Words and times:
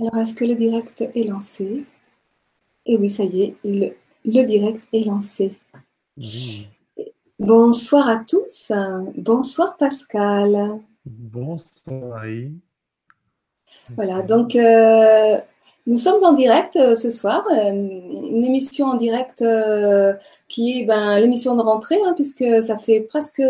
Alors, 0.00 0.16
est-ce 0.18 0.34
que 0.34 0.44
le 0.44 0.54
direct 0.54 1.02
est 1.14 1.24
lancé? 1.24 1.84
Et 2.86 2.96
oui, 2.96 3.10
ça 3.10 3.24
y 3.24 3.42
est, 3.42 3.56
le, 3.64 4.44
direct 4.44 4.86
est 4.92 5.04
lancé. 5.04 5.54
Bonsoir 7.38 8.08
à 8.08 8.18
tous. 8.18 8.72
Bonsoir 9.16 9.76
Pascal. 9.76 10.80
Bonsoir. 11.04 12.22
Voilà, 13.96 14.22
donc 14.22 14.54
euh, 14.54 15.38
nous 15.86 15.98
sommes 15.98 16.22
en 16.22 16.32
direct 16.32 16.76
euh, 16.76 16.94
ce 16.94 17.10
soir, 17.10 17.44
euh, 17.50 17.70
une 17.70 18.44
émission 18.44 18.86
en 18.86 18.94
direct 18.94 19.44
qui 20.48 20.80
est 20.80 20.84
ben, 20.84 21.18
l'émission 21.18 21.56
de 21.56 21.62
rentrée, 21.62 21.98
hein, 22.06 22.12
puisque 22.14 22.44
ça 22.62 22.78
fait 22.78 23.00
presque 23.00 23.42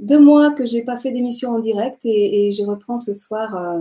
deux 0.00 0.18
mois 0.18 0.50
que 0.50 0.66
j'ai 0.66 0.82
pas 0.82 0.96
fait 0.96 1.12
d'émission 1.12 1.50
en 1.50 1.58
direct 1.60 2.00
et, 2.04 2.48
et, 2.48 2.52
je 2.52 2.64
reprends 2.64 2.98
ce 2.98 3.14
soir 3.14 3.78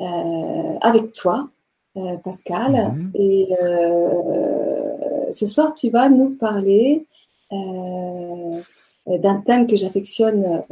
avec 0.00 1.12
toi, 1.12 1.48
euh, 1.96 2.16
Pascal. 2.18 2.92
Mhm. 2.92 3.10
Et 3.14 3.56
euh, 3.62 5.32
ce 5.32 5.46
soir, 5.46 5.74
tu 5.74 5.88
vas 5.90 6.08
nous 6.10 6.30
parler 6.30 7.06
d'un 7.50 9.40
thème 9.46 9.66
que 9.66 9.76
j'affectionne 9.76 10.64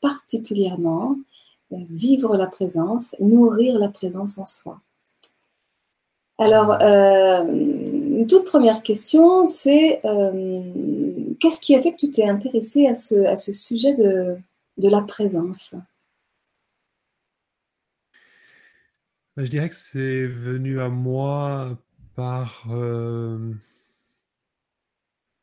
particulièrement, 0.00 1.16
vivre 1.70 2.36
la 2.36 2.46
présence, 2.46 3.16
nourrir 3.18 3.78
la 3.78 3.88
présence 3.88 4.38
en 4.38 4.46
soi. 4.46 4.78
Alors, 6.38 6.80
une 6.80 8.26
toute 8.28 8.44
première 8.44 8.84
question, 8.84 9.46
c'est 9.46 10.00
qu'est-ce 11.40 11.60
qui 11.60 11.74
a 11.74 11.82
fait 11.82 11.90
que 11.92 11.96
tu 11.96 12.12
t'es 12.12 12.28
intéressé 12.28 12.86
à 12.86 12.94
ce, 12.94 13.16
à 13.24 13.34
ce 13.34 13.52
sujet 13.52 13.92
de, 13.92 14.36
de 14.78 14.88
la 14.88 15.02
présence? 15.02 15.74
Bah, 19.36 19.44
je 19.44 19.50
dirais 19.50 19.68
que 19.70 19.74
c'est 19.74 20.26
venu 20.26 20.80
à 20.80 20.90
moi 20.90 21.78
par 22.14 22.66
euh, 22.70 23.54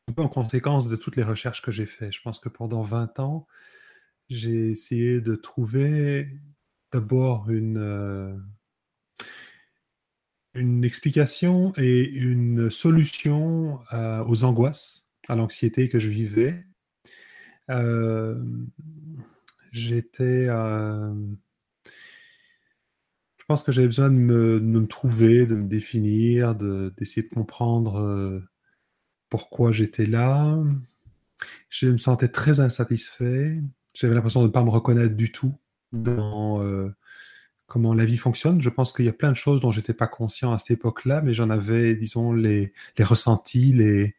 un 0.08 0.12
peu 0.12 0.22
en 0.22 0.28
conséquence 0.28 0.88
de 0.88 0.94
toutes 0.94 1.16
les 1.16 1.24
recherches 1.24 1.60
que 1.60 1.72
j'ai 1.72 1.86
faites. 1.86 2.12
Je 2.12 2.22
pense 2.22 2.38
que 2.38 2.48
pendant 2.48 2.82
20 2.82 3.18
ans, 3.18 3.48
j'ai 4.28 4.70
essayé 4.70 5.20
de 5.20 5.34
trouver 5.34 6.28
d'abord 6.92 7.50
une, 7.50 7.78
euh, 7.78 8.36
une 10.54 10.84
explication 10.84 11.72
et 11.76 12.04
une 12.04 12.70
solution 12.70 13.80
euh, 13.92 14.24
aux 14.24 14.44
angoisses, 14.44 15.10
à 15.28 15.34
l'anxiété 15.34 15.88
que 15.88 15.98
je 15.98 16.08
vivais. 16.08 16.64
J'étais 19.72 20.48
pense 23.50 23.64
que 23.64 23.72
j'avais 23.72 23.88
besoin 23.88 24.10
de 24.10 24.14
me, 24.14 24.86
trouver, 24.86 25.44
de 25.44 25.56
me 25.56 25.66
définir, 25.66 26.54
d'essayer 26.54 27.22
de, 27.22 27.34
comprendre 27.34 27.98
euh, 27.98 28.38
pourquoi 29.28 29.72
j'étais 29.72 30.06
là. 30.06 30.56
Je 31.68 31.86
me 31.88 31.96
sentais 31.96 32.28
très 32.28 32.60
insatisfait. 32.60 33.60
J'avais 33.92 34.14
l'impression 34.14 34.42
de 34.42 34.46
ne 34.46 34.52
pas 34.52 34.62
me 34.62 34.70
reconnaître 34.70 35.16
du 35.16 35.32
tout 35.32 35.52
dans 35.90 36.62
euh, 36.62 36.94
comment 37.66 37.92
la 37.92 38.04
vie 38.04 38.18
fonctionne. 38.18 38.62
Je 38.62 38.70
pense 38.70 38.92
qu'il 38.92 39.06
y 39.06 39.08
a 39.08 39.12
plein 39.12 39.32
de 39.32 39.36
choses 39.36 39.60
dont 39.60 39.72
j'étais 39.72 39.94
pas 39.94 40.06
conscient 40.06 40.52
à 40.52 40.58
cette 40.58 40.70
époque-là, 40.70 41.20
mais 41.20 41.34
j'en 41.34 41.50
avais, 41.50 41.96
disons, 41.96 42.32
les, 42.32 42.72
ressentis, 43.00 43.72
les, 43.72 44.14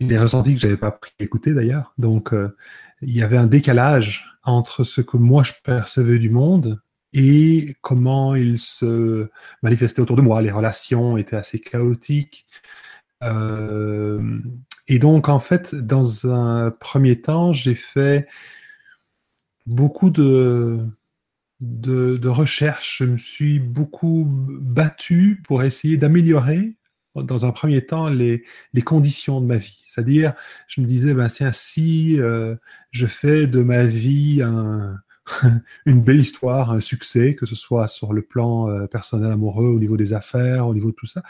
les 0.00 0.18
ressentis 0.18 0.54
que 0.54 0.60
j'avais 0.60 0.78
pas 0.78 0.92
pris 0.92 1.12
écouter 1.18 1.52
d'ailleurs. 1.52 1.92
Donc, 1.98 2.32
euh, 2.32 2.56
il 3.02 3.14
y 3.14 3.22
avait 3.22 3.36
un 3.36 3.48
décalage 3.48 4.24
entre 4.44 4.82
ce 4.82 5.02
que 5.02 5.18
moi 5.18 5.42
je 5.42 5.52
percevais 5.62 6.18
du 6.18 6.30
monde 6.30 6.80
et 7.12 7.76
comment 7.82 8.34
il 8.34 8.58
se 8.58 9.28
manifestait 9.62 10.00
autour 10.00 10.16
de 10.16 10.22
moi. 10.22 10.42
Les 10.42 10.50
relations 10.50 11.16
étaient 11.16 11.36
assez 11.36 11.60
chaotiques. 11.60 12.46
Euh, 13.22 14.40
et 14.88 14.98
donc, 14.98 15.28
en 15.28 15.40
fait, 15.40 15.74
dans 15.74 16.26
un 16.32 16.70
premier 16.70 17.20
temps, 17.20 17.52
j'ai 17.52 17.74
fait 17.74 18.28
beaucoup 19.66 20.10
de, 20.10 20.86
de, 21.60 22.28
recherches. 22.28 22.98
Je 22.98 23.04
me 23.04 23.18
suis 23.18 23.58
beaucoup 23.58 24.26
battu 24.28 25.42
pour 25.44 25.62
essayer 25.62 25.96
d'améliorer, 25.96 26.76
dans 27.14 27.46
un 27.46 27.50
premier 27.50 27.84
temps, 27.84 28.08
les, 28.10 28.44
les, 28.74 28.82
conditions 28.82 29.40
de 29.40 29.46
ma 29.46 29.56
vie. 29.56 29.82
C'est-à-dire, 29.86 30.34
je 30.68 30.80
me 30.82 30.86
disais, 30.86 31.14
ben, 31.14 31.28
si 31.30 32.20
euh, 32.20 32.56
je 32.90 33.06
fais 33.06 33.46
de 33.46 33.62
ma 33.62 33.86
vie 33.86 34.42
un, 34.42 35.00
une 35.86 36.02
belle 36.02 36.20
histoire, 36.20 36.70
un 36.70 36.80
succès, 36.80 37.34
que 37.34 37.46
ce 37.46 37.54
soit 37.54 37.86
sur 37.88 38.12
le 38.12 38.22
plan 38.22 38.68
euh, 38.68 38.86
personnel, 38.86 39.32
amoureux, 39.32 39.66
au 39.66 39.78
niveau 39.78 39.96
des 39.96 40.12
affaires, 40.12 40.66
au 40.66 40.74
niveau 40.74 40.90
de 40.90 40.96
tout 40.96 41.06
ça. 41.06 41.22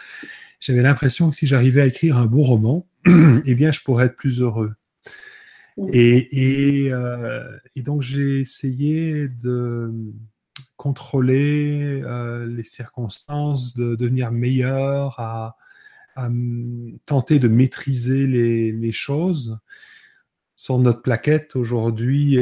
J'avais 0.60 0.82
l'impression 0.82 1.30
que 1.30 1.36
si 1.36 1.46
j'arrivais 1.46 1.82
à 1.82 1.86
écrire 1.86 2.18
un 2.18 2.26
beau 2.26 2.42
roman, 2.42 2.86
eh 3.06 3.54
bien, 3.54 3.72
je 3.72 3.80
pourrais 3.80 4.06
être 4.06 4.16
plus 4.16 4.40
heureux. 4.40 4.74
Et, 5.92 6.88
euh, 6.90 7.58
et, 7.74 7.82
donc, 7.82 8.00
j'ai 8.00 8.40
essayé 8.40 9.28
de 9.28 9.92
contrôler 10.78 12.00
euh, 12.02 12.46
les 12.46 12.64
circonstances, 12.64 13.74
de 13.74 13.94
devenir 13.94 14.32
meilleur, 14.32 15.20
à, 15.20 15.56
tenter 17.04 17.38
de 17.38 17.46
maîtriser 17.46 18.26
les, 18.26 18.72
les 18.72 18.92
choses 18.92 19.58
sur 20.54 20.78
notre 20.78 21.02
plaquette 21.02 21.56
aujourd'hui, 21.56 22.38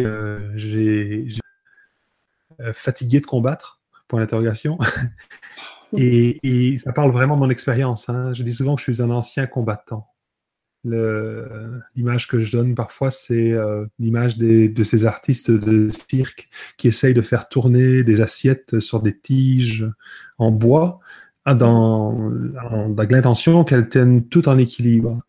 j'ai 0.54 1.26
fatigué 2.72 3.20
de 3.20 3.26
combattre, 3.26 3.80
point 4.08 4.20
d'interrogation. 4.20 4.78
et, 5.96 6.76
ça 6.78 6.92
parle 6.92 7.10
vraiment 7.10 7.36
de 7.36 7.40
mon 7.40 7.50
expérience. 7.50 8.08
Hein. 8.08 8.32
Je 8.32 8.42
dis 8.42 8.54
souvent 8.54 8.76
que 8.76 8.82
je 8.82 8.92
suis 8.92 9.02
un 9.02 9.10
ancien 9.10 9.46
combattant. 9.46 10.08
L'image 10.84 12.28
que 12.28 12.40
je 12.40 12.52
donne 12.52 12.74
parfois, 12.74 13.10
c'est 13.10 13.52
euh, 13.52 13.86
l'image 13.98 14.36
de 14.36 14.84
ces 14.84 15.06
artistes 15.06 15.50
de 15.50 15.88
cirque 16.10 16.50
qui 16.76 16.88
essayent 16.88 17.14
de 17.14 17.22
faire 17.22 17.48
tourner 17.48 18.04
des 18.04 18.20
assiettes 18.20 18.80
sur 18.80 19.00
des 19.00 19.18
tiges 19.18 19.88
en 20.36 20.50
bois 20.50 21.00
hein, 21.46 21.54
dans, 21.54 22.30
dans 22.90 23.06
l'intention 23.08 23.64
qu'elles 23.64 23.88
tiennent 23.88 24.28
tout 24.28 24.46
en 24.46 24.58
équilibre. 24.58 25.22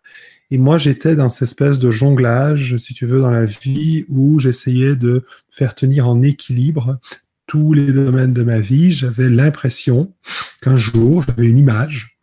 Et 0.51 0.57
moi, 0.57 0.77
j'étais 0.77 1.15
dans 1.15 1.29
cette 1.29 1.43
espèce 1.43 1.79
de 1.79 1.89
jonglage, 1.89 2.77
si 2.77 2.93
tu 2.93 3.05
veux, 3.05 3.19
dans 3.19 3.31
la 3.31 3.45
vie 3.45 4.05
où 4.09 4.39
j'essayais 4.39 4.95
de 4.95 5.25
faire 5.49 5.73
tenir 5.73 6.07
en 6.07 6.21
équilibre 6.21 6.99
tous 7.47 7.73
les 7.73 7.91
domaines 7.91 8.33
de 8.33 8.43
ma 8.43 8.59
vie. 8.59 8.91
J'avais 8.91 9.29
l'impression 9.29 10.13
qu'un 10.61 10.77
jour, 10.77 11.23
j'avais 11.23 11.47
une 11.47 11.57
image, 11.57 12.19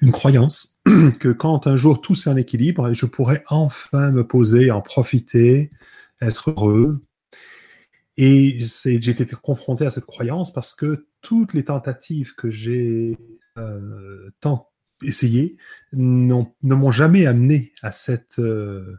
une 0.00 0.10
croyance, 0.10 0.80
que 1.20 1.32
quand 1.32 1.66
un 1.66 1.76
jour 1.76 2.00
tout 2.00 2.14
c'est 2.14 2.30
en 2.30 2.36
équilibre, 2.36 2.92
je 2.92 3.06
pourrais 3.06 3.44
enfin 3.48 4.10
me 4.10 4.26
poser, 4.26 4.70
en 4.70 4.80
profiter, 4.80 5.70
être 6.20 6.50
heureux. 6.50 7.00
Et 8.16 8.58
j'ai 8.84 9.10
été 9.10 9.26
confronté 9.26 9.84
à 9.84 9.90
cette 9.90 10.06
croyance 10.06 10.52
parce 10.52 10.74
que 10.74 11.06
toutes 11.20 11.52
les 11.52 11.64
tentatives 11.64 12.34
que 12.34 12.50
j'ai 12.50 13.18
euh, 13.58 14.30
tant 14.40 14.70
essayé 15.02 15.56
ne 15.92 16.44
m'ont 16.62 16.90
jamais 16.90 17.26
amené 17.26 17.72
à 17.82 17.92
cette, 17.92 18.38
euh, 18.38 18.98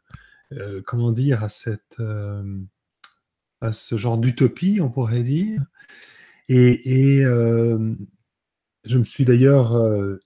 euh, 0.54 0.82
comment 0.86 1.12
dire, 1.12 1.44
à 1.44 1.50
cette, 1.50 2.00
euh, 2.00 2.60
à 3.62 3.74
ce 3.74 3.98
genre 3.98 4.18
d'utopie, 4.18 4.80
on 4.82 4.90
pourrait 4.90 5.24
dire. 5.24 5.62
Et, 6.50 7.24
je 8.86 8.98
me 8.98 9.04
suis 9.04 9.26
d'ailleurs 9.26 9.76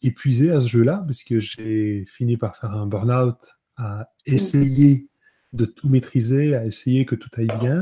épuisé 0.03 0.51
à 0.51 0.61
ce 0.61 0.67
jeu-là, 0.67 1.03
parce 1.07 1.23
que 1.23 1.39
j'ai 1.39 2.05
fini 2.05 2.37
par 2.37 2.55
faire 2.55 2.71
un 2.73 2.85
burn-out 2.85 3.39
à 3.75 4.07
essayer 4.27 5.09
de 5.53 5.65
tout 5.65 5.89
maîtriser, 5.89 6.53
à 6.53 6.63
essayer 6.65 7.05
que 7.05 7.15
tout 7.15 7.29
aille 7.37 7.49
bien. 7.59 7.79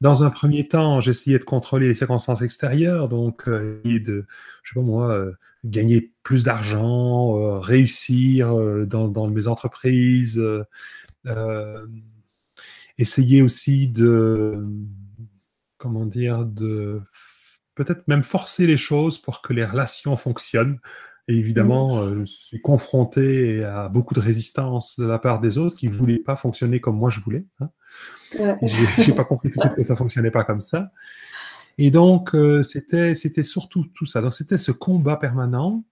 Dans 0.00 0.22
un 0.22 0.30
premier 0.30 0.68
temps, 0.68 1.00
j'essayais 1.00 1.38
de 1.38 1.44
contrôler 1.44 1.88
les 1.88 1.94
circonstances 1.94 2.42
extérieures, 2.42 3.08
donc 3.08 3.48
euh, 3.48 3.80
de, 3.84 4.26
je 4.62 4.72
sais 4.72 4.80
pas 4.80 4.84
moi, 4.84 5.26
gagner 5.70 6.12
plus 6.22 6.44
d'argent, 6.44 7.38
euh, 7.38 7.58
réussir 7.58 8.54
dans, 8.86 9.08
dans, 9.08 9.28
mes 9.28 9.46
entreprises, 9.46 10.42
essayer 12.98 13.42
aussi 13.42 13.88
de, 13.88 14.64
comment 15.78 16.06
dire, 16.06 16.44
de 16.44 17.00
peut-être 17.74 18.08
même 18.08 18.22
forcer 18.22 18.66
les 18.66 18.76
choses 18.76 19.18
pour 19.18 19.42
que 19.42 19.52
les 19.52 19.64
relations 19.64 20.16
fonctionnent. 20.16 20.78
Et 21.28 21.34
évidemment, 21.34 22.04
mmh. 22.04 22.20
je 22.20 22.24
suis 22.24 22.60
confronté 22.60 23.64
à 23.64 23.88
beaucoup 23.88 24.14
de 24.14 24.20
résistance 24.20 24.98
de 24.98 25.04
la 25.04 25.18
part 25.18 25.40
des 25.40 25.58
autres 25.58 25.76
qui 25.76 25.88
ne 25.88 25.92
voulaient 25.92 26.20
pas 26.20 26.36
fonctionner 26.36 26.80
comme 26.80 26.96
moi 26.96 27.10
je 27.10 27.20
voulais. 27.20 27.44
Hein. 27.60 27.68
J'ai 28.98 29.12
pas 29.12 29.24
compris 29.24 29.50
tout 29.50 29.58
de 29.58 29.62
suite 29.62 29.74
que 29.74 29.82
ça 29.82 29.96
fonctionnait 29.96 30.30
pas 30.30 30.44
comme 30.44 30.60
ça. 30.60 30.90
Et 31.78 31.90
donc, 31.90 32.34
euh, 32.34 32.62
c'était, 32.62 33.14
c'était 33.14 33.42
surtout 33.44 33.86
tout 33.94 34.06
ça. 34.06 34.20
Donc, 34.22 34.34
c'était 34.34 34.58
ce 34.58 34.72
combat 34.72 35.16
permanent. 35.16 35.84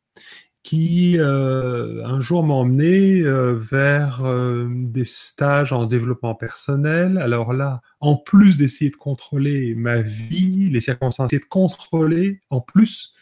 qui 0.65 1.19
euh, 1.19 2.03
un 2.07 2.21
jour 2.21 2.43
m'a 2.43 2.55
emmené 2.55 3.21
euh, 3.21 3.53
vers 3.53 4.25
euh, 4.25 4.67
des 4.71 5.05
stages 5.05 5.75
en 5.75 5.85
développement 5.85 6.35
personnel. 6.35 7.19
Alors 7.19 7.53
là, 7.53 7.83
en 8.01 8.17
plus 8.17 8.57
d'essayer 8.57 8.91
de 8.91 8.97
contrôler 8.97 9.75
ma 9.75 10.01
vie, 10.01 10.71
les 10.71 10.81
circonstances, 10.81 11.31
de 11.31 11.39
contrôler 11.39 12.41
en 12.49 12.63
plus 12.63 13.13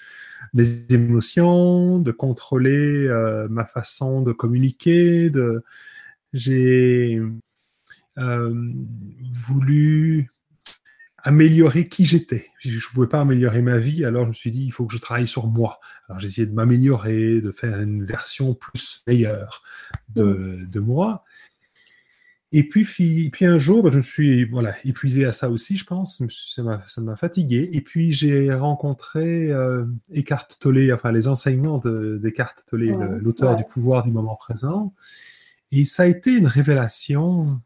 les 0.55 0.95
émotions, 0.95 1.99
de 1.99 2.13
contrôler 2.13 3.09
ma 3.51 3.65
façon 3.65 4.23
de 4.23 4.33
communiquer. 4.33 5.31
De... 5.31 5.65
J'ai 6.33 7.21
voulu 8.17 10.31
améliorer 11.23 11.89
qui 11.89 12.05
j'étais. 12.05 12.51
Je 12.59 12.75
ne 12.75 12.95
pouvais 12.95 13.07
pas 13.07 13.21
améliorer 13.21 13.63
ma 13.63 13.79
vie, 13.79 14.05
alors 14.05 14.25
je 14.25 14.29
me 14.29 14.35
suis 14.35 14.51
dit, 14.51 14.65
il 14.65 14.73
faut 14.73 14.87
que 14.87 14.93
je 14.93 14.99
travaille 14.99 15.27
sur 15.27 15.47
moi. 15.47 15.81
Alors 16.09 16.21
j'ai 16.21 16.29
essayé 16.29 16.47
de 16.47 16.53
m'améliorer, 16.53 17.41
de 17.41 17.53
faire 17.53 17.81
une 17.81 18.05
version 18.05 18.55
plus 18.55 19.03
meilleure 19.07 19.63
de, 20.11 20.25
mm. 20.25 20.71
de 20.71 20.81
moi. 20.81 21.25
Et 22.55 22.69
puis, 22.69 22.85
puis 23.31 23.47
un 23.47 23.57
jour, 23.57 23.83
bah, 23.83 23.89
je 23.91 23.97
me 23.97 24.03
suis 24.03 24.45
voilà, 24.45 24.75
épuisé 24.85 25.25
à 25.25 25.33
ça 25.33 25.49
aussi, 25.49 25.79
je 25.79 25.87
pense. 25.87 26.23
Ça 26.29 27.01
m'a 27.01 27.17
fatigué. 27.17 27.71
Et 27.73 27.81
puis, 27.81 28.13
j'ai 28.13 28.53
rencontré 28.53 29.51
euh, 29.51 29.87
Eckhart 30.13 30.49
Tolle, 30.61 30.93
enfin 30.93 31.13
les 31.13 31.29
enseignements 31.29 31.79
d'Eckhart 31.79 32.57
Tolle, 32.67 33.19
l'auteur 33.23 33.57
du 33.57 33.65
pouvoir 33.65 34.03
du 34.03 34.11
moment 34.11 34.37
présent. 34.37 34.93
Et 35.71 35.87
ça 35.87 36.03
a 36.03 36.07
été 36.07 36.31
une 36.31 36.47
révélation 36.47 37.59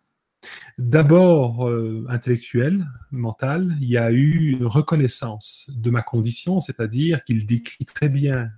D'abord 0.78 1.66
euh, 1.66 2.04
intellectuel, 2.10 2.86
mental, 3.10 3.74
il 3.80 3.88
y 3.88 3.96
a 3.96 4.10
eu 4.10 4.50
une 4.50 4.66
reconnaissance 4.66 5.70
de 5.74 5.88
ma 5.88 6.02
condition, 6.02 6.60
c'est-à-dire 6.60 7.24
qu'il 7.24 7.46
décrit 7.46 7.86
très 7.86 8.10
bien, 8.10 8.50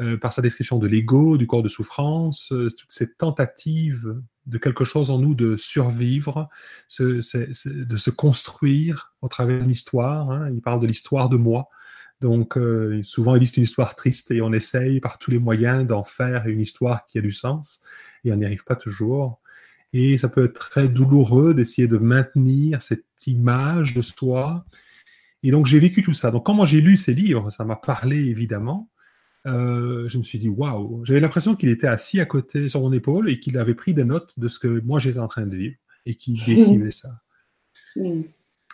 euh, 0.00 0.16
par 0.16 0.32
sa 0.32 0.42
description 0.42 0.80
de 0.80 0.88
l'ego, 0.88 1.38
du 1.38 1.46
corps 1.46 1.62
de 1.62 1.68
souffrance, 1.68 2.50
euh, 2.52 2.70
toutes 2.76 2.90
ces 2.90 3.12
tentatives 3.14 4.20
de 4.46 4.58
quelque 4.58 4.84
chose 4.84 5.10
en 5.10 5.18
nous 5.20 5.34
de 5.34 5.56
survivre, 5.56 6.48
de 6.98 7.20
se 7.22 8.10
construire 8.10 9.14
au 9.22 9.28
travers 9.28 9.60
d'une 9.60 9.70
histoire. 9.70 10.32
Hein. 10.32 10.50
Il 10.52 10.60
parle 10.60 10.80
de 10.80 10.88
l'histoire 10.88 11.28
de 11.28 11.36
moi. 11.36 11.68
Donc, 12.20 12.58
souvent, 13.02 13.36
il 13.36 13.40
dit 13.40 13.46
c'est 13.46 13.56
une 13.56 13.62
histoire 13.64 13.94
triste 13.94 14.30
et 14.30 14.42
on 14.42 14.52
essaye 14.52 15.00
par 15.00 15.18
tous 15.18 15.30
les 15.30 15.38
moyens 15.38 15.86
d'en 15.86 16.04
faire 16.04 16.46
une 16.46 16.60
histoire 16.60 17.06
qui 17.06 17.18
a 17.18 17.22
du 17.22 17.30
sens 17.30 17.80
et 18.24 18.32
on 18.32 18.36
n'y 18.36 18.44
arrive 18.44 18.64
pas 18.64 18.76
toujours. 18.76 19.40
Et 19.94 20.18
ça 20.18 20.28
peut 20.28 20.46
être 20.46 20.58
très 20.58 20.88
douloureux 20.88 21.54
d'essayer 21.54 21.86
de 21.86 21.98
maintenir 21.98 22.82
cette 22.82 23.04
image 23.28 23.94
de 23.94 24.02
soi. 24.02 24.66
Et 25.44 25.52
donc 25.52 25.66
j'ai 25.66 25.78
vécu 25.78 26.02
tout 26.02 26.12
ça. 26.12 26.32
Donc 26.32 26.46
quand 26.46 26.52
moi 26.52 26.66
j'ai 26.66 26.80
lu 26.80 26.96
ces 26.96 27.14
livres, 27.14 27.50
ça 27.50 27.64
m'a 27.64 27.76
parlé 27.76 28.16
évidemment. 28.16 28.90
Euh, 29.46 30.08
je 30.08 30.18
me 30.18 30.24
suis 30.24 30.38
dit 30.38 30.48
waouh, 30.48 31.04
j'avais 31.04 31.20
l'impression 31.20 31.54
qu'il 31.54 31.68
était 31.68 31.86
assis 31.86 32.18
à 32.18 32.26
côté 32.26 32.68
sur 32.68 32.80
mon 32.80 32.92
épaule 32.92 33.30
et 33.30 33.38
qu'il 33.38 33.56
avait 33.56 33.74
pris 33.74 33.94
des 33.94 34.04
notes 34.04 34.32
de 34.36 34.48
ce 34.48 34.58
que 34.58 34.80
moi 34.80 34.98
j'étais 34.98 35.20
en 35.20 35.28
train 35.28 35.46
de 35.46 35.56
vivre 35.56 35.76
et 36.06 36.16
qu'il 36.16 36.34
décrivait 36.46 36.90
ça. 36.90 37.20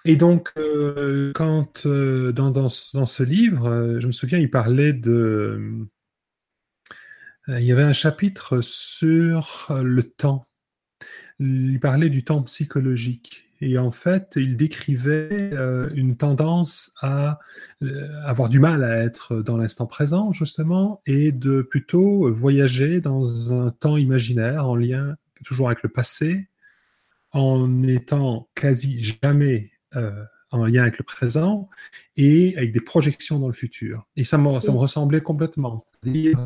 Et 0.07 0.17
donc, 0.17 0.51
euh, 0.57 1.33
quand 1.35 1.85
euh, 1.85 2.33
dans, 2.33 2.51
dans, 2.51 2.69
dans, 2.95 3.07
ce 3.07 3.23
livre, 3.23 3.99
je 4.01 4.07
me 4.07 4.13
souviens, 4.13 4.39
il 4.39 4.51
parlait 4.51 4.95
de. 4.95 5.87
il 7.49 7.63
y 7.63 7.73
avait 7.73 7.83
un 7.83 7.93
chapitre 7.93 8.63
sur 8.63 9.67
le 9.69 10.03
temps 10.03 10.47
il 11.41 11.81
parlait 11.81 12.11
du 12.11 12.23
temps 12.23 12.43
psychologique. 12.43 13.47
Et 13.63 13.77
en 13.77 13.91
fait, 13.91 14.33
il 14.37 14.57
décrivait 14.57 15.51
euh, 15.53 15.91
une 15.95 16.17
tendance 16.17 16.93
à 17.03 17.41
euh, 17.83 18.09
avoir 18.25 18.49
du 18.49 18.59
mal 18.59 18.85
à 18.85 19.03
être 19.03 19.43
dans 19.43 19.59
l'instant 19.59 19.87
présent, 19.87 20.33
justement, 20.33 21.03
et 21.05 21.31
de 21.31 21.61
plutôt 21.61 22.33
voyager 22.33 23.01
dans 23.01 23.53
un 23.53 23.71
temps 23.71 23.99
imaginaire 23.99 24.67
en 24.67 24.77
lien 24.77 25.17
toujours 25.45 25.69
avec 25.69 25.83
le 25.83 25.89
passé, 25.89 26.49
en 27.33 27.83
étant 27.83 28.49
quasi 28.55 29.03
jamais 29.23 29.71
euh, 29.97 30.25
en 30.51 30.67
lien 30.67 30.83
avec 30.83 30.99
le 30.99 31.05
présent 31.05 31.69
et 32.17 32.57
avec 32.57 32.73
des 32.73 32.81
projections 32.81 33.39
dans 33.39 33.47
le 33.47 33.53
futur. 33.53 34.07
Et 34.17 34.25
ça 34.25 34.37
me, 34.39 34.61
ça 34.61 34.73
me 34.73 34.79
ressemblait 34.79 35.21
complètement. 35.21 35.79
C'est-à-dire, 36.03 36.39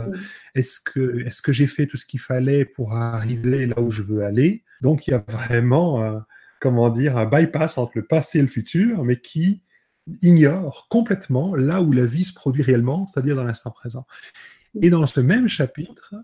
est-ce 0.54 0.80
que, 0.80 1.24
est-ce 1.26 1.40
que 1.40 1.52
j'ai 1.52 1.66
fait 1.66 1.86
tout 1.86 1.96
ce 1.96 2.04
qu'il 2.04 2.20
fallait 2.20 2.64
pour 2.64 2.94
arriver 2.94 3.66
là 3.66 3.80
où 3.80 3.90
je 3.90 4.02
veux 4.02 4.24
aller? 4.24 4.62
Donc, 4.82 5.06
il 5.06 5.12
y 5.12 5.14
a 5.14 5.24
vraiment, 5.28 6.22
comment 6.60 6.90
dire, 6.90 7.16
un 7.16 7.26
bypass 7.26 7.78
entre 7.78 7.92
le 7.96 8.04
passé 8.04 8.38
et 8.38 8.42
le 8.42 8.48
futur, 8.48 9.04
mais 9.04 9.20
qui 9.20 9.62
ignore 10.20 10.86
complètement 10.90 11.54
là 11.54 11.80
où 11.80 11.90
la 11.92 12.04
vie 12.04 12.26
se 12.26 12.34
produit 12.34 12.62
réellement, 12.62 13.06
c'est-à-dire 13.06 13.36
dans 13.36 13.44
l'instant 13.44 13.70
présent. 13.70 14.06
Et 14.80 14.90
dans 14.90 15.06
ce 15.06 15.20
même 15.20 15.48
chapitre, 15.48 16.14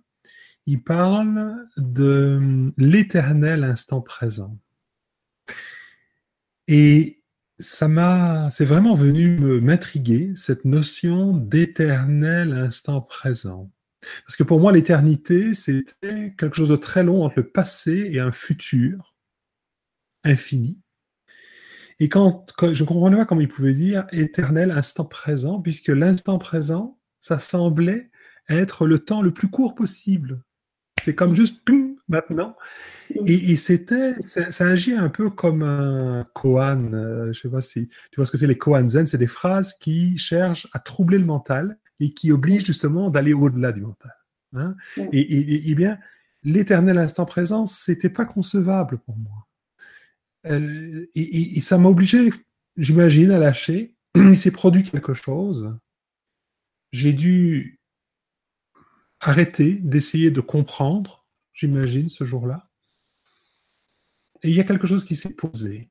il 0.67 0.83
parle 0.83 1.67
de 1.79 2.73
l'éternel 2.77 3.65
instant 3.65 4.03
présent. 4.03 4.59
Et 6.69 7.20
ça 7.61 7.89
m'a, 7.89 8.49
c'est 8.51 8.65
vraiment 8.65 8.95
venu 8.95 9.37
m'intriguer, 9.61 10.33
cette 10.37 10.65
notion 10.65 11.37
d'éternel 11.37 12.53
instant 12.53 13.01
présent. 13.01 13.71
Parce 14.27 14.37
que 14.37 14.43
pour 14.43 14.61
moi, 14.61 14.73
l'éternité, 14.73 15.55
c'était 15.55 16.35
quelque 16.37 16.57
chose 16.57 16.71
de 16.71 16.77
très 16.77 17.03
long 17.03 17.23
entre 17.23 17.41
le 17.41 17.49
passé 17.49 18.09
et 18.13 18.21
un 18.21 18.33
futur 18.33 19.15
infini. 20.25 20.81
Et 21.99 22.09
quand, 22.09 22.47
je 22.61 22.83
ne 22.83 22.89
comprenais 22.89 23.17
pas 23.17 23.27
comment 23.27 23.43
il 23.43 23.49
pouvait 23.49 23.75
dire 23.75 24.07
éternel 24.11 24.71
instant 24.71 25.05
présent, 25.05 25.61
puisque 25.61 25.89
l'instant 25.89 26.39
présent, 26.39 26.99
ça 27.21 27.39
semblait 27.39 28.11
être 28.49 28.87
le 28.87 28.99
temps 29.01 29.21
le 29.21 29.35
plus 29.35 29.51
court 29.51 29.75
possible. 29.75 30.43
C'est 31.05 31.15
comme 31.15 31.35
juste 31.35 31.63
maintenant. 32.09 32.57
Et, 33.27 33.57
c'était, 33.57 34.15
ça, 34.21 34.67
agit 34.67 34.95
un 34.95 35.09
peu 35.09 35.31
comme 35.31 35.63
un 35.63 36.27
koan. 36.35 36.95
Euh, 36.95 37.33
je 37.33 37.41
sais 37.41 37.49
pas 37.49 37.61
si 37.61 37.89
tu 37.89 38.17
vois 38.17 38.27
ce 38.27 38.31
que 38.31 38.39
c'est 38.39 38.47
les 38.47 38.59
koan 38.59 38.89
zen. 38.89 39.07
C'est 39.07 39.19
des 39.19 39.27
phrases 39.27 39.75
qui 39.75 40.17
cherchent 40.19 40.69
à 40.73 40.79
troubler 40.79 41.19
le 41.19 41.25
mental 41.25 41.79
et 41.99 42.13
qui 42.13 42.33
obligent 42.33 42.65
justement 42.65 43.11
d'aller 43.11 43.33
au-delà 43.33 43.73
du 43.73 43.81
mental. 43.81 44.15
Hein. 44.55 44.75
Et, 45.13 45.75
bien, 45.75 45.99
l'éternel 46.45 46.99
instant 46.99 47.27
présent, 47.27 47.67
c'était 47.67 48.09
pas 48.09 48.25
concevable 48.25 48.99
pour 48.99 49.17
moi. 49.17 49.47
Euh, 50.47 51.07
et, 51.15 51.61
ça 51.61 51.79
m'a 51.79 51.89
obligé, 51.89 52.31
j'imagine, 52.77 53.31
à 53.31 53.39
lâcher. 53.39 53.97
Il 54.15 54.37
s'est 54.37 54.51
produit 54.51 54.85
quelque 54.85 55.15
chose. 55.15 55.77
J'ai 56.93 57.13
dû 57.13 57.80
arrêter 59.21 59.75
d'essayer 59.75 60.31
de 60.31 60.41
comprendre, 60.41 61.27
j'imagine, 61.53 62.09
ce 62.09 62.25
jour-là. 62.25 62.65
Et 64.43 64.49
il 64.49 64.55
y 64.55 64.61
a 64.61 64.65
quelque 64.65 64.87
chose 64.87 65.05
qui 65.05 65.17
s'est 65.17 65.35
posé. 65.35 65.91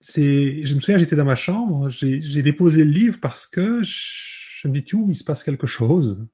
C'est, 0.00 0.66
je 0.66 0.74
me 0.74 0.80
souviens, 0.80 0.98
j'étais 0.98 1.14
dans 1.14 1.24
ma 1.24 1.36
chambre, 1.36 1.88
j'ai 1.90 2.42
déposé 2.42 2.84
le 2.84 2.90
livre 2.90 3.20
parce 3.20 3.46
que 3.46 3.82
je, 3.84 4.66
me 4.66 4.72
dis, 4.72 4.84
tout, 4.84 5.06
il 5.08 5.16
se 5.16 5.22
passe 5.22 5.44
quelque 5.44 5.68
chose. 5.68 6.26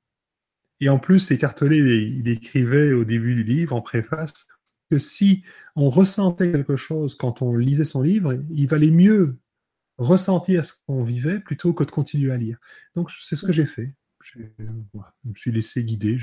Et 0.81 0.89
en 0.89 0.99
plus, 0.99 1.31
écartelé, 1.31 1.77
il, 1.77 2.21
il 2.21 2.29
écrivait 2.29 2.93
au 2.93 3.05
début 3.05 3.35
du 3.35 3.43
livre, 3.43 3.75
en 3.75 3.83
préface, 3.83 4.47
que 4.91 4.99
si 4.99 5.43
on 5.77 5.91
ressentait 5.91 6.51
quelque 6.51 6.77
chose 6.77 7.15
quand 7.15 7.43
on 7.43 7.55
lisait 7.55 7.85
son 7.85 8.01
livre, 8.01 8.39
il 8.51 8.67
valait 8.67 8.91
mieux 8.91 9.39
ressentir 9.99 10.65
ce 10.65 10.75
qu'on 10.87 11.03
vivait 11.03 11.41
plutôt 11.41 11.75
que 11.75 11.85
de 11.85 11.91
continuer 11.91 12.33
à 12.33 12.37
lire. 12.37 12.59
Donc, 12.95 13.11
c'est 13.11 13.37
ce 13.37 13.45
que 13.45 13.53
j'ai 13.53 13.67
fait. 13.67 13.93
Je, 14.37 14.41
me 14.63 15.35
suis 15.35 15.53
laissé 15.53 15.85
guider. 15.85 16.19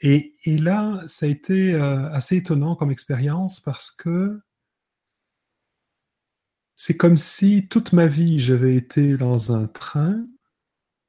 Et, 0.00 0.34
là, 0.46 1.02
ça 1.06 1.26
a 1.26 1.28
été 1.28 1.74
euh, 1.74 2.10
assez 2.10 2.36
étonnant 2.36 2.76
comme 2.76 2.90
expérience 2.90 3.60
parce 3.60 3.90
que 3.90 4.40
c'est 6.76 6.96
comme 6.96 7.16
si 7.16 7.66
toute 7.68 7.92
ma 7.92 8.06
vie, 8.06 8.38
j'avais 8.38 8.76
été 8.76 9.16
dans 9.16 9.52
un 9.52 9.66
train, 9.66 10.16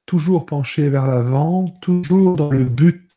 toujours 0.04 0.44
penché 0.44 0.88
vers 0.88 1.06
l'avant, 1.06 1.68
toujours 1.80 2.36
dans 2.36 2.50
le 2.50 2.64
but 2.64 3.08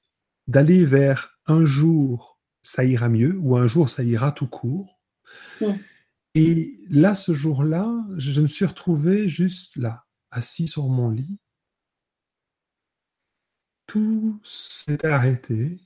d'aller 0.47 0.85
vers 0.85 1.39
un 1.47 1.65
jour, 1.65 2.39
ça 2.61 2.83
ira 2.85 3.09
mieux, 3.09 3.37
ou 3.39 3.57
un 3.57 3.67
jour, 3.67 3.89
ça 3.89 4.03
ira 4.03 4.31
tout 4.31 4.47
court. 4.47 5.01
Mm. 5.61 5.73
Et 6.35 6.79
là, 6.89 7.15
ce 7.15 7.33
jour-là, 7.33 7.91
je 8.17 8.41
me 8.41 8.47
suis 8.47 8.65
retrouvé 8.65 9.29
juste 9.29 9.75
là, 9.75 10.05
assis 10.31 10.67
sur 10.67 10.87
mon 10.87 11.09
lit, 11.09 11.39
tout 13.85 14.39
s'était 14.43 15.07
arrêté. 15.07 15.77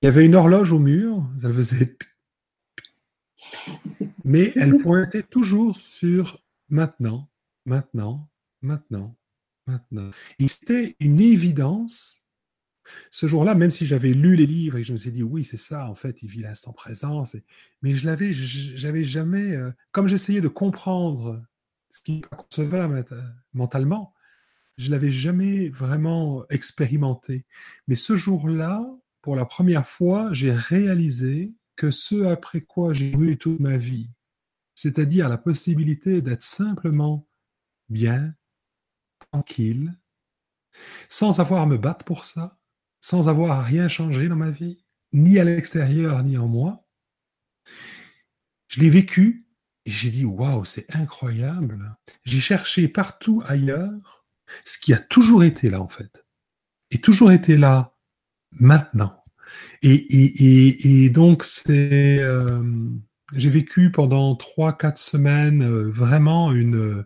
Il 0.00 0.06
y 0.06 0.08
avait 0.08 0.26
une 0.26 0.34
horloge 0.34 0.72
au 0.72 0.78
mur, 0.78 1.24
ça 1.40 1.52
faisait. 1.52 1.96
Mais 4.24 4.52
elle 4.56 4.78
pointait 4.78 5.22
toujours 5.22 5.76
sur 5.76 6.42
maintenant, 6.68 7.30
maintenant, 7.66 8.28
maintenant, 8.62 9.16
maintenant. 9.66 10.10
Et 10.38 10.48
c'était 10.48 10.96
une 11.00 11.20
évidence. 11.20 12.24
Ce 13.10 13.26
jour-là, 13.26 13.54
même 13.54 13.70
si 13.70 13.86
j'avais 13.86 14.12
lu 14.12 14.34
les 14.34 14.46
livres 14.46 14.78
et 14.78 14.84
je 14.84 14.92
me 14.92 14.98
suis 14.98 15.12
dit, 15.12 15.22
oui, 15.22 15.44
c'est 15.44 15.56
ça, 15.56 15.88
en 15.88 15.94
fait, 15.94 16.22
il 16.22 16.28
vit 16.28 16.42
l'instant 16.42 16.72
présent, 16.72 17.22
mais 17.80 17.94
je 17.94 18.04
l'avais, 18.04 18.32
j'avais 18.32 19.04
jamais, 19.04 19.54
euh, 19.54 19.70
comme 19.92 20.08
j'essayais 20.08 20.40
de 20.40 20.48
comprendre 20.48 21.42
ce 21.90 22.00
qui 22.00 22.18
est 22.18 22.36
concevable 22.36 23.04
mentalement, 23.52 24.14
Je 24.76 24.90
l'avais 24.90 25.10
jamais 25.10 25.68
vraiment 25.68 26.44
expérimenté. 26.48 27.44
Mais 27.88 27.94
ce 27.94 28.16
jour-là, 28.16 28.84
pour 29.20 29.36
la 29.36 29.44
première 29.44 29.86
fois, 29.86 30.32
j'ai 30.32 30.52
réalisé 30.52 31.54
que 31.76 31.90
ce 31.90 32.24
après 32.24 32.60
quoi 32.60 32.92
j'ai 32.92 33.12
eu 33.12 33.38
toute 33.38 33.60
ma 33.60 33.76
vie, 33.76 34.10
c'est-à-dire 34.74 35.28
la 35.28 35.38
possibilité 35.38 36.22
d'être 36.22 36.42
simplement 36.42 37.28
bien, 37.88 38.34
tranquille, 39.30 39.98
sans 41.08 41.40
avoir 41.40 41.62
à 41.62 41.66
me 41.66 41.78
battre 41.78 42.04
pour 42.04 42.24
ça, 42.24 42.58
sans 43.00 43.28
avoir 43.28 43.52
à 43.52 43.62
rien 43.62 43.88
changer 43.88 44.28
dans 44.28 44.36
ma 44.36 44.50
vie, 44.50 44.84
ni 45.12 45.38
à 45.38 45.44
l'extérieur, 45.44 46.22
ni 46.22 46.36
en 46.38 46.48
moi. 46.48 46.78
Je 48.68 48.80
l'ai 48.80 48.90
vécu 48.90 49.46
et 49.84 49.90
j'ai 49.90 50.10
dit 50.10 50.24
waouh, 50.24 50.64
c'est 50.64 50.94
incroyable. 50.94 51.96
J'ai 52.24 52.40
cherché 52.40 52.88
partout 52.88 53.42
ailleurs 53.44 54.21
ce 54.64 54.78
qui 54.78 54.92
a 54.92 54.98
toujours 54.98 55.44
été 55.44 55.70
là 55.70 55.80
en 55.80 55.88
fait, 55.88 56.24
et 56.90 56.98
toujours 56.98 57.32
été 57.32 57.56
là 57.56 57.94
maintenant. 58.52 59.22
Et, 59.82 61.10
donc 61.10 61.44
c'est, 61.44 62.18
euh, 62.20 62.62
j'ai 63.34 63.50
vécu 63.50 63.90
pendant 63.90 64.36
trois, 64.36 64.76
quatre 64.76 64.98
semaines 64.98 65.62
euh, 65.62 65.90
vraiment 65.90 66.52
une. 66.52 67.04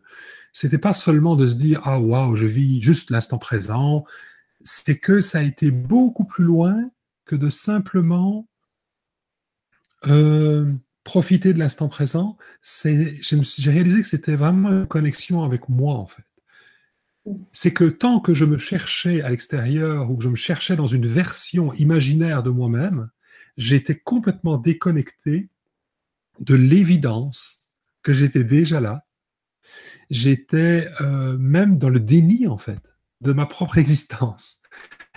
C'était 0.52 0.78
pas 0.78 0.92
seulement 0.92 1.36
de 1.36 1.46
se 1.46 1.54
dire 1.54 1.80
ah 1.84 2.00
waouh, 2.00 2.36
je 2.36 2.46
vis 2.46 2.82
juste 2.82 3.10
l'instant 3.10 3.38
présent. 3.38 4.04
C'est 4.64 4.98
que 4.98 5.20
ça 5.20 5.38
a 5.38 5.42
été 5.42 5.70
beaucoup 5.70 6.24
plus 6.24 6.44
loin 6.44 6.90
que 7.24 7.36
de 7.36 7.48
simplement 7.50 8.48
euh, 10.06 10.72
profiter 11.04 11.52
de 11.52 11.58
l'instant 11.58 11.88
présent. 11.88 12.36
C'est, 12.62 13.18
j'ai 13.22 13.70
réalisé 13.70 14.00
que 14.00 14.06
c'était 14.06 14.36
vraiment 14.36 14.70
une 14.70 14.86
connexion 14.86 15.44
avec 15.44 15.68
moi 15.68 15.94
en 15.94 16.06
fait 16.06 16.24
c'est 17.52 17.72
que 17.72 17.84
tant 17.84 18.20
que 18.20 18.34
je 18.34 18.44
me 18.44 18.58
cherchais 18.58 19.22
à 19.22 19.30
l'extérieur 19.30 20.10
ou 20.10 20.16
que 20.16 20.24
je 20.24 20.28
me 20.28 20.36
cherchais 20.36 20.76
dans 20.76 20.86
une 20.86 21.06
version 21.06 21.72
imaginaire 21.74 22.42
de 22.42 22.50
moi-même, 22.50 23.10
j'étais 23.56 23.96
complètement 23.96 24.58
déconnecté 24.58 25.48
de 26.40 26.54
l'évidence 26.54 27.60
que 28.02 28.12
j'étais 28.12 28.44
déjà 28.44 28.80
là. 28.80 29.04
J'étais 30.10 30.88
euh, 31.00 31.36
même 31.38 31.78
dans 31.78 31.88
le 31.88 31.98
déni, 31.98 32.46
en 32.46 32.58
fait, 32.58 32.80
de 33.20 33.32
ma 33.32 33.46
propre 33.46 33.78
existence. 33.78 34.60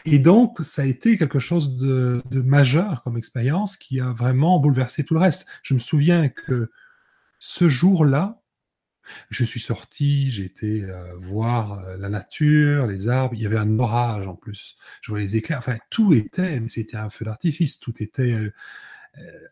Et 0.05 0.17
donc, 0.17 0.57
ça 0.61 0.83
a 0.83 0.85
été 0.85 1.17
quelque 1.17 1.39
chose 1.39 1.77
de, 1.77 2.23
de 2.31 2.41
majeur 2.41 3.03
comme 3.03 3.17
expérience 3.17 3.77
qui 3.77 3.99
a 3.99 4.11
vraiment 4.11 4.59
bouleversé 4.59 5.03
tout 5.03 5.13
le 5.13 5.19
reste. 5.19 5.45
Je 5.61 5.73
me 5.73 5.79
souviens 5.79 6.29
que 6.29 6.71
ce 7.37 7.69
jour-là, 7.69 8.41
je 9.29 9.43
suis 9.43 9.59
sorti, 9.59 10.29
j'ai 10.31 10.45
été 10.45 10.83
euh, 10.83 11.15
voir 11.17 11.79
euh, 11.79 11.97
la 11.97 12.09
nature, 12.09 12.87
les 12.87 13.07
arbres. 13.07 13.35
Il 13.35 13.41
y 13.41 13.45
avait 13.45 13.57
un 13.57 13.79
orage 13.79 14.27
en 14.27 14.35
plus. 14.35 14.77
Je 15.01 15.11
vois 15.11 15.19
les 15.19 15.35
éclairs. 15.35 15.59
Enfin, 15.59 15.77
tout 15.89 16.13
était, 16.13 16.59
mais 16.59 16.67
c'était 16.67 16.97
un 16.97 17.09
feu 17.09 17.25
d'artifice. 17.25 17.79
Tout 17.79 18.01
était. 18.01 18.31
Euh, 18.31 18.51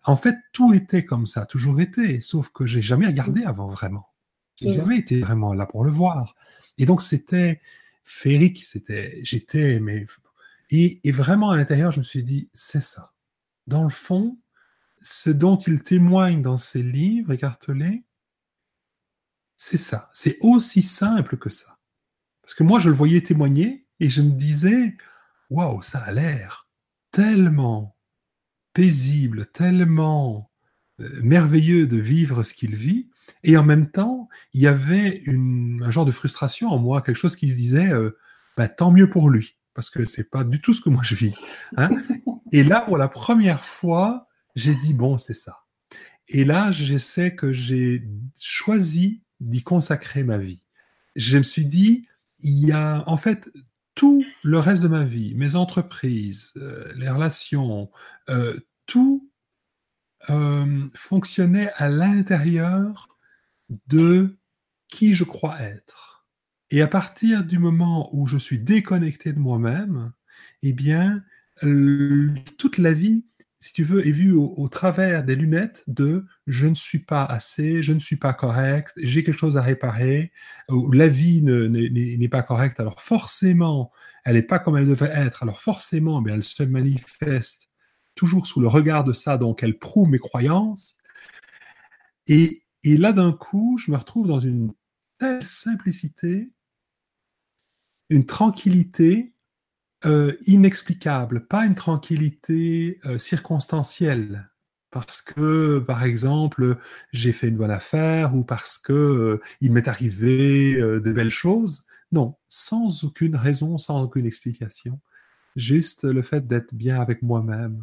en 0.04 0.16
fait, 0.16 0.36
tout 0.54 0.74
était 0.74 1.06
comme 1.06 1.26
ça, 1.26 1.46
toujours 1.46 1.82
été. 1.82 2.22
Sauf 2.22 2.50
que 2.50 2.66
j'ai 2.66 2.82
jamais 2.82 3.08
regardé 3.08 3.44
avant 3.44 3.68
vraiment. 3.68 4.10
J'ai 4.56 4.74
jamais 4.74 4.98
été 4.98 5.20
vraiment 5.20 5.54
là 5.54 5.68
pour 5.68 5.84
le 5.84 5.92
voir. 5.92 6.36
Et 6.80 6.86
donc, 6.86 7.04
c'était 7.04 7.62
féerique. 8.04 8.66
C'était, 8.66 9.20
j'étais, 9.22 9.80
mais 9.80 10.06
et, 10.70 11.00
et 11.04 11.12
vraiment 11.12 11.52
à 11.52 11.58
l'intérieur, 11.58 11.92
je 11.92 12.00
me 12.00 12.04
suis 12.04 12.24
dit, 12.24 12.50
c'est 12.54 12.82
ça. 12.82 13.14
Dans 13.68 13.84
le 13.84 13.90
fond, 13.90 14.38
ce 15.02 15.30
dont 15.30 15.58
il 15.58 15.82
témoigne 15.82 16.42
dans 16.42 16.58
ses 16.58 16.84
livres 16.84 17.32
écartelés, 17.32 18.04
c'est 19.58 19.78
ça. 19.78 20.10
C'est 20.14 20.38
aussi 20.42 20.84
simple 20.84 21.38
que 21.38 21.50
ça. 21.50 21.80
Parce 22.42 22.54
que 22.54 22.64
moi, 22.64 22.80
je 22.80 22.90
le 22.90 22.96
voyais 22.96 23.22
témoigner 23.22 23.88
et 24.00 24.10
je 24.10 24.22
me 24.22 24.32
disais, 24.32 24.96
waouh, 25.50 25.82
ça 25.82 26.00
a 26.00 26.12
l'air 26.12 26.70
tellement 27.12 27.98
paisible, 28.74 29.48
tellement 29.48 30.52
euh, 31.00 31.20
merveilleux 31.24 31.88
de 31.88 31.98
vivre 31.98 32.44
ce 32.44 32.54
qu'il 32.54 32.76
vit. 32.76 33.10
Et 33.44 33.58
en 33.58 33.64
même 33.64 33.90
temps, 33.90 34.30
il 34.54 34.62
y 34.62 34.68
avait 34.68 35.24
un 35.28 35.92
genre 35.92 36.06
de 36.06 36.12
frustration 36.12 36.70
en 36.70 36.78
moi, 36.78 37.02
quelque 37.02 37.18
chose 37.18 37.36
qui 37.36 37.50
se 37.50 37.56
disait, 37.56 37.92
euh, 37.92 38.18
bah, 38.56 38.70
tant 38.70 38.92
mieux 38.92 39.10
pour 39.10 39.30
lui, 39.30 39.58
parce 39.74 39.90
que 39.90 40.06
c'est 40.06 40.30
pas 40.30 40.44
du 40.44 40.62
tout 40.62 40.74
ce 40.74 40.82
que 40.82 40.90
moi 40.90 41.02
je 41.04 41.16
vis. 41.16 41.34
Hein. 41.76 41.90
et 42.52 42.64
là, 42.64 42.82
pour 42.82 42.98
la 42.98 43.08
première 43.08 43.66
fois, 43.66 44.28
j'ai 44.56 44.76
dit, 44.76 44.94
bon, 44.94 45.18
c'est 45.18 45.34
ça. 45.34 45.66
Et 46.28 46.46
là, 46.46 46.72
j'essaie 46.72 47.36
que 47.36 47.52
j'ai 47.52 48.04
choisi 48.40 49.24
d'y 49.39 49.63
consacrer 49.63 50.24
ma 50.24 50.38
vie. 50.38 50.63
Je 51.15 51.38
me 51.38 51.44
suis 51.44 51.65
dit, 51.65 52.08
il 52.39 52.65
y 52.65 52.72
a 52.72 53.03
en 53.08 53.17
fait 53.17 53.50
tout 53.96 54.24
le 54.44 54.60
reste 54.60 54.84
de 54.84 54.88
ma 54.88 55.03
vie, 55.03 55.34
mes 55.36 55.56
entreprises, 55.56 56.51
euh, 56.58 56.91
les 56.96 57.10
relations, 57.10 57.89
euh, 58.29 58.58
tout 58.86 59.27
euh, 60.29 60.88
fonctionnait 60.94 61.72
à 61.75 61.89
l'intérieur 61.89 63.10
de 63.88 64.38
qui 64.88 65.15
je 65.15 65.24
crois 65.24 65.60
être. 65.62 66.27
Et 66.70 66.82
à 66.82 66.88
partir 66.88 67.44
du 67.44 67.58
moment 67.58 68.13
où 68.15 68.27
je 68.27 68.38
suis 68.38 68.60
déconnecté 68.60 69.34
de 69.34 69.39
moi-même, 69.39 70.13
eh 70.62 70.74
bien, 70.74 71.24
toute 72.58 72.77
la 72.77 72.94
vie 72.94 73.25
si 73.60 73.74
tu 73.74 73.84
veux, 73.84 74.06
est 74.06 74.12
vu 74.12 74.34
au, 74.34 74.68
travers 74.68 75.24
des 75.24 75.36
lunettes 75.36 75.84
de 75.88 76.26
je 76.46 76.68
ne 76.68 76.76
suis 76.76 77.00
pas 77.00 77.26
assez, 77.26 77.82
je 77.82 77.92
ne 77.92 78.00
suis 78.00 78.16
pas 78.16 78.34
correct, 78.34 78.94
j'ai 78.98 79.24
quelque 79.24 79.38
chose 79.38 79.58
à 79.58 79.62
réparer, 79.62 80.32
ou 80.70 80.92
la 80.92 81.08
vie 81.08 81.42
n'est 81.42 82.30
pas 82.30 82.44
correcte, 82.44 82.80
alors 82.80 83.02
forcément, 83.02 83.92
elle 84.26 84.36
n'est 84.36 84.44
pas 84.44 84.60
comme 84.60 84.78
elle 84.78 84.88
devrait 84.88 85.12
être, 85.14 85.42
alors 85.44 85.62
forcément, 85.62 86.22
mais 86.22 86.34
elle 86.34 86.44
se 86.44 86.64
manifeste 86.64 87.70
toujours 88.14 88.46
sous 88.46 88.62
le 88.62 88.68
regard 88.68 89.04
de 89.04 89.14
ça, 89.14 89.38
donc 89.38 89.64
elle 89.64 89.80
prouve 89.80 90.10
mes 90.10 90.20
croyances. 90.20 90.96
Et, 92.28 92.64
et 92.84 92.98
là, 92.98 93.14
d'un 93.14 93.32
coup, 93.32 93.78
je 93.80 93.92
me 93.92 93.98
retrouve 93.98 94.28
dans 94.28 94.40
une 94.40 94.74
telle 95.18 95.44
simplicité, 95.44 96.52
une 98.10 98.26
tranquillité, 98.26 99.32
euh, 100.06 100.38
inexplicable, 100.46 101.48
pas 101.48 101.66
une 101.66 101.74
tranquillité 101.74 103.00
euh, 103.06 103.18
circonstancielle, 103.18 104.48
parce 104.92 105.24
que, 105.24 105.80
par 105.80 106.04
exemple, 106.04 106.77
j'ai 107.12 107.32
fait 107.32 107.48
une 107.48 107.58
bonne 107.58 107.72
affaire 107.72 108.36
ou 108.36 108.44
parce 108.44 108.77
que 108.77 108.94
euh, 108.94 109.42
il 109.60 109.72
m'est 109.72 109.88
arrivé 109.88 110.75
de 110.75 111.12
belles 111.12 111.32
choses. 111.32 111.88
Non, 112.12 112.36
sans 112.48 113.04
aucune 113.04 113.36
raison, 113.36 113.80
sans 113.80 114.04
aucune 114.04 114.27
explication, 114.27 115.00
juste 115.56 116.04
le 116.04 116.22
fait 116.22 116.48
d'être 116.48 116.75
bien 116.75 117.01
avec 117.01 117.24
moi-même. 117.24 117.82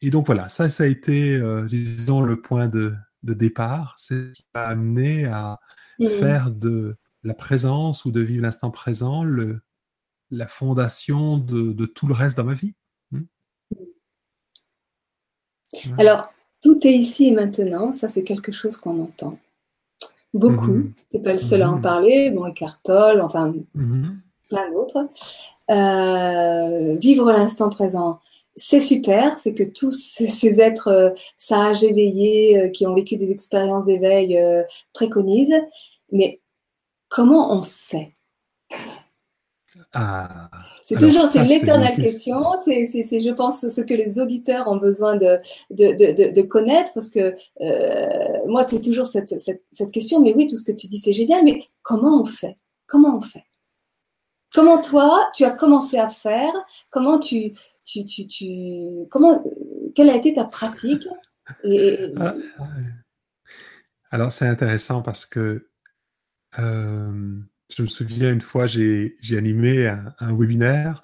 Et 0.00 0.10
donc 0.10 0.26
voilà, 0.26 0.48
ça, 0.48 0.68
ça 0.70 0.84
a 0.84 0.86
été, 0.86 1.40
disons, 1.66 2.20
le 2.20 2.42
point 2.42 2.66
de, 2.66 2.94
départ. 3.22 3.94
C'est 3.98 4.34
ce 4.34 4.42
qui 4.42 4.44
m'a 4.54 4.62
amené 4.62 5.26
à 5.26 5.60
mmh. 6.00 6.08
faire 6.08 6.50
de 6.50 6.96
la 7.22 7.34
présence 7.34 8.04
ou 8.04 8.10
de 8.10 8.20
vivre 8.20 8.42
l'instant 8.42 8.72
présent 8.72 9.22
le, 9.22 9.62
la 10.32 10.48
fondation 10.48 11.36
de, 11.36 11.86
tout 11.86 12.06
le 12.08 12.14
reste 12.14 12.36
dans 12.36 12.44
ma 12.44 12.54
vie. 12.54 12.74
Hmm. 13.12 13.24
Alors, 15.98 16.32
tout 16.62 16.84
est 16.86 16.94
ici 16.94 17.28
et 17.28 17.32
maintenant, 17.32 17.92
ça 17.92 18.08
c'est 18.08 18.24
quelque 18.24 18.50
chose 18.50 18.76
qu'on 18.76 19.02
entend. 19.02 19.38
Beaucoup, 20.34 20.72
mhm. 20.72 20.94
tu 21.10 21.16
n'es 21.16 21.22
pas 21.22 21.34
le 21.34 21.38
seul 21.38 21.62
à 21.62 21.70
en 21.70 21.76
mhm. 21.76 21.82
parler, 21.82 22.30
bon, 22.30 22.46
Eckhart 22.46 22.80
Tolle, 22.82 23.20
enfin, 23.20 23.52
mhm. 23.74 24.22
plein 24.48 24.70
d'autres. 24.70 25.10
Euh, 25.70 26.96
vivre 26.96 27.30
l'instant 27.30 27.68
présent, 27.68 28.18
c'est 28.56 28.80
super, 28.80 29.38
c'est 29.38 29.52
que 29.52 29.62
tous 29.62 29.92
ces, 29.92 30.60
êtres 30.60 30.88
euh, 30.88 31.10
sages, 31.36 31.84
éveillés, 31.84 32.58
euh, 32.58 32.68
qui 32.70 32.86
ont 32.86 32.94
vécu 32.94 33.16
des 33.16 33.30
expériences 33.30 33.84
d'éveil 33.84 34.40
préconisent, 34.94 35.60
mais 36.10 36.40
comment 37.08 37.54
on 37.54 37.60
fait? 37.60 38.14
Ah, 39.94 40.50
c'est 40.84 40.96
toujours 40.96 41.26
c'est 41.26 41.44
l'éternelle 41.44 41.96
question. 41.96 42.42
C'est, 42.64 42.84
je 42.84 43.30
pense, 43.30 43.68
ce 43.68 43.80
que 43.82 43.92
les 43.92 44.18
auditeurs 44.18 44.68
ont 44.68 44.76
besoin 44.76 45.16
de, 45.16 45.38
de, 45.70 46.32
de, 46.32 46.42
connaître 46.42 46.92
parce 46.94 47.10
que 47.10 47.34
euh, 47.60 48.46
moi, 48.46 48.66
c'est 48.66 48.80
toujours 48.80 49.06
cette, 49.06 49.38
cette, 49.38 49.90
question. 49.92 50.22
Mais 50.22 50.32
oui, 50.34 50.48
tout 50.48 50.56
ce 50.56 50.64
que 50.64 50.72
tu 50.72 50.86
dis, 50.86 50.98
c'est 50.98 51.12
génial. 51.12 51.44
Mais 51.44 51.64
comment 51.82 52.22
on 52.22 52.24
fait? 52.24 52.56
Comment 52.86 53.18
on 53.18 53.20
fait? 53.20 53.44
Comment 54.54 54.80
toi, 54.80 55.30
tu 55.34 55.44
as 55.44 55.50
commencé 55.50 55.98
à 55.98 56.08
faire? 56.08 56.52
Comment 56.90 57.18
tu, 57.18 57.52
tu, 57.84 58.04
tu, 58.06 58.26
tu 58.26 59.06
comment 59.10 59.44
Quelle 59.94 60.08
a 60.08 60.16
été 60.16 60.34
ta 60.34 60.44
pratique? 60.44 61.06
Ah, 62.16 62.34
Alors, 64.10 64.32
c'est 64.32 64.46
intéressant 64.46 65.02
parce 65.02 65.26
que 65.26 65.68
euh, 66.58 67.40
je 67.76 67.82
me 67.82 67.88
souviens 67.88 68.32
une 68.32 68.40
fois, 68.40 68.66
j'ai 68.66 69.16
animé 69.32 69.88
un, 69.88 70.36
webinaire. 70.36 71.02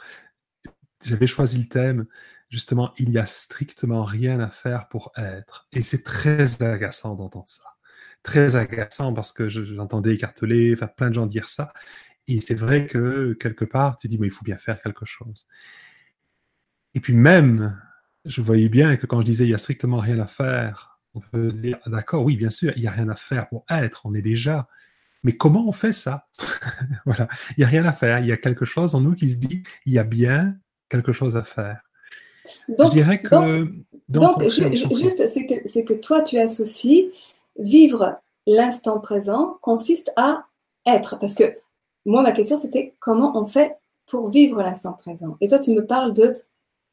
J'avais 1.05 1.27
choisi 1.27 1.59
le 1.59 1.69
thème, 1.69 2.07
justement, 2.51 2.93
il 2.99 3.11
n'y 3.11 3.19
a 3.19 3.27
strictement 3.27 4.05
rien 4.05 4.41
à 4.41 4.51
faire 4.51 4.89
pour 4.89 5.13
être. 5.17 5.69
Et 5.73 5.83
c'est 5.83 6.03
très 6.03 6.63
agaçant 6.63 7.15
d'entendre 7.15 7.49
ça. 7.49 7.65
Très 8.23 8.57
agaçant 8.57 9.13
parce 9.13 9.33
que 9.33 9.49
j'entendais 9.49 10.15
écarteler, 10.15 10.75
enfin, 10.75 10.89
plein 10.89 11.09
de 11.11 11.15
gens 11.15 11.27
dire 11.27 11.49
ça. 11.49 11.73
Et 12.27 12.41
c'est 12.41 12.55
vrai 12.55 12.87
que 12.87 13.33
quelque 13.35 13.65
part, 13.65 13.97
tu 13.97 14.09
dis, 14.09 14.19
mais 14.19 14.27
il 14.27 14.33
faut 14.33 14.45
bien 14.45 14.59
faire 14.59 14.83
quelque 14.83 15.07
chose. 15.07 15.47
Et 16.95 17.01
puis 17.01 17.15
même, 17.15 17.81
je 18.25 18.43
voyais 18.43 18.69
bien 18.69 18.97
que 18.97 19.07
quand 19.07 19.21
je 19.21 19.27
disais, 19.27 19.45
il 19.45 19.51
y 19.51 19.55
a 19.55 19.59
strictement 19.59 19.99
rien 19.99 20.19
à 20.19 20.27
faire, 20.27 21.01
on 21.15 21.21
peut 21.21 21.53
dire, 21.53 21.79
ah, 21.85 21.91
d'accord, 21.91 22.25
oui, 22.25 22.37
bien 22.37 22.51
sûr, 22.51 22.73
il 22.77 22.83
n'y 22.83 22.89
a 22.89 22.93
rien 22.93 23.09
à 23.09 23.17
faire 23.17 23.49
pour 23.49 23.65
être, 23.71 24.05
on 24.05 24.15
est 24.15 24.23
déjà. 24.23 24.69
Mais 25.23 25.37
comment 25.37 25.67
on 25.67 25.73
fait 25.73 25.93
ça? 25.93 26.27
Voilà, 27.07 27.29
il 27.57 27.61
n'y 27.61 27.65
a 27.65 27.69
rien 27.69 27.85
à 27.85 27.93
faire. 27.93 28.19
Il 28.21 28.27
y 28.27 28.33
a 28.33 28.37
quelque 28.37 28.65
chose 28.65 28.95
en 28.95 29.01
nous 29.01 29.15
qui 29.15 29.31
se 29.31 29.37
dit, 29.37 29.63
il 29.87 29.93
y 29.93 29.99
a 29.99 30.05
bien 30.05 30.57
quelque 30.89 31.13
chose 31.13 31.37
à 31.37 31.43
faire. 31.43 31.81
Donc, 32.69 32.89
je 32.89 32.93
dirais 32.93 33.21
que. 33.21 33.69
Donc, 34.09 34.43
juste, 34.43 35.27
c'est 35.29 35.85
que, 35.85 35.95
toi, 35.95 36.23
tu 36.23 36.39
associes 36.39 37.11
vivre 37.59 38.21
l'instant 38.47 39.01
présent 39.01 39.59
consiste 39.61 40.13
à 40.17 40.47
être. 40.87 41.19
Parce 41.19 41.35
que 41.35 41.45
moi, 42.07 42.23
ma 42.23 42.33
question, 42.33 42.59
c'était 42.59 42.95
comment 43.01 43.39
on 43.39 43.47
fait 43.47 43.77
pour 44.07 44.31
vivre 44.31 44.59
l'instant 44.63 44.93
présent? 44.95 45.37
Et 45.41 45.49
toi, 45.49 45.59
tu 45.59 45.73
me 45.73 45.85
parles 45.85 46.15
de 46.15 46.37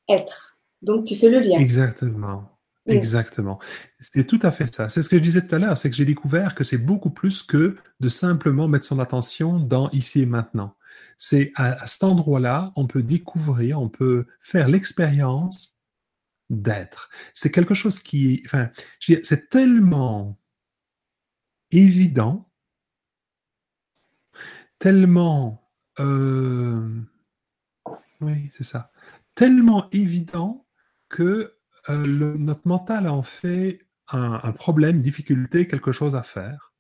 être. 0.10 0.58
Donc, 0.82 1.06
tu 1.06 1.16
fais 1.16 1.30
le 1.30 1.40
lien. 1.40 1.60
Exactement. 1.60 2.55
Exactement. 2.88 3.60
C'est 4.00 4.26
tout 4.26 4.40
à 4.44 4.52
fait 4.52 4.74
ça. 4.74 4.90
C'est 4.90 5.02
ce 5.02 5.10
que 5.10 5.18
je 5.18 5.22
disais 5.22 5.46
tout 5.46 5.56
à 5.56 5.60
l'heure, 5.60 5.78
c'est 5.78 5.90
que 5.90 5.96
j'ai 5.96 6.06
découvert 6.06 6.54
que 6.54 6.64
c'est 6.64 6.78
beaucoup 6.78 7.10
plus 7.10 7.42
que 7.42 7.78
de 8.00 8.10
simplement 8.10 8.68
mettre 8.68 8.86
son 8.86 9.00
attention 9.00 9.60
dans 9.60 9.90
ici 9.90 10.22
et 10.22 10.26
maintenant. 10.26 10.76
C'est 11.18 11.52
à, 11.56 11.86
cet 11.88 12.04
endroit-là, 12.04 12.72
on 12.76 12.86
peut 12.88 13.02
découvrir, 13.02 13.82
on 13.82 13.90
peut 13.90 14.28
faire 14.40 14.68
l'expérience 14.68 15.76
d'être. 16.50 17.10
C'est 17.34 17.52
quelque 17.52 17.74
chose 17.74 18.00
qui, 18.00 18.44
enfin, 18.46 18.70
c'est 19.00 19.50
tellement 19.50 20.38
évident, 21.72 22.42
tellement, 24.78 25.62
euh, 26.00 27.02
oui, 28.22 28.50
c'est 28.52 28.64
ça, 28.64 28.92
tellement 29.34 29.90
évident 29.92 30.66
que 31.10 31.56
euh, 31.90 32.36
notre 32.38 32.68
mental 32.68 33.08
en 33.08 33.22
fait 33.22 33.80
un, 34.10 34.52
problème, 34.52 35.02
difficulté, 35.02 35.68
quelque 35.68 35.92
chose 35.92 36.16
à 36.16 36.24
faire. 36.24 36.74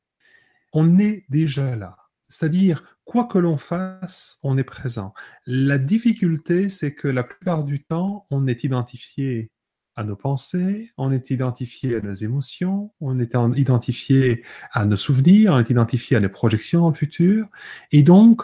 On 0.73 0.97
est 0.99 1.25
déjà 1.29 1.75
là. 1.75 1.97
C'est-à-dire, 2.29 2.97
quoi 3.03 3.25
que 3.25 3.37
l'on 3.37 3.57
fasse, 3.57 4.39
on 4.43 4.57
est 4.57 4.63
présent. 4.63 5.13
La 5.45 5.77
difficulté, 5.77 6.69
c'est 6.69 6.93
que 6.93 7.07
la 7.07 7.23
plupart 7.23 7.63
du 7.63 7.83
temps, 7.83 8.25
on 8.31 8.47
est 8.47 8.63
identifié 8.63 9.51
à 9.95 10.03
nos 10.03 10.15
pensées, 10.15 10.91
on 10.97 11.11
est 11.11 11.29
identifié 11.29 11.95
à 11.95 12.01
nos 12.01 12.13
émotions, 12.13 12.93
on 12.99 13.19
est 13.19 13.33
identifié 13.55 14.43
à 14.73 14.85
nos 14.85 14.97
souvenirs, 14.97 15.53
on 15.53 15.59
est 15.59 15.69
identifié 15.69 16.17
à 16.17 16.19
nos 16.19 16.29
projections 16.29 16.81
dans 16.81 16.89
le 16.89 16.95
futur. 16.95 17.47
Et 17.91 18.03
donc, 18.03 18.43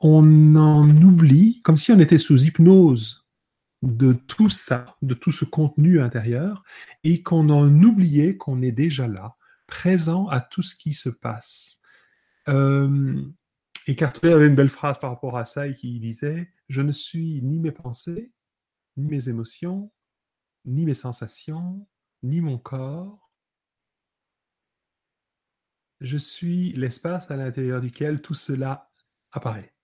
on 0.00 0.54
en 0.54 0.88
oublie, 0.88 1.60
comme 1.62 1.76
si 1.76 1.90
on 1.90 1.98
était 1.98 2.18
sous 2.18 2.44
hypnose 2.44 3.23
de 3.84 4.12
tout 4.14 4.48
ça, 4.48 4.96
de 5.02 5.14
tout 5.14 5.32
ce 5.32 5.44
contenu 5.44 6.00
intérieur, 6.00 6.64
et 7.04 7.22
qu'on 7.22 7.48
en 7.50 7.68
oubliait 7.82 8.36
qu'on 8.36 8.62
est 8.62 8.72
déjà 8.72 9.06
là, 9.06 9.36
présent 9.66 10.26
à 10.28 10.40
tout 10.40 10.62
ce 10.62 10.74
qui 10.74 10.92
se 10.92 11.10
passe. 11.10 11.80
Euh, 12.48 13.22
et 13.86 13.96
Cartier 13.96 14.32
avait 14.32 14.46
une 14.46 14.54
belle 14.54 14.70
phrase 14.70 14.98
par 14.98 15.10
rapport 15.10 15.36
à 15.36 15.44
ça, 15.44 15.66
et 15.66 15.74
qui 15.74 16.00
disait 16.00 16.50
Je 16.68 16.80
ne 16.80 16.92
suis 16.92 17.42
ni 17.42 17.58
mes 17.58 17.72
pensées, 17.72 18.32
ni 18.96 19.06
mes 19.06 19.28
émotions, 19.28 19.92
ni 20.64 20.86
mes 20.86 20.94
sensations, 20.94 21.86
ni 22.22 22.40
mon 22.40 22.58
corps. 22.58 23.30
Je 26.00 26.16
suis 26.16 26.72
l'espace 26.72 27.30
à 27.30 27.36
l'intérieur 27.36 27.80
duquel 27.80 28.20
tout 28.22 28.34
cela 28.34 28.90
apparaît. 29.32 29.74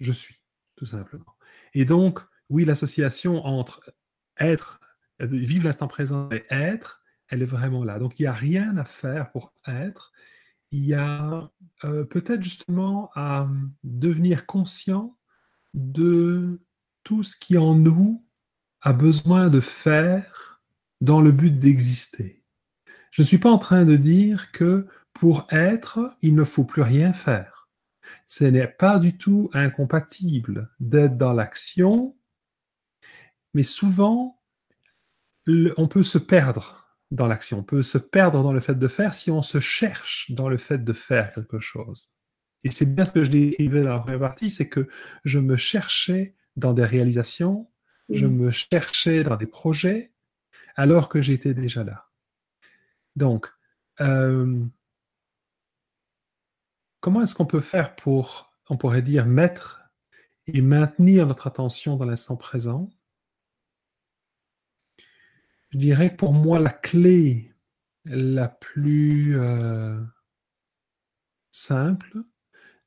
Je 0.00 0.12
suis, 0.12 0.40
tout 0.76 0.86
simplement. 0.86 1.36
Et 1.72 1.84
donc, 1.84 2.20
oui, 2.50 2.64
l'association 2.64 3.44
entre 3.44 3.94
être, 4.38 4.80
vivre 5.20 5.64
l'instant 5.64 5.88
présent 5.88 6.28
et 6.30 6.44
être, 6.50 7.02
elle 7.28 7.42
est 7.42 7.46
vraiment 7.46 7.84
là. 7.84 7.98
Donc, 7.98 8.18
il 8.18 8.22
n'y 8.22 8.28
a 8.28 8.32
rien 8.32 8.76
à 8.76 8.84
faire 8.84 9.30
pour 9.30 9.52
être. 9.66 10.12
Il 10.70 10.84
y 10.84 10.94
a 10.94 11.50
euh, 11.84 12.04
peut-être 12.04 12.42
justement 12.42 13.10
à 13.14 13.48
devenir 13.82 14.46
conscient 14.46 15.16
de 15.72 16.60
tout 17.02 17.22
ce 17.22 17.36
qui 17.36 17.58
en 17.58 17.74
nous 17.74 18.24
a 18.80 18.92
besoin 18.92 19.50
de 19.50 19.60
faire 19.60 20.62
dans 21.00 21.20
le 21.20 21.32
but 21.32 21.58
d'exister. 21.58 22.42
Je 23.10 23.22
ne 23.22 23.26
suis 23.26 23.38
pas 23.38 23.50
en 23.50 23.58
train 23.58 23.84
de 23.84 23.96
dire 23.96 24.50
que 24.52 24.86
pour 25.12 25.46
être, 25.50 26.16
il 26.22 26.34
ne 26.34 26.44
faut 26.44 26.64
plus 26.64 26.82
rien 26.82 27.12
faire. 27.12 27.68
Ce 28.26 28.44
n'est 28.44 28.66
pas 28.66 28.98
du 28.98 29.16
tout 29.16 29.50
incompatible 29.52 30.70
d'être 30.80 31.16
dans 31.16 31.32
l'action 31.32 32.16
mais 33.54 33.62
souvent, 33.62 34.40
on 35.46 35.88
peut 35.88 36.02
se 36.02 36.18
perdre 36.18 36.88
dans 37.10 37.26
l'action, 37.26 37.58
on 37.60 37.62
peut 37.62 37.82
se 37.82 37.98
perdre 37.98 38.42
dans 38.42 38.52
le 38.52 38.60
fait 38.60 38.74
de 38.74 38.88
faire 38.88 39.14
si 39.14 39.30
on 39.30 39.42
se 39.42 39.60
cherche 39.60 40.30
dans 40.30 40.48
le 40.48 40.58
fait 40.58 40.78
de 40.78 40.92
faire 40.92 41.32
quelque 41.32 41.60
chose. 41.60 42.10
Et 42.64 42.70
c'est 42.70 42.92
bien 42.92 43.04
ce 43.04 43.12
que 43.12 43.24
je 43.24 43.30
décrivais 43.30 43.82
dans 43.82 43.92
la 43.92 43.98
première 44.00 44.20
partie, 44.20 44.50
c'est 44.50 44.68
que 44.68 44.88
je 45.24 45.38
me 45.38 45.56
cherchais 45.56 46.34
dans 46.56 46.72
des 46.72 46.84
réalisations, 46.84 47.70
je 48.08 48.26
me 48.26 48.50
cherchais 48.50 49.22
dans 49.22 49.36
des 49.36 49.46
projets, 49.46 50.12
alors 50.76 51.08
que 51.08 51.22
j'étais 51.22 51.54
déjà 51.54 51.84
là. 51.84 52.08
Donc, 53.16 53.48
euh, 54.00 54.64
comment 57.00 57.22
est-ce 57.22 57.34
qu'on 57.34 57.46
peut 57.46 57.60
faire 57.60 57.94
pour, 57.96 58.52
on 58.68 58.76
pourrait 58.76 59.02
dire, 59.02 59.26
mettre 59.26 59.82
et 60.46 60.60
maintenir 60.60 61.26
notre 61.26 61.46
attention 61.46 61.96
dans 61.96 62.06
l'instant 62.06 62.36
présent 62.36 62.90
je 65.74 65.78
dirais 65.80 66.10
que 66.10 66.16
pour 66.16 66.32
moi, 66.32 66.60
la 66.60 66.70
clé 66.70 67.52
la 68.04 68.46
plus 68.46 69.40
euh, 69.40 70.00
simple, 71.50 72.22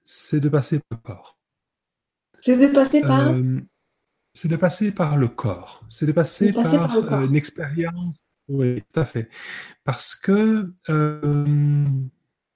c'est 0.06 0.40
de 0.40 0.48
passer 0.48 0.80
par 0.80 0.98
le 0.98 1.04
corps. 1.04 1.38
C'est 2.40 2.58
de 2.58 2.74
passer 2.74 3.02
par? 3.02 3.28
Euh, 3.28 3.60
C'est 4.36 4.48
de 4.48 4.56
passer 4.56 4.94
par 4.94 5.18
le 5.18 5.28
corps. 5.28 5.84
C'est 5.90 6.06
de 6.06 6.14
passer, 6.14 6.54
par, 6.54 6.96
euh, 6.96 7.26
une 7.26 7.36
expérience. 7.36 8.24
Oui, 8.48 8.82
tout 8.94 9.02
à 9.02 9.06
fait. 9.06 9.30
Parce 9.84 10.16
que, 10.16 10.72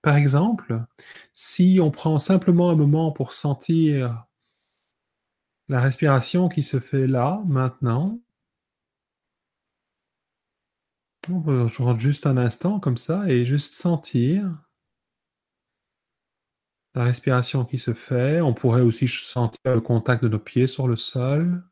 par 0.02 0.16
exemple, 0.16 0.86
si 1.34 1.80
on 1.82 1.92
prend 1.92 2.20
simplement 2.20 2.70
un 2.70 2.76
moment 2.76 3.12
pour 3.12 3.34
sentir 3.34 4.28
la 5.68 5.82
respiration 5.82 6.48
qui 6.48 6.64
se 6.64 6.80
fait 6.80 7.08
là, 7.08 7.44
maintenant, 7.46 8.22
on 11.30 11.42
peut 11.42 11.68
rendre 11.78 12.00
juste 12.00 12.26
un 12.26 12.38
instant 12.38 12.80
comme 12.80 12.98
ça 12.98 13.30
et 13.30 13.46
juste 13.46 13.74
sentir 13.74 14.58
la 16.96 17.04
respiration 17.04 17.66
qui 17.66 17.78
se 17.78 17.94
fait. 17.94 18.42
On 18.42 18.54
pourrait 18.54 18.82
aussi 18.82 19.08
sentir 19.08 19.60
le 19.66 19.82
contact 19.82 20.24
de 20.24 20.30
nos 20.30 20.40
pieds 20.40 20.68
sur 20.68 20.88
le 20.88 20.96
sol. 20.96 21.64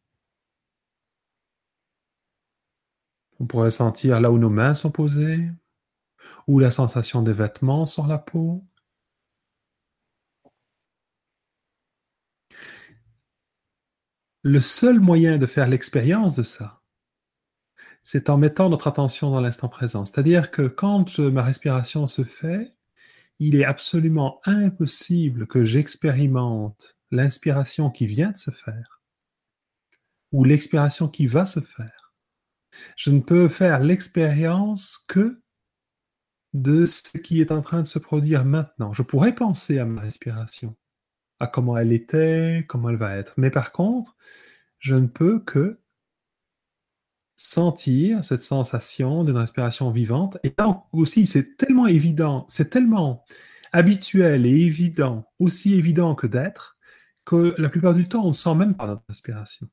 On 3.40 3.46
pourrait 3.48 3.72
sentir 3.72 4.20
là 4.22 4.32
où 4.32 4.38
nos 4.38 4.50
mains 4.50 4.74
sont 4.74 4.92
posées 4.92 5.50
ou 6.48 6.60
la 6.60 6.72
sensation 6.72 7.22
des 7.22 7.34
vêtements 7.34 7.86
sur 7.86 8.08
la 8.08 8.18
peau. 8.18 8.64
Le 14.42 14.60
seul 14.60 15.00
moyen 15.00 15.38
de 15.38 15.46
faire 15.46 15.68
l'expérience 15.68 16.34
de 16.34 16.44
ça, 16.44 16.79
c'est 18.12 18.32
en 18.32 18.40
mettant 18.40 18.70
notre 18.70 18.88
attention 18.88 19.30
dans 19.30 19.40
l'instant 19.40 19.70
présent. 19.70 20.04
C'est-à-dire 20.04 20.50
que 20.50 20.64
quand 20.64 21.20
ma 21.20 21.44
respiration 21.44 22.08
se 22.08 22.24
fait, 22.24 22.74
il 23.38 23.56
est 23.56 23.66
absolument 23.66 24.42
impossible 24.46 25.46
que 25.46 25.64
j'expérimente 25.64 26.98
l'inspiration 27.12 27.92
qui 27.92 28.08
vient 28.08 28.32
de 28.32 28.38
se 28.38 28.50
faire 28.50 29.04
ou 30.32 30.44
l'expiration 30.44 31.08
qui 31.08 31.28
va 31.28 31.46
se 31.46 31.60
faire. 31.60 32.16
Je 32.96 33.12
ne 33.12 33.20
peux 33.20 33.48
faire 33.48 33.80
l'expérience 33.80 35.06
que 35.08 35.44
de 36.54 36.88
ce 36.88 37.16
qui 37.16 37.42
est 37.42 37.52
en 37.52 37.62
train 37.62 37.84
de 37.84 37.88
se 37.88 38.00
produire 38.00 38.44
maintenant. 38.44 38.92
Je 38.92 39.04
pourrais 39.04 39.36
penser 39.36 39.78
à 39.78 39.86
ma 39.86 40.02
respiration, 40.02 40.76
à 41.40 41.46
comment 41.46 41.78
elle 41.78 41.94
était, 41.94 42.66
comment 42.68 42.90
elle 42.90 42.96
va 42.96 43.18
être. 43.18 43.36
Mais 43.38 43.52
par 43.52 43.72
contre, 43.72 44.18
je 44.80 44.96
ne 44.96 45.06
peux 45.06 45.40
que 45.42 45.80
sentir 47.40 48.24
cette 48.24 48.44
sensation 48.44 49.24
d'une 49.24 49.38
respiration 49.38 49.90
vivante. 49.92 50.38
Et 50.44 50.54
là 50.58 50.84
aussi, 50.92 51.26
c'est 51.26 51.56
tellement 51.56 51.88
évident, 51.88 52.46
c'est 52.50 52.70
tellement 52.70 53.24
habituel 53.72 54.46
et 54.46 54.66
évident, 54.66 55.26
aussi 55.40 55.74
évident 55.76 56.16
que 56.16 56.28
d'être, 56.28 56.78
que 57.24 57.56
la 57.58 57.70
plupart 57.70 57.94
du 57.94 58.10
temps, 58.10 58.26
on 58.26 58.32
ne 58.32 58.36
sent 58.36 58.56
même 58.56 58.76
pas 58.76 58.88
notre 58.88 59.04
respiration. 59.08 59.68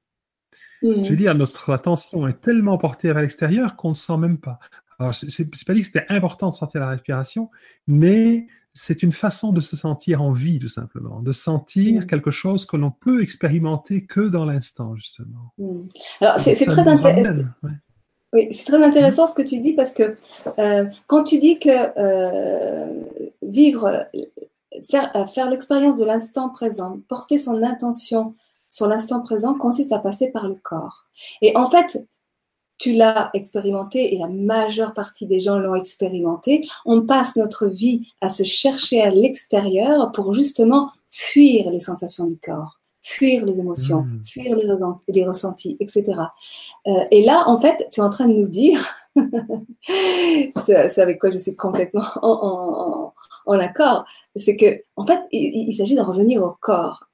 Mmh. 0.83 1.05
Je 1.05 1.11
veux 1.11 1.16
dire, 1.16 1.35
notre 1.35 1.72
attention 1.72 2.29
est 2.29 2.40
tellement 2.40 2.79
portée 2.79 3.09
vers 3.09 3.20
l'extérieur 3.20 3.76
qu'on 3.76 3.90
ne 3.90 3.94
sent 3.94 4.16
même 4.16 4.38
pas. 4.38 4.61
Alors, 4.98 5.14
c'est 5.14 5.50
pas 5.66 5.74
dit 5.74 5.81
que 5.81 5.87
c'était 5.87 6.07
important 6.09 6.50
de 6.50 6.55
sentir 6.55 6.81
la 6.81 6.90
respiration, 6.90 7.50
mais 7.87 8.46
c'est 8.79 9.03
une 9.03 9.12
façon 9.12 9.53
de 9.53 9.62
se 9.62 9.75
sentir 9.75 10.21
en 10.23 10.33
vie, 10.33 10.59
tout 10.59 10.69
simplement, 10.69 11.21
de 11.21 11.33
sentir 11.33 12.03
mm. 12.03 12.07
quelque 12.07 12.31
chose 12.31 12.67
que 12.67 12.77
l'on 12.77 12.91
peut 12.91 13.23
expérimenter 13.23 14.05
que 14.05 14.21
dans 14.21 14.45
l'instant, 14.45 14.95
justement. 14.95 15.53
Mm. 15.57 15.89
Alors, 16.21 16.39
c'est 16.39 16.55
très 16.55 16.87
intéressant. 16.87 17.47
Oui, 18.33 18.49
c'est 18.53 18.65
très 18.65 18.85
intéressant 18.85 19.27
ce 19.27 19.35
que 19.35 19.43
tu 19.43 19.61
dis 19.61 19.73
parce 19.73 19.95
que 19.95 20.17
euh, 20.59 20.85
quand 21.07 21.23
tu 21.23 21.39
dis 21.39 21.59
que 21.59 21.99
euh, 21.99 23.05
vivre, 23.41 24.07
faire, 24.91 25.11
euh, 25.17 25.27
faire 25.27 25.49
l'expérience 25.49 25.97
de 25.97 26.05
l'instant 26.05 26.51
présent, 26.51 26.99
porter 27.09 27.39
son 27.39 27.62
intention 27.62 28.35
sur 28.69 28.89
l'instant 28.89 29.23
présent 29.23 29.55
consiste 29.55 29.93
à 29.93 30.01
passer 30.01 30.33
par 30.33 30.49
le 30.49 30.57
corps. 30.57 31.07
Et 31.41 31.57
en 31.57 31.71
fait, 31.71 32.07
tu 32.79 32.93
l'as 32.93 33.31
expérimenté 33.35 34.15
et 34.15 34.19
la 34.19 34.29
majeure 34.29 34.93
partie 34.93 35.27
des 35.27 35.41
gens 35.41 35.59
l'ont 35.59 35.75
expérimenté. 35.75 36.67
On 36.85 37.03
passe 37.03 37.37
notre 37.37 37.67
vie 37.67 38.12
à 38.21 38.29
se 38.29 38.43
chercher 38.43 39.01
à 39.01 39.11
l'extérieur 39.11 40.12
pour 40.12 40.35
justement 40.35 40.91
fuir 41.11 41.71
les 41.71 41.81
sensations 41.81 42.27
du 42.27 42.37
corps, 42.39 42.79
fuir 43.01 43.45
les 43.47 43.59
émotions, 43.59 44.03
hmm. 44.03 44.23
fuir 44.25 44.57
les, 45.09 45.25
ressentis, 45.25 45.77
etc. 45.81 46.05
Euh, 46.87 47.05
et 47.11 47.25
là, 47.25 47.45
en 47.47 47.59
fait, 47.59 47.89
tu 47.91 48.01
es 48.01 48.03
en 48.03 48.11
train 48.11 48.29
de 48.29 48.35
nous 48.35 48.49
dire, 48.49 48.85
c'est 50.57 50.99
avec 50.99 51.19
quoi 51.19 51.31
je 51.31 51.39
suis 51.39 51.57
complètement 51.57 52.05
en, 52.23 53.12
accord, 53.59 54.05
c'est 54.35 54.57
que, 54.57 54.83
en 54.97 55.07
fait, 55.07 55.21
il 55.31 55.73
s'agit 55.73 55.95
de 55.95 56.01
revenir 56.01 56.43
au 56.43 56.55
corps, 56.61 57.06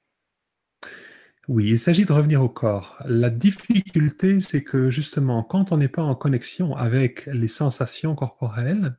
oui, 1.53 1.69
il 1.69 1.79
s'agit 1.79 2.07
de 2.07 2.13
revenir 2.15 2.43
au 2.43 2.49
corps. 2.49 2.97
La 3.05 3.29
difficulté, 3.29 4.41
c'est 4.41 4.63
que 4.63 4.91
justement, 4.91 5.43
quand 5.43 5.71
on 5.71 5.77
n'est 5.77 5.87
pas 5.87 6.03
en 6.03 6.15
connexion 6.15 6.75
avec 6.75 7.27
les 7.27 7.47
sensations 7.47 8.15
corporelles, 8.15 8.97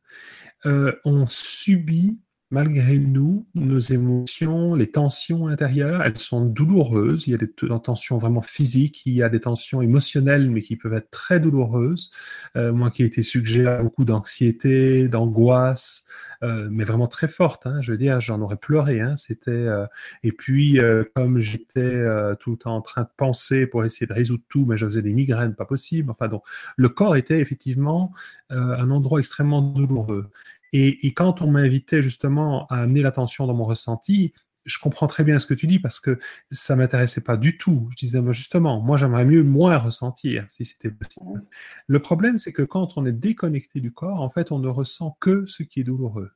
euh, 0.68 0.94
on 1.04 1.26
subit 1.26 2.20
malgré 2.54 3.00
nous 3.00 3.48
nos 3.56 3.80
émotions, 3.80 4.76
les 4.76 4.92
tensions 4.92 5.48
intérieures. 5.48 6.04
Elles 6.04 6.20
sont 6.20 6.46
douloureuses. 6.46 7.26
Il 7.28 7.32
y 7.32 7.34
a 7.34 7.40
des 7.40 7.50
tensions 7.50 8.20
vraiment 8.20 8.44
physiques, 8.44 9.02
il 9.08 9.14
y 9.14 9.24
a 9.24 9.30
des 9.30 9.40
tensions 9.40 9.82
émotionnelles, 9.82 10.52
mais 10.52 10.62
qui 10.62 10.76
peuvent 10.76 10.94
être 10.94 11.10
très 11.10 11.40
douloureuses. 11.40 12.12
Euh, 12.56 12.72
moi 12.72 12.92
qui 12.92 13.02
ai 13.02 13.08
été 13.08 13.24
sujet 13.24 13.66
à 13.66 13.82
beaucoup 13.82 14.06
d'anxiété, 14.06 15.08
d'angoisse, 15.08 16.06
euh, 16.44 16.68
mais 16.72 16.84
vraiment 16.84 17.08
très 17.08 17.28
forte. 17.28 17.66
Hein. 17.66 17.82
Je 17.82 17.92
veux 17.92 17.98
dire, 17.98 18.22
j'en 18.22 18.40
aurais 18.40 18.58
pleuré. 18.58 19.02
Hein. 19.02 19.16
C'était 19.16 19.50
euh, 19.50 19.88
et 20.22 20.32
puis 20.32 20.80
comme 21.16 21.40
j'étais 21.40 22.04
tout 22.40 22.52
le 22.52 22.58
temps 22.58 22.76
en 22.76 22.82
train 22.82 23.02
de 23.02 23.10
penser 23.18 23.66
pour 23.66 23.84
essayer 23.84 24.06
de 24.06 24.14
résoudre 24.14 24.44
tout, 24.48 24.66
mais 24.68 24.78
je 24.78 24.86
faisais 24.86 25.02
des 25.02 25.14
migraines, 25.14 25.56
pas 25.56 25.66
possible. 25.66 26.12
Enfin 26.12 26.28
donc, 26.28 26.44
le 26.78 26.90
corps 26.90 27.16
était 27.16 27.40
effectivement 27.40 28.14
un 28.50 28.92
endroit 28.92 29.18
extrêmement 29.18 29.64
douloureux. 29.64 30.30
Et, 30.74 31.08
et 31.08 31.14
quand 31.14 31.42
on 31.42 31.48
m'invitait 31.50 32.02
justement 32.02 32.68
à 32.68 32.78
amener 32.78 33.02
l'attention 33.02 33.48
dans 33.48 33.54
mon 33.54 33.66
ressenti, 33.66 34.34
je 34.66 34.80
comprends 34.80 35.08
très 35.08 35.24
bien 35.24 35.40
ce 35.40 35.46
que 35.46 35.54
tu 35.54 35.68
dis 35.68 35.80
parce 35.80 36.00
que 36.00 36.20
ça 36.52 36.76
m'intéressait 36.76 37.24
pas 37.24 37.38
du 37.38 37.58
tout. 37.58 37.88
Je 37.92 38.06
disais, 38.06 38.22
justement, 38.32 38.82
moi, 38.82 38.98
j'aimerais 38.98 39.26
mieux 39.26 39.44
moins 39.44 39.78
ressentir 39.78 40.46
si 40.50 40.66
c'était 40.66 40.90
possible. 40.90 41.44
Le 41.88 42.00
problème, 42.00 42.40
c'est 42.40 42.54
que 42.54 42.62
quand 42.62 42.98
on 42.98 43.06
est 43.06 43.12
déconnecté 43.12 43.82
du 43.82 43.92
corps, 43.92 44.22
en 44.22 44.30
fait, 44.30 44.52
on 44.52 44.60
ne 44.60 44.68
ressent 44.68 45.18
que 45.20 45.46
ce 45.46 45.64
qui 45.64 45.82
est 45.82 45.84
douloureux. 45.84 46.32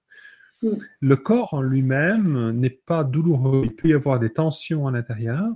Mm. 0.62 0.70
Le 1.00 1.16
corps 1.16 1.54
en 1.54 1.62
lui-même 1.62 2.52
n'est 2.52 2.70
pas 2.70 3.04
douloureux. 3.04 3.64
Il 3.66 3.76
peut 3.76 3.90
y 3.90 3.94
avoir 3.94 4.20
des 4.20 4.32
tensions 4.32 4.88
à 4.88 4.92
l'intérieur, 4.92 5.48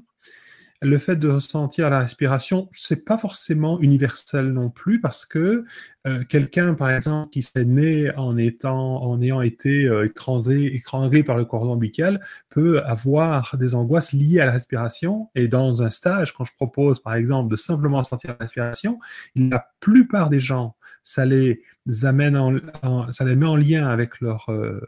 le 0.82 0.98
fait 0.98 1.15
de 1.15 1.30
ressentir 1.30 1.89
la 1.91 2.00
respiration, 2.00 2.67
c'est 2.72 3.06
pas 3.06 3.17
forcément 3.17 3.80
universel 3.80 4.52
non 4.52 4.70
plus 4.72 5.00
parce 5.00 5.26
que 5.26 5.63
euh, 6.08 6.24
quelqu'un, 6.24 6.74
par 6.74 6.89
exemple, 6.89 7.30
qui 7.30 7.44
serait 7.44 7.65
né 7.65 8.12
en 8.15 8.36
étant, 8.36 9.04
en 9.04 9.22
ayant 9.22 9.41
été 9.41 9.86
euh, 9.86 10.06
étranglé, 10.06 10.82
par 11.24 11.38
le 11.38 11.46
cordon 11.46 11.74
ombilical, 11.74 12.20
peut 12.50 12.82
avoir 12.84 13.58
des 13.58 13.76
angoisses 13.76 14.12
liées 14.12 14.39
à 14.39 14.46
la 14.46 14.52
respiration. 14.54 15.30
Et 15.36 15.48
dans 15.48 15.84
un 15.84 15.91
stage, 15.91 16.34
quand 16.34 16.46
je 16.46 16.54
propose, 16.56 17.00
par 17.00 17.13
exemple, 17.13 17.52
de 17.52 17.56
simplement 17.58 18.04
sentir 18.04 18.32
la 18.32 18.38
respiration, 18.39 19.00
la 19.36 19.67
plupart 19.80 20.32
des 20.32 20.39
gens, 20.39 20.76
ça 21.04 21.26
les 21.26 21.62
amène 22.04 22.36
en, 22.38 23.12
ça 23.12 23.24
les 23.24 23.36
met 23.36 23.46
en 23.46 23.56
lien 23.56 23.88
avec 23.88 24.20
leur 24.20 24.50
euh, 24.52 24.82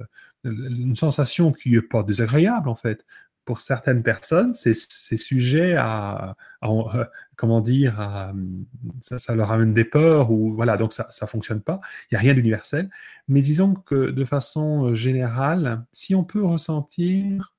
une 0.43 0.95
sensation 0.95 1.51
qui 1.51 1.71
n'est 1.71 1.81
pas 1.81 2.03
désagréable 2.03 2.69
en 2.69 2.75
fait, 2.75 3.05
pour 3.45 3.59
certaines 3.59 4.03
personnes, 4.03 4.53
c'est 4.53 4.73
sujet 5.17 5.75
à, 5.77 6.35
euh, 6.63 7.05
comment 7.35 7.61
dire, 7.61 8.31
ça, 9.01 9.35
leur 9.35 9.51
amène 9.51 9.73
des 9.73 9.85
peurs 9.85 10.31
ou 10.31 10.53
voilà, 10.53 10.77
donc 10.77 10.93
ça 10.93 11.07
ne 11.21 11.27
fonctionne 11.27 11.61
pas. 11.61 11.81
Il 12.09 12.15
n'y 12.15 12.17
a 12.17 12.21
rien 12.21 12.33
d'universel. 12.33 12.89
Mais 13.27 13.41
disons 13.41 13.73
que 13.73 14.11
de 14.11 14.25
façon 14.25 14.95
générale, 14.95 15.85
si 15.91 16.15
on 16.15 16.23
peut 16.23 16.43
ressentir 16.43 17.53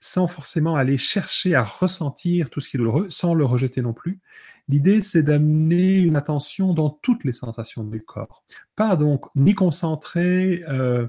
sans 0.00 0.26
forcément 0.28 0.76
aller 0.76 0.96
chercher 0.96 1.54
à 1.54 1.64
ressentir 1.64 2.50
tout 2.50 2.60
ce 2.60 2.68
qui 2.68 2.76
est 2.76 2.78
douloureux, 2.78 3.10
sans 3.10 3.34
le 3.34 3.44
rejeter 3.44 3.82
non 3.82 3.92
plus. 3.92 4.20
L'idée, 4.68 5.00
c'est 5.00 5.22
d'amener 5.22 5.96
une 5.96 6.16
attention 6.16 6.74
dans 6.74 6.90
toutes 6.90 7.24
les 7.24 7.32
sensations 7.32 7.84
du 7.84 8.02
corps. 8.02 8.44
Pas 8.76 8.96
donc 8.96 9.24
ni 9.34 9.54
concentrer 9.54 10.62
euh, 10.68 11.08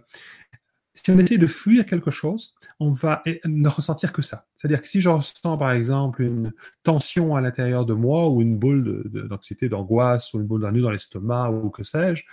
si 1.04 1.12
on 1.12 1.18
essaie 1.18 1.38
de 1.38 1.48
fuir 1.48 1.86
quelque 1.86 2.12
chose, 2.12 2.56
on 2.80 2.92
va 2.92 3.24
ne 3.46 3.68
ressentir 3.68 4.12
que 4.12 4.22
ça. 4.22 4.46
C'est-à-dire 4.56 4.82
que 4.82 4.88
si 4.88 5.02
je 5.02 5.10
ressens 5.10 5.58
par 5.58 5.72
exemple 5.72 6.22
une 6.22 6.52
tension 6.84 7.36
à 7.36 7.42
l'intérieur 7.42 7.86
de 7.86 7.94
moi 7.94 8.30
ou 8.30 8.42
une 8.42 8.58
boule 8.58 9.10
d'anxiété, 9.30 9.70
d'angoisse 9.70 10.34
ou 10.34 10.40
une 10.40 10.48
boule 10.48 10.62
d'un 10.62 10.72
nœud 10.72 10.82
dans 10.82 10.92
l'estomac 10.92 11.52
ou 11.52 11.70
que 11.70 11.84
sais-je, 11.84 12.24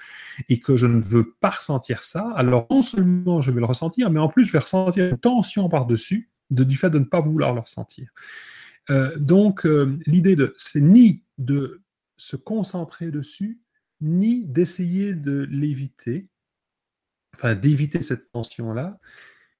et 0.48 0.60
que 0.60 0.76
je 0.76 0.86
ne 0.86 1.00
veux 1.00 1.34
pas 1.40 1.50
ressentir 1.50 2.02
ça, 2.02 2.32
alors 2.36 2.66
non 2.70 2.82
seulement 2.82 3.40
je 3.40 3.50
vais 3.50 3.60
le 3.60 3.66
ressentir, 3.66 4.10
mais 4.10 4.20
en 4.20 4.28
plus 4.28 4.44
je 4.44 4.52
vais 4.52 4.58
ressentir 4.58 5.06
une 5.06 5.18
tension 5.18 5.68
par-dessus 5.68 6.30
du 6.50 6.76
fait 6.76 6.90
de 6.90 6.98
ne 6.98 7.04
pas 7.04 7.20
vouloir 7.20 7.54
le 7.54 7.60
ressentir. 7.60 8.08
Euh, 8.90 9.16
donc 9.18 9.66
euh, 9.66 9.98
l'idée 10.06 10.36
de, 10.36 10.54
c'est 10.58 10.80
ni 10.80 11.22
de 11.38 11.82
se 12.16 12.36
concentrer 12.36 13.10
dessus, 13.10 13.60
ni 14.00 14.44
d'essayer 14.44 15.12
de 15.12 15.46
l'éviter, 15.50 16.28
enfin 17.36 17.54
d'éviter 17.54 18.02
cette 18.02 18.30
tension-là, 18.32 18.98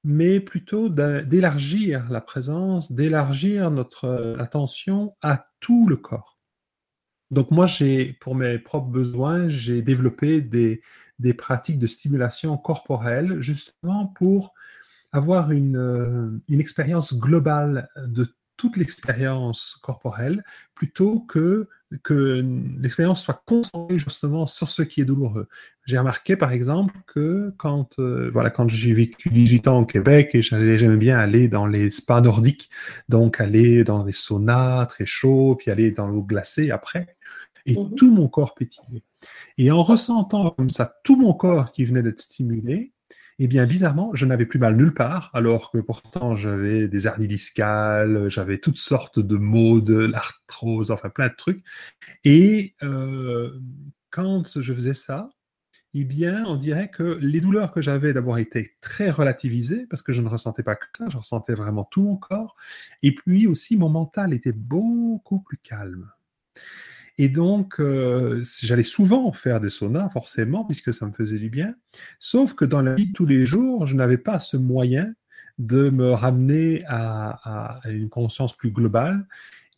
mais 0.05 0.41
plutôt 0.41 0.89
d'élargir 0.89 2.09
la 2.11 2.21
présence, 2.21 2.93
d'élargir 2.93 3.71
notre 3.71 4.05
euh, 4.05 4.39
attention 4.39 5.17
à 5.23 5.49
tout 5.61 5.87
le 5.89 5.97
corps. 5.97 6.39
Donc 7.31 7.51
moi, 7.51 7.67
j'ai, 7.67 8.13
pour 8.21 8.37
mes 8.37 8.59
propres 8.59 8.89
besoins, 8.89 9.49
j'ai 9.49 9.83
développé 9.83 10.41
des, 10.41 10.81
des, 11.19 11.35
pratiques 11.35 11.79
de 11.79 11.89
stimulation 11.89 12.57
corporelle 12.57 13.41
justement 13.41 14.07
pour 14.07 14.55
avoir 15.11 15.51
une, 15.51 15.77
euh, 15.77 16.31
une 16.49 16.61
expérience 16.61 17.19
globale 17.19 17.89
de 17.97 18.36
toute 18.57 18.77
l'expérience 18.77 19.79
corporelle 19.83 20.45
plutôt 20.75 21.21
que 21.21 21.69
que 22.03 22.45
l'expérience 22.81 23.23
soit 23.23 23.43
concentrée 23.47 23.99
justement 23.99 24.47
sur 24.47 24.71
ce 24.71 24.83
qui 24.83 25.01
est 25.01 25.05
douloureux. 25.05 25.49
J'ai 25.85 25.99
remarqué 25.99 26.37
par 26.37 26.51
exemple 26.51 26.95
que 27.07 27.55
quand 27.59 27.99
euh, 27.99 28.29
voilà 28.33 28.51
quand 28.51 28.69
j'ai 28.69 28.93
vécu 28.93 29.31
18 29.31 29.69
ans 29.69 29.81
au 29.81 29.87
Québec 29.87 30.31
et 30.35 30.43
j'aimais 30.43 30.97
bien 30.97 31.17
aller 31.17 31.49
dans 31.49 31.67
les 31.67 31.91
spas 31.91 32.21
nordiques, 32.21 32.71
donc 33.09 33.41
aller 33.41 33.85
dans 33.85 34.05
des 34.05 34.13
saunas 34.13 34.87
très 34.87 35.07
chauds, 35.07 35.57
puis 35.57 35.71
aller 35.71 35.93
dans 35.93 36.09
l'eau 36.09 36.23
glacée 36.23 36.71
après, 36.71 37.17
et 37.67 37.79
mhm. 37.79 37.95
tout 37.95 38.13
mon 38.13 38.29
corps 38.29 38.55
pétillait. 38.55 39.05
Et 39.59 39.71
en 39.71 39.83
ressentant 39.83 40.51
comme 40.51 40.71
ça 40.71 40.97
tout 41.05 41.17
mon 41.17 41.35
corps 41.35 41.73
qui 41.73 41.85
venait 41.85 42.03
d'être 42.03 42.21
stimulé, 42.21 42.93
eh 43.39 43.49
bien, 43.49 43.67
bizarrement, 43.67 44.13
je 44.15 44.25
n'avais 44.25 44.47
plus 44.47 44.59
mal 44.59 44.77
nulle 44.77 44.95
part, 44.95 45.31
alors 45.35 45.71
que 45.71 45.79
pourtant 45.79 46.37
j'avais 46.37 46.89
des 46.89 47.07
hernies 47.07 47.29
discales, 47.29 48.29
j'avais 48.31 48.59
toutes 48.59 48.79
sortes 48.79 49.19
de 49.19 49.37
maux, 49.37 49.81
de 49.81 49.97
l'arthrose, 49.97 50.91
enfin 50.91 51.11
plein 51.11 51.29
de 51.29 51.35
trucs. 51.37 51.63
Et 52.25 52.75
euh, 52.83 53.61
quand 54.11 54.61
je 54.61 54.73
faisais 54.75 54.95
ça, 54.95 55.29
eh 55.95 56.05
bien, 56.05 56.45
on 56.47 56.57
dirait 56.57 56.91
que 56.91 57.19
les 57.23 57.41
douleurs 57.41 57.73
que 57.73 57.81
j'avais 57.83 58.13
d'abord 58.13 58.39
étaient 58.39 58.75
très 58.81 59.11
relativisées, 59.11 59.87
parce 59.87 60.03
que 60.03 60.13
je 60.13 60.23
ne 60.23 60.29
ressentais 60.29 60.63
pas 60.63 60.77
que 60.77 60.87
ça, 60.97 61.09
je 61.11 61.17
ressentais 61.19 61.55
vraiment 61.55 61.85
tout 61.85 62.03
mon 62.03 62.17
corps. 62.17 62.57
Et 63.03 63.15
puis 63.15 63.47
aussi, 63.47 63.77
mon 63.77 63.89
mental 63.89 64.35
était 64.35 64.53
beaucoup 64.53 65.41
plus 65.41 65.59
calme. 65.59 66.11
Et 67.19 67.29
donc, 67.29 67.81
euh, 67.81 68.43
j'allais 68.63 68.83
souvent 68.83 69.33
faire 69.33 69.61
des 69.61 69.71
saunas, 69.71 70.09
forcément, 70.11 70.65
puisque 70.65 70.93
ça 70.93 71.07
me 71.07 71.13
faisait 71.13 71.39
du 71.39 71.49
bien. 71.49 71.75
Sauf 72.19 72.55
que 72.55 72.65
dans 72.65 72.83
la 72.83 72.95
vie 72.95 73.09
de 73.09 73.13
tous 73.13 73.27
les 73.27 73.47
jours, 73.47 73.87
je 73.87 73.97
n'avais 73.97 74.19
pas 74.19 74.39
ce 74.39 74.57
moyen 74.57 75.15
de 75.59 75.89
me 75.89 76.13
ramener 76.13 76.85
à, 76.87 77.81
à 77.85 77.91
une 77.91 78.11
conscience 78.11 78.55
plus 78.55 78.71
globale. 78.71 79.27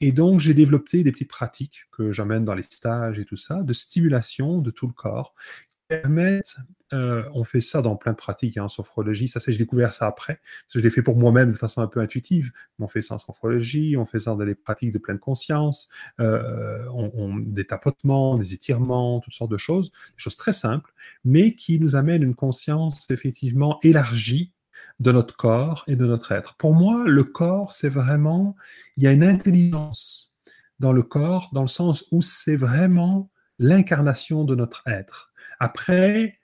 Et 0.00 0.12
donc, 0.12 0.40
j'ai 0.40 0.54
développé 0.54 1.02
des 1.02 1.12
petites 1.12 1.28
pratiques 1.28 1.86
que 1.92 2.12
j'amène 2.12 2.44
dans 2.44 2.54
les 2.54 2.62
stages 2.64 3.18
et 3.18 3.24
tout 3.24 3.36
ça, 3.36 3.62
de 3.62 3.72
stimulation 3.72 4.58
de 4.58 4.70
tout 4.70 4.86
le 4.86 4.92
corps, 4.92 5.34
euh, 5.90 7.24
on 7.34 7.44
fait 7.44 7.60
ça 7.60 7.82
dans 7.82 7.96
plein 7.96 8.12
de 8.12 8.16
pratiques 8.16 8.56
hein, 8.56 8.64
en 8.64 8.68
sophrologie. 8.68 9.28
Ça, 9.28 9.40
c'est 9.40 9.52
j'ai 9.52 9.58
découvert 9.58 9.94
ça 9.94 10.06
après. 10.06 10.34
Parce 10.34 10.74
que 10.74 10.78
je 10.78 10.84
l'ai 10.84 10.90
fait 10.90 11.02
pour 11.02 11.16
moi-même 11.16 11.52
de 11.52 11.56
façon 11.56 11.80
un 11.82 11.86
peu 11.86 12.00
intuitive. 12.00 12.50
on 12.78 12.88
fait 12.88 13.02
ça 13.02 13.14
en 13.14 13.18
sophrologie, 13.18 13.96
on 13.96 14.06
fait 14.06 14.20
ça 14.20 14.34
dans 14.34 14.44
des 14.44 14.54
pratiques 14.54 14.92
de 14.92 14.98
pleine 14.98 15.18
conscience, 15.18 15.88
euh, 16.20 16.86
des 17.40 17.66
tapotements, 17.66 18.36
des 18.38 18.54
étirements, 18.54 19.20
toutes 19.20 19.34
sortes 19.34 19.50
de 19.50 19.58
choses, 19.58 19.90
des 19.90 20.18
choses 20.18 20.36
très 20.36 20.52
simples, 20.52 20.92
mais 21.24 21.54
qui 21.54 21.78
nous 21.80 21.96
amènent 21.96 22.22
une 22.22 22.34
conscience 22.34 23.10
effectivement 23.10 23.78
élargie 23.82 24.52
de 25.00 25.12
notre 25.12 25.36
corps 25.36 25.84
et 25.86 25.96
de 25.96 26.06
notre 26.06 26.32
être. 26.32 26.56
Pour 26.56 26.74
moi, 26.74 27.04
le 27.06 27.24
corps, 27.24 27.72
c'est 27.72 27.88
vraiment, 27.88 28.56
il 28.96 29.04
y 29.04 29.06
a 29.06 29.12
une 29.12 29.24
intelligence 29.24 30.34
dans 30.80 30.92
le 30.92 31.02
corps, 31.02 31.50
dans 31.52 31.62
le 31.62 31.68
sens 31.68 32.04
où 32.12 32.22
c'est 32.22 32.56
vraiment 32.56 33.30
l'incarnation 33.58 34.44
de 34.44 34.54
notre 34.54 34.86
être. 34.86 35.27
Après, 35.58 36.38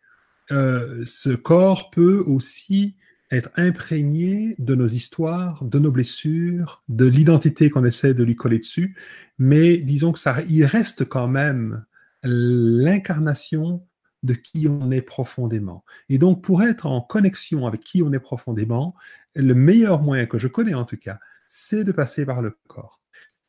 euh, 0.50 1.02
ce 1.06 1.30
corps 1.30 1.90
peut 1.90 2.22
aussi 2.26 2.96
être 3.30 3.50
imprégné 3.56 4.54
de 4.58 4.74
nos 4.74 4.86
histoires, 4.86 5.64
de 5.64 5.78
nos 5.78 5.90
blessures, 5.90 6.82
de 6.88 7.06
l'identité 7.06 7.70
qu'on 7.70 7.84
essaie 7.84 8.14
de 8.14 8.22
lui 8.22 8.36
coller 8.36 8.58
dessus, 8.58 8.96
mais 9.38 9.78
disons 9.78 10.12
que 10.12 10.18
ça, 10.18 10.42
il 10.48 10.64
reste 10.64 11.04
quand 11.04 11.28
même 11.28 11.84
l'incarnation 12.22 13.86
de 14.22 14.34
qui 14.34 14.68
on 14.68 14.90
est 14.90 15.02
profondément. 15.02 15.84
Et 16.08 16.18
donc, 16.18 16.42
pour 16.42 16.62
être 16.62 16.86
en 16.86 17.00
connexion 17.00 17.66
avec 17.66 17.82
qui 17.82 18.02
on 18.02 18.12
est 18.12 18.18
profondément, 18.18 18.94
le 19.34 19.54
meilleur 19.54 20.00
moyen 20.00 20.26
que 20.26 20.38
je 20.38 20.48
connais 20.48 20.74
en 20.74 20.84
tout 20.84 20.96
cas, 20.96 21.18
c'est 21.48 21.84
de 21.84 21.92
passer 21.92 22.24
par 22.24 22.40
le 22.40 22.56
corps 22.66 23.03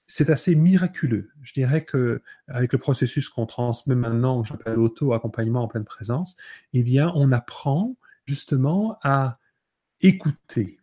c'est 0.08 0.30
assez 0.30 0.56
miraculeux. 0.56 1.32
Je 1.42 1.54
dirais 1.54 1.84
que 1.84 2.22
avec 2.48 2.74
le 2.74 2.80
processus 2.80 3.30
qu'on 3.30 3.46
transmet 3.46 3.96
maintenant, 3.96 4.44
que 4.44 4.50
j'appelle 4.50 4.80
auto-accompagnement 4.80 5.64
en 5.64 5.68
pleine 5.68 5.86
présence, 5.86 6.36
eh 6.74 6.84
bien, 6.84 7.12
on 7.16 7.32
apprend 7.32 7.96
justement 8.26 8.98
à 9.04 9.38
écouter. 10.02 10.80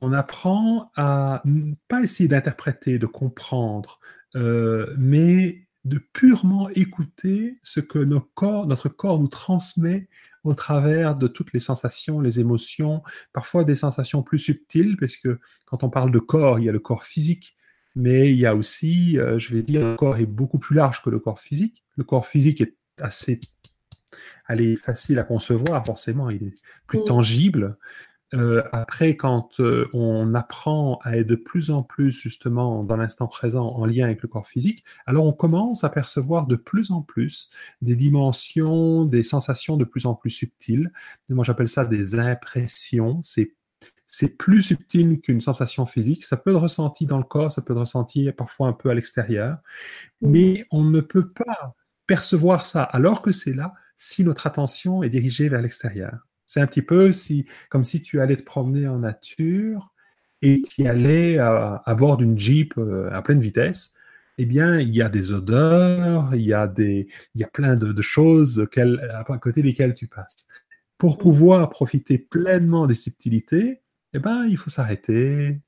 On 0.00 0.12
apprend 0.12 0.90
à 0.96 1.42
ne 1.44 1.74
pas 1.88 2.02
essayer 2.02 2.28
d'interpréter, 2.28 2.98
de 2.98 3.06
comprendre, 3.06 4.00
euh, 4.34 4.94
mais 4.98 5.66
de 5.84 5.98
purement 5.98 6.70
écouter 6.70 7.58
ce 7.62 7.80
que 7.80 7.98
corps, 8.34 8.66
notre 8.66 8.88
corps 8.88 9.20
nous 9.20 9.28
transmet 9.28 10.08
au 10.42 10.54
travers 10.54 11.14
de 11.16 11.28
toutes 11.28 11.52
les 11.52 11.60
sensations, 11.60 12.20
les 12.20 12.40
émotions, 12.40 13.02
parfois 13.32 13.64
des 13.64 13.74
sensations 13.74 14.22
plus 14.22 14.38
subtiles, 14.38 14.96
parce 14.98 15.16
que 15.16 15.38
quand 15.66 15.84
on 15.84 15.90
parle 15.90 16.10
de 16.10 16.18
corps, 16.18 16.58
il 16.58 16.64
y 16.64 16.68
a 16.68 16.72
le 16.72 16.80
corps 16.80 17.04
physique, 17.04 17.56
mais 17.94 18.30
il 18.30 18.38
y 18.38 18.46
a 18.46 18.54
aussi, 18.54 19.18
euh, 19.18 19.38
je 19.38 19.54
vais 19.54 19.62
dire, 19.62 19.80
le 19.84 19.96
corps 19.96 20.16
est 20.16 20.26
beaucoup 20.26 20.58
plus 20.58 20.76
large 20.76 21.02
que 21.02 21.10
le 21.10 21.18
corps 21.18 21.40
physique. 21.40 21.84
Le 21.96 22.04
corps 22.04 22.26
physique 22.26 22.60
est 22.60 22.76
assez 23.00 23.40
allez, 24.46 24.76
facile 24.76 25.18
à 25.18 25.24
concevoir, 25.24 25.84
forcément, 25.84 26.30
il 26.30 26.44
est 26.44 26.54
plus 26.86 27.00
mm. 27.00 27.04
tangible. 27.04 27.78
Euh, 28.32 28.62
après, 28.72 29.16
quand 29.16 29.60
euh, 29.60 29.88
on 29.92 30.34
apprend 30.34 30.98
à 31.04 31.18
être 31.18 31.26
de 31.26 31.36
plus 31.36 31.70
en 31.70 31.82
plus 31.84 32.10
justement 32.10 32.82
dans 32.82 32.96
l'instant 32.96 33.28
présent 33.28 33.68
en 33.68 33.84
lien 33.86 34.06
avec 34.06 34.22
le 34.22 34.28
corps 34.28 34.46
physique, 34.46 34.82
alors 35.06 35.24
on 35.24 35.32
commence 35.32 35.84
à 35.84 35.88
percevoir 35.88 36.46
de 36.46 36.56
plus 36.56 36.90
en 36.90 37.00
plus 37.00 37.48
des 37.80 37.94
dimensions, 37.94 39.04
des 39.04 39.22
sensations 39.22 39.76
de 39.76 39.84
plus 39.84 40.06
en 40.06 40.14
plus 40.14 40.30
subtiles. 40.30 40.92
Moi, 41.28 41.44
j'appelle 41.44 41.68
ça 41.68 41.84
des 41.84 42.18
impressions. 42.18 43.22
C'est 43.22 43.52
c'est 44.16 44.36
plus 44.36 44.62
subtil 44.62 45.20
qu'une 45.20 45.40
sensation 45.40 45.86
physique. 45.86 46.24
Ça 46.24 46.36
peut 46.36 46.50
être 46.50 46.60
ressenti 46.60 47.04
dans 47.04 47.18
le 47.18 47.24
corps, 47.24 47.50
ça 47.50 47.62
peut 47.62 47.72
être 47.72 47.80
ressenti 47.80 48.30
parfois 48.30 48.68
un 48.68 48.72
peu 48.72 48.90
à 48.90 48.94
l'extérieur, 48.94 49.58
mais 50.20 50.66
on 50.70 50.84
ne 50.84 51.00
peut 51.00 51.30
pas 51.30 51.74
percevoir 52.06 52.64
ça 52.64 52.84
alors 52.84 53.22
que 53.22 53.32
c'est 53.32 53.54
là 53.54 53.74
si 53.96 54.22
notre 54.24 54.46
attention 54.46 55.02
est 55.02 55.08
dirigée 55.08 55.48
vers 55.48 55.62
l'extérieur. 55.62 56.28
C'est 56.46 56.60
un 56.60 56.66
petit 56.68 56.82
peu 56.82 57.12
si, 57.12 57.46
comme 57.70 57.82
si 57.82 58.02
tu 58.02 58.20
allais 58.20 58.36
te 58.36 58.44
promener 58.44 58.86
en 58.86 59.00
nature 59.00 59.92
et 60.42 60.62
tu 60.62 60.86
allais 60.86 61.38
à, 61.38 61.82
bord 61.98 62.16
d'une 62.16 62.38
Jeep 62.38 62.74
euh, 62.78 63.10
à 63.12 63.20
pleine 63.22 63.40
vitesse. 63.40 63.94
Eh 64.38 64.46
bien, 64.46 64.78
il 64.78 64.94
y 64.94 65.02
a 65.02 65.08
des 65.08 65.32
odeurs, 65.32 66.34
il 66.34 66.42
y 66.42 66.52
a, 66.52 66.68
des, 66.68 67.08
il 67.34 67.40
y 67.40 67.44
a 67.44 67.48
plein 67.48 67.74
de, 67.74 68.02
choses 68.02 68.64
à 68.76 69.38
côté 69.38 69.62
desquelles 69.62 69.94
tu 69.94 70.06
passes. 70.06 70.46
Pour 70.98 71.14
mm. 71.14 71.18
pouvoir 71.18 71.70
profiter 71.70 72.18
pleinement 72.18 72.86
des 72.86 72.94
subtilités, 72.94 73.80
eh 74.14 74.18
ben, 74.20 74.46
il 74.48 74.56
faut 74.56 74.70
s'arrêter, 74.70 75.60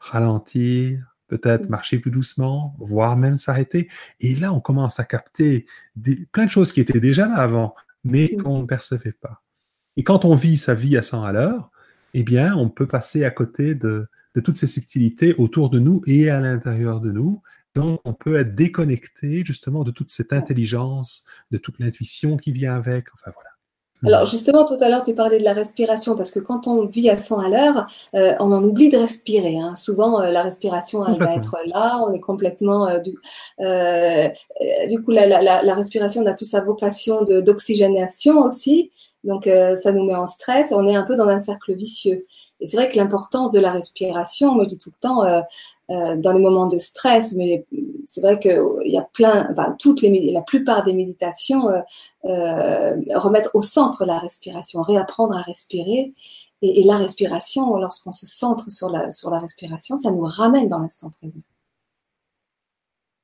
ralentir, 0.00 1.16
peut-être 1.28 1.70
marcher 1.70 1.98
plus 1.98 2.10
doucement, 2.10 2.76
voire 2.78 3.16
même 3.16 3.38
s'arrêter. 3.38 3.88
Et 4.20 4.34
là, 4.34 4.52
on 4.52 4.60
commence 4.60 5.00
à 5.00 5.04
capter 5.04 5.66
plein 6.32 6.46
de 6.46 6.50
choses 6.50 6.72
qui 6.72 6.80
étaient 6.80 7.00
déjà 7.00 7.26
là 7.26 7.36
avant, 7.36 7.74
mais 8.04 8.28
qu'on 8.36 8.60
ne 8.60 8.66
percevait 8.66 9.12
pas. 9.12 9.42
Et 9.96 10.04
quand 10.04 10.24
on 10.24 10.34
vit 10.34 10.56
sa 10.56 10.74
vie 10.74 10.96
à 10.96 11.02
100 11.02 11.24
à 11.24 11.32
l'heure, 11.32 11.70
eh 12.14 12.22
bien, 12.22 12.54
on 12.56 12.68
peut 12.68 12.86
passer 12.86 13.24
à 13.24 13.30
côté 13.30 13.74
de, 13.74 14.08
toutes 14.44 14.56
ces 14.56 14.66
subtilités 14.66 15.34
autour 15.34 15.70
de 15.70 15.78
nous 15.78 16.02
et 16.06 16.28
à 16.28 16.40
l'intérieur 16.40 17.00
de 17.00 17.10
nous. 17.10 17.42
Donc, 17.74 18.00
on 18.04 18.12
peut 18.12 18.38
être 18.38 18.54
déconnecté 18.54 19.44
justement 19.46 19.84
de 19.84 19.90
toute 19.90 20.10
cette 20.10 20.32
intelligence, 20.32 21.24
de 21.50 21.58
toute 21.58 21.78
l'intuition 21.78 22.36
qui 22.36 22.52
vient 22.52 22.74
avec. 22.74 23.06
Enfin, 23.14 23.30
voilà. 23.34 23.51
Alors 24.04 24.26
justement, 24.26 24.64
tout 24.64 24.76
à 24.80 24.88
l'heure, 24.88 25.04
tu 25.04 25.14
parlais 25.14 25.38
de 25.38 25.44
la 25.44 25.52
respiration, 25.52 26.16
parce 26.16 26.30
que 26.30 26.40
quand 26.40 26.66
on 26.66 26.86
vit 26.86 27.08
à 27.08 27.16
100 27.16 27.38
à 27.38 27.48
l'heure, 27.48 27.86
euh, 28.14 28.34
on 28.40 28.52
en 28.52 28.62
oublie 28.64 28.90
de 28.90 28.96
respirer. 28.96 29.58
Hein. 29.58 29.76
Souvent, 29.76 30.20
euh, 30.20 30.30
la 30.30 30.42
respiration, 30.42 31.06
elle 31.06 31.18
va 31.18 31.34
être 31.34 31.56
là, 31.66 32.04
on 32.06 32.12
est 32.12 32.20
complètement... 32.20 32.88
Euh, 32.88 32.98
du, 32.98 33.12
du 34.88 35.02
coup, 35.02 35.10
la, 35.12 35.26
la, 35.26 35.62
la 35.62 35.74
respiration 35.74 36.22
n'a 36.22 36.34
plus 36.34 36.50
sa 36.50 36.60
vocation 36.60 37.22
d'oxygénation 37.22 38.42
aussi, 38.42 38.90
donc 39.24 39.44
ça 39.44 39.92
nous 39.92 40.04
met 40.04 40.14
en 40.14 40.26
stress, 40.26 40.72
on 40.72 40.86
est 40.86 40.96
un 40.96 41.04
peu 41.04 41.14
dans 41.14 41.28
un 41.28 41.38
cercle 41.38 41.74
vicieux. 41.74 42.24
Et 42.60 42.66
c'est 42.66 42.76
vrai 42.76 42.88
que 42.88 42.96
l'importance 42.96 43.50
de 43.50 43.60
la 43.60 43.72
respiration, 43.72 44.54
moi 44.54 44.64
je 44.64 44.68
dis 44.70 44.78
tout 44.78 44.90
le 44.90 45.00
temps, 45.00 45.24
euh, 45.24 45.40
euh, 45.90 46.16
dans 46.16 46.32
les 46.32 46.38
moments 46.40 46.66
de 46.66 46.78
stress, 46.78 47.32
mais 47.34 47.66
c'est 48.06 48.20
vrai 48.20 48.38
qu'il 48.38 48.62
y 48.84 48.96
a 48.96 49.02
plein, 49.02 49.48
enfin, 49.50 49.74
toutes 49.78 50.00
les, 50.00 50.30
la 50.30 50.42
plupart 50.42 50.84
des 50.84 50.92
méditations 50.92 51.68
euh, 51.68 51.80
euh, 52.24 52.96
remettent 53.14 53.50
au 53.52 53.62
centre 53.62 54.04
la 54.04 54.18
respiration, 54.18 54.82
réapprendre 54.82 55.36
à 55.36 55.42
respirer. 55.42 56.14
Et, 56.62 56.80
et 56.80 56.84
la 56.84 56.96
respiration, 56.96 57.76
lorsqu'on 57.76 58.12
se 58.12 58.26
centre 58.26 58.70
sur 58.70 58.90
la, 58.90 59.10
sur 59.10 59.30
la 59.30 59.40
respiration, 59.40 59.98
ça 59.98 60.12
nous 60.12 60.24
ramène 60.24 60.68
dans 60.68 60.78
l'instant 60.78 61.10
présent. 61.10 61.42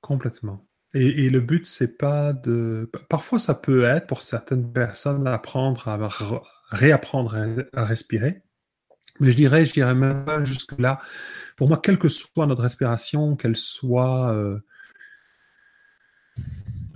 Complètement. 0.00 0.58
Et, 1.00 1.30
le 1.30 1.40
but, 1.40 1.66
c'est 1.66 1.96
pas 1.96 2.32
de. 2.32 2.90
Parfois, 3.08 3.38
ça 3.38 3.54
peut 3.54 3.84
être 3.84 4.08
pour 4.08 4.22
certaines 4.22 4.72
personnes 4.72 5.28
apprendre 5.28 5.87
à 5.87 6.11
réapprendre 6.70 7.37
à 7.72 7.84
respirer. 7.84 8.42
Mais 9.20 9.30
je 9.30 9.37
dirais, 9.37 9.64
je 9.64 9.72
dirais 9.72 9.94
même 9.94 10.24
pas 10.24 10.44
jusque-là. 10.44 11.00
Pour 11.56 11.68
moi, 11.68 11.78
quelle 11.78 11.98
que 11.98 12.08
soit 12.08 12.46
notre 12.46 12.62
respiration, 12.62 13.37
qu'elle 13.37 13.56
soit, 13.56 14.32
euh, 14.32 14.58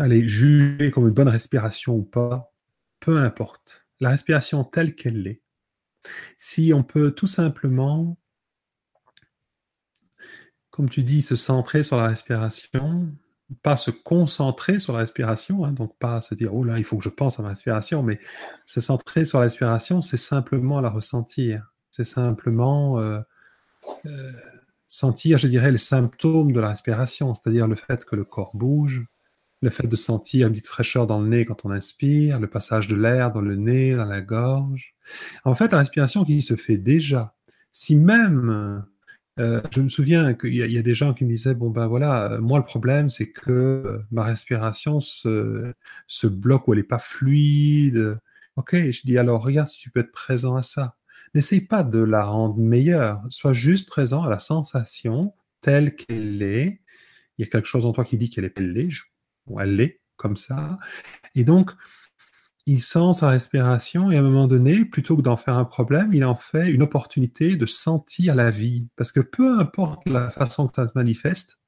allez, 0.01 0.27
jugée 0.27 0.91
comme 0.91 1.07
une 1.07 1.15
bonne 1.15 1.29
respiration 1.29 1.95
ou 1.95 2.03
pas, 2.03 2.53
peu 2.99 3.19
importe. 3.19 3.87
La 4.01 4.11
respiration 4.11 4.65
telle 4.65 4.97
qu'elle 4.97 5.27
est. 5.29 5.43
Si 6.37 6.73
on 6.75 6.83
peut 6.83 7.13
tout 7.13 7.29
simplement, 7.29 8.19
comme 10.71 10.91
tu 10.91 11.05
dis, 11.05 11.23
se 11.23 11.37
centrer 11.37 11.85
sur 11.85 11.97
la 11.97 12.09
respiration, 12.09 13.13
pas 13.63 13.77
se 13.77 13.91
concentrer 13.91 14.79
sur 14.79 14.93
la 14.93 15.01
respiration, 15.01 15.65
hein, 15.65 15.73
donc 15.73 15.97
pas 15.99 16.21
se 16.21 16.35
dire, 16.35 16.55
oh 16.55 16.65
là, 16.65 16.79
il 16.79 16.85
faut 16.85 16.97
que 16.97 17.05
je 17.05 17.09
pense 17.09 17.39
à 17.39 17.43
ma 17.43 17.51
respiration, 17.51 18.03
mais 18.03 18.21
se 18.67 18.81
centrer 18.81 19.25
sur 19.25 19.39
la 19.39 19.45
respiration, 19.45 20.01
c'est 20.01 20.17
simplement 20.17 20.81
la 20.81 20.91
ressentir 20.91 21.73
c'est 21.93 22.05
simplement 22.05 22.99
euh, 22.99 23.21
euh, 24.07 24.33
sentir, 24.87 25.39
je 25.39 25.47
dirais, 25.47 25.71
les 25.71 25.79
symptômes 25.79 26.53
de 26.53 26.61
la 26.61 26.71
respiration, 26.71 27.35
c'est-à-dire 27.35 27.69
le 27.69 27.77
fait 27.77 28.05
que 28.05 28.17
le 28.17 28.25
corps 28.25 28.57
bouge, 28.57 29.05
le 29.61 29.71
fait 29.71 29.87
de 29.87 29.95
sentir 29.95 30.49
une 30.49 30.55
petite 30.55 30.67
fraîcheur 30.67 31.07
dans 31.07 31.21
le 31.21 31.29
nez 31.29 31.45
quand 31.45 31.65
on 31.65 31.71
inspire, 31.71 32.41
le 32.41 32.49
passage 32.49 32.89
de 32.89 32.97
l'air 32.97 33.31
dans 33.31 33.43
le 33.43 33.55
nez, 33.57 33.95
dans 33.95 34.07
la 34.07 34.23
gorge. 34.23 34.95
En 35.45 35.55
fait, 35.55 35.71
la 35.71 35.79
respiration 35.79 36.25
qui 36.25 36.43
se 36.43 36.57
fait 36.57 36.79
déjà, 36.79 37.35
si 37.73 37.95
même, 37.95 38.85
euh, 39.39 39.63
je 39.71 39.81
me 39.81 39.89
souviens 39.89 40.35
qu'il 40.35 40.55
y, 40.55 40.79
a 40.79 40.83
des 40.83 40.95
gens 40.95 41.15
qui 41.15 41.25
me 41.25 41.31
disaient, 41.31 41.55
bon 41.55 41.71
ben 41.71 41.87
voilà, 41.87 42.39
moi 42.41 42.59
le 42.59 42.65
problème 42.65 43.09
c'est 43.09 43.31
que 43.31 44.01
ma 44.11 44.25
respiration 44.25 45.01
se, 45.01 45.73
bloque 46.25 46.69
ou 46.69 46.75
elle 46.75 46.81
n'est 46.81 46.85
pas 46.85 46.99
fluide. 46.99 48.19
Ok, 48.57 48.75
je 48.75 49.01
dis 49.05 49.17
alors 49.17 49.43
regarde 49.43 49.69
si 49.69 49.79
tu 49.79 49.91
peux 49.91 50.01
être 50.01 50.13
présent 50.13 50.57
à 50.57 50.63
ça. 50.63 50.97
N'essaye 51.35 51.63
pas 51.63 51.83
de 51.83 51.99
la 51.99 52.25
rendre 52.25 52.59
meilleure. 52.59 53.23
Sois 53.31 53.55
juste 53.55 53.89
présent 53.89 54.25
à 54.25 54.29
la 54.29 54.39
sensation 54.39 55.33
telle 55.63 55.95
qu'elle 55.97 56.43
est. 56.43 56.81
Il 57.39 57.45
y 57.45 57.49
a 57.49 57.51
quelque 57.51 57.69
chose 57.69 57.87
en 57.87 57.93
toi 57.93 58.05
qui 58.05 58.19
dit 58.19 58.29
qu'elle 58.29 58.45
est 58.45 58.55
belle, 58.55 58.91
ou 59.47 59.59
elle 59.61 59.77
l'est, 59.77 60.01
comme 60.17 60.37
ça. 60.37 60.79
Et 61.35 61.45
donc, 61.45 61.71
il 62.67 62.81
sent 62.81 63.13
sa 63.15 63.29
respiration 63.29 64.11
et 64.11 64.17
à 64.17 64.21
un 64.21 64.23
moment 64.23 64.47
donné, 64.47 64.85
plutôt 64.85 65.17
que 65.17 65.23
d'en 65.23 65.37
faire 65.37 65.57
un 65.57 65.65
problème, 65.65 66.13
il 66.13 66.25
en 66.25 66.37
fait 66.37 66.71
une 66.71 66.83
opportunité 66.83 67.57
de 67.57 67.67
sentir 67.67 68.35
la 68.35 68.51
vie. 68.51 68.87
Parce 68.97 69.11
que 69.11 69.21
peu 69.21 69.59
importe 69.59 70.09
la 70.09 70.31
façon 70.31 70.69
que 70.69 70.75
ça 70.77 70.87
se 70.87 70.93
manifeste, 70.95 71.59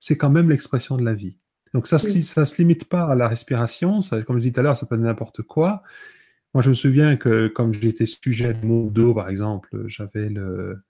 c'est 0.00 0.16
quand 0.16 0.30
même 0.30 0.50
l'expression 0.50 0.96
de 0.96 1.04
la 1.04 1.14
vie. 1.14 1.36
Donc 1.72 1.86
ça, 1.86 1.96
ne 1.96 2.00
se 2.44 2.56
limite 2.58 2.86
pas 2.86 3.04
à 3.04 3.14
la 3.14 3.28
respiration, 3.28 4.00
ça, 4.00 4.20
comme 4.22 4.36
je 4.36 4.42
disais 4.42 4.52
tout 4.52 4.60
à 4.60 4.62
l'heure, 4.64 4.76
ça 4.76 4.86
peut 4.86 4.96
être 4.96 5.02
n'importe 5.02 5.42
quoi. 5.42 5.82
Moi, 6.52 6.62
je 6.62 6.70
me 6.70 6.74
souviens 6.74 7.16
que 7.16 7.46
comme 7.46 7.72
j'étais 7.72 8.06
sujet 8.06 8.52
de 8.52 8.66
mon 8.66 8.86
dos, 8.86 9.14
par 9.14 9.28
exemple, 9.28 9.84
j'avais 9.86 10.28
le, 10.28 10.82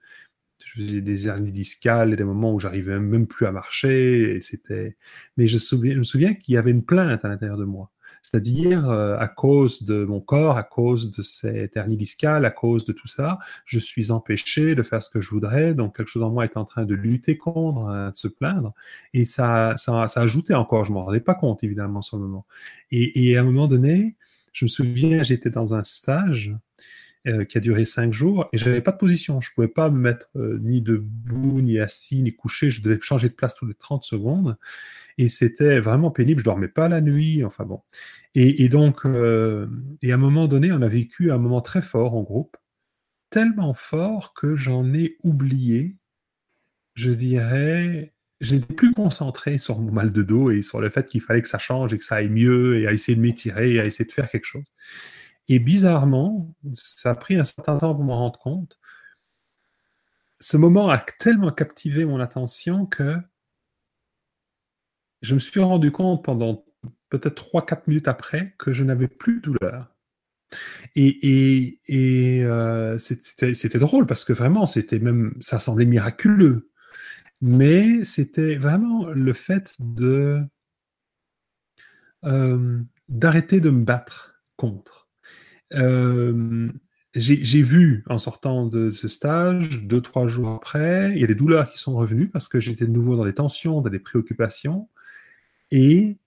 je 0.64 0.82
faisais 0.82 1.00
des 1.02 1.28
hernies 1.28 1.52
discales 1.52 2.14
et 2.14 2.16
des 2.16 2.24
moments 2.24 2.54
où 2.54 2.60
j'arrivais 2.60 2.98
même 2.98 3.26
plus 3.26 3.44
à 3.44 3.52
marcher. 3.52 4.36
Et 4.36 4.40
c'était, 4.40 4.96
mais 5.36 5.46
je, 5.46 5.58
je 5.58 5.98
me 5.98 6.02
souviens 6.02 6.32
qu'il 6.32 6.54
y 6.54 6.56
avait 6.56 6.70
une 6.70 6.84
plainte 6.84 7.26
à 7.26 7.28
l'intérieur 7.28 7.58
de 7.58 7.64
moi 7.64 7.90
c'est-à-dire 8.22 8.88
euh, 8.90 9.16
à 9.18 9.28
cause 9.28 9.82
de 9.82 10.04
mon 10.04 10.20
corps, 10.20 10.56
à 10.56 10.62
cause 10.62 11.10
de 11.10 11.22
cette 11.22 11.76
hernie 11.76 11.96
discale, 11.96 12.44
à 12.44 12.50
cause 12.50 12.84
de 12.84 12.92
tout 12.92 13.08
ça, 13.08 13.38
je 13.64 13.78
suis 13.78 14.10
empêché 14.10 14.74
de 14.74 14.82
faire 14.82 15.02
ce 15.02 15.10
que 15.10 15.20
je 15.20 15.30
voudrais, 15.30 15.74
donc 15.74 15.96
quelque 15.96 16.08
chose 16.08 16.22
en 16.22 16.30
moi 16.30 16.44
est 16.44 16.56
en 16.56 16.64
train 16.64 16.84
de 16.84 16.94
lutter 16.94 17.36
contre, 17.36 17.86
hein, 17.86 18.10
de 18.10 18.16
se 18.16 18.28
plaindre, 18.28 18.72
et 19.14 19.24
ça, 19.24 19.74
ça, 19.76 20.08
ça 20.08 20.20
ajoutait 20.20 20.54
encore, 20.54 20.84
je 20.84 20.92
m'en 20.92 21.04
rendais 21.04 21.20
pas 21.20 21.34
compte 21.34 21.64
évidemment 21.64 22.02
sur 22.02 22.16
le 22.18 22.24
moment. 22.24 22.46
Et 22.92 23.36
à 23.36 23.40
un 23.40 23.44
moment 23.44 23.68
donné, 23.68 24.16
je 24.52 24.64
me 24.64 24.68
souviens, 24.68 25.22
j'étais 25.22 25.50
dans 25.50 25.74
un 25.74 25.84
stage, 25.84 26.52
euh, 27.26 27.44
qui 27.44 27.58
a 27.58 27.60
duré 27.60 27.84
cinq 27.84 28.14
jours 28.14 28.48
et 28.54 28.56
j'avais 28.56 28.80
pas 28.80 28.92
de 28.92 28.96
position. 28.96 29.42
Je 29.42 29.52
pouvais 29.52 29.68
pas 29.68 29.90
me 29.90 29.98
mettre 29.98 30.30
euh, 30.36 30.58
ni 30.62 30.80
debout, 30.80 31.60
ni 31.60 31.78
assis, 31.78 32.22
ni 32.22 32.34
couché. 32.34 32.70
Je 32.70 32.82
devais 32.82 32.98
changer 33.02 33.28
de 33.28 33.34
place 33.34 33.54
tous 33.54 33.66
les 33.66 33.74
30 33.74 34.04
secondes 34.04 34.56
et 35.18 35.28
c'était 35.28 35.80
vraiment 35.80 36.10
pénible. 36.10 36.40
Je 36.40 36.46
dormais 36.46 36.68
pas 36.68 36.88
la 36.88 37.02
nuit. 37.02 37.44
Enfin 37.44 37.64
bon. 37.64 37.82
Et, 38.34 38.70
donc, 38.70 39.04
euh, 39.04 39.66
et 40.00 40.12
à 40.12 40.14
un 40.14 40.18
moment 40.18 40.48
donné, 40.48 40.72
on 40.72 40.80
a 40.80 40.88
vécu 40.88 41.30
un 41.30 41.36
moment 41.36 41.60
très 41.60 41.82
fort 41.82 42.14
en 42.14 42.22
groupe, 42.22 42.56
tellement 43.28 43.74
fort 43.74 44.32
que 44.32 44.56
j'en 44.56 44.94
ai 44.94 45.18
oublié. 45.22 45.96
Je 46.94 47.10
dirais, 47.10 48.14
j'étais 48.40 48.72
plus 48.74 48.94
concentré 48.94 49.58
sur 49.58 49.78
mon 49.78 49.92
mal 49.92 50.10
de 50.10 50.22
dos 50.22 50.50
et 50.50 50.62
sur 50.62 50.80
le 50.80 50.88
fait 50.88 51.06
qu'il 51.06 51.20
fallait 51.20 51.42
que 51.42 51.48
ça 51.48 51.58
change 51.58 51.92
et 51.92 51.98
que 51.98 52.04
ça 52.04 52.16
aille 52.16 52.30
mieux 52.30 52.78
et 52.78 52.86
à 52.86 52.92
essayer 52.92 53.16
de 53.16 53.20
m'étirer 53.20 53.74
et 53.74 53.80
à 53.80 53.84
essayer 53.84 54.06
de 54.06 54.12
faire 54.12 54.30
quelque 54.30 54.46
chose. 54.46 54.64
Et 55.48 55.58
bizarrement, 55.58 56.54
ça 56.72 57.10
a 57.10 57.14
pris 57.14 57.36
un 57.36 57.44
certain 57.44 57.78
temps 57.78 57.94
pour 57.94 58.04
m'en 58.04 58.18
rendre 58.18 58.38
compte. 58.38 58.78
Ce 60.40 60.56
moment 60.56 60.88
a 60.88 60.98
tellement 60.98 61.50
captivé 61.50 62.04
mon 62.04 62.20
attention 62.20 62.86
que 62.86 63.16
je 65.22 65.34
me 65.34 65.40
suis 65.40 65.60
rendu 65.60 65.92
compte 65.92 66.24
pendant 66.24 66.64
peut-être 67.10 67.42
3-4 67.52 67.82
minutes 67.88 68.08
après 68.08 68.54
que 68.58 68.72
je 68.72 68.84
n'avais 68.84 69.08
plus 69.08 69.36
de 69.36 69.40
douleur. 69.40 69.94
Et, 70.96 71.78
euh, 72.44 72.98
c'était 72.98 73.78
drôle 73.78 74.06
parce 74.06 74.24
que 74.24 74.32
vraiment, 74.32 74.66
c'était 74.66 74.98
même, 74.98 75.34
ça 75.40 75.58
semblait 75.58 75.86
miraculeux. 75.86 76.70
Mais 77.40 78.04
c'était 78.04 78.56
vraiment 78.56 79.06
le 79.08 79.32
fait 79.32 79.74
de 79.78 80.42
euh, 82.24 82.82
d'arrêter 83.08 83.60
de 83.60 83.70
me 83.70 83.84
battre 83.84 84.42
contre. 84.56 84.99
Euh, 85.74 86.70
j'ai 87.14 87.62
vu 87.62 88.04
en 88.08 88.18
sortant 88.18 88.66
de 88.66 88.90
ce 88.90 89.08
stage, 89.08 89.82
deux, 89.82 90.00
trois 90.00 90.28
jours 90.28 90.50
après, 90.50 91.12
il 91.14 91.20
y 91.20 91.24
a 91.24 91.26
des 91.26 91.34
douleurs 91.34 91.68
qui 91.70 91.78
sont 91.78 91.96
revenues 91.96 92.28
parce 92.28 92.48
que 92.48 92.60
j'étais 92.60 92.86
de 92.86 92.92
nouveau 92.92 93.16
dans 93.16 93.24
des 93.24 93.34
tensions, 93.34 93.80
dans 93.80 93.90
des 93.90 93.98
préoccupations. 93.98 94.88
Et 95.72 96.18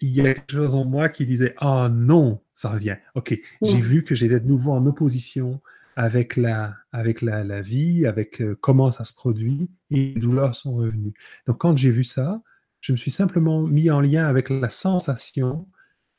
il 0.00 0.10
y 0.10 0.20
a 0.20 0.34
quelque 0.34 0.52
chose 0.52 0.74
en 0.74 0.84
moi 0.84 1.08
qui 1.08 1.26
disait 1.26 1.54
Ah 1.58 1.90
non, 1.92 2.40
ça 2.54 2.70
revient. 2.70 2.96
Ok, 3.14 3.38
j'ai 3.62 3.80
vu 3.80 4.04
que 4.04 4.14
j'étais 4.14 4.38
de 4.40 4.46
nouveau 4.46 4.72
en 4.72 4.86
opposition 4.86 5.60
avec 5.96 6.36
la, 6.36 6.76
avec 6.92 7.20
la, 7.20 7.44
la 7.44 7.60
vie, 7.60 8.06
avec 8.06 8.40
euh, 8.40 8.56
comment 8.60 8.92
ça 8.92 9.04
se 9.04 9.12
produit, 9.14 9.68
et 9.90 10.14
les 10.14 10.20
douleurs 10.20 10.54
sont 10.54 10.74
revenues. 10.74 11.14
Donc 11.46 11.58
quand 11.58 11.76
j'ai 11.76 11.90
vu 11.90 12.04
ça, 12.04 12.42
je 12.80 12.92
me 12.92 12.96
suis 12.96 13.10
simplement 13.10 13.62
mis 13.62 13.90
en 13.90 14.00
lien 14.00 14.26
avec 14.26 14.50
la 14.50 14.70
sensation 14.70 15.68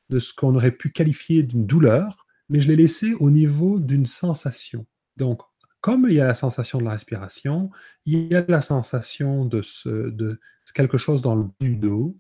de 0.10 0.20
ce 0.20 0.34
qu'on 0.34 0.56
aurait 0.56 0.72
pu 0.72 0.92
qualifier 0.92 1.44
d'une 1.44 1.66
douleur, 1.66 2.23
mais 2.50 2.62
je 2.62 2.68
l'ai 2.68 2.76
laissé 2.76 3.14
au 3.16 3.30
niveau 3.30 3.80
d'une 3.80 4.06
sensation. 4.06 4.86
Donc, 5.18 5.42
comme 5.82 6.08
il 6.10 6.16
y 6.16 6.22
a 6.22 6.26
la 6.26 6.36
sensation 6.36 6.80
de 6.80 6.86
la 6.86 6.92
respiration, 6.92 7.70
il 8.06 8.28
y 8.32 8.36
a 8.36 8.46
la 8.48 8.62
sensation 8.62 9.46
de, 9.46 9.62
ce, 9.62 10.10
de 10.10 10.40
quelque 10.74 10.98
chose 10.98 11.22
dans 11.22 11.36
le 11.36 11.46
du 11.60 11.76
dos, 11.76 12.18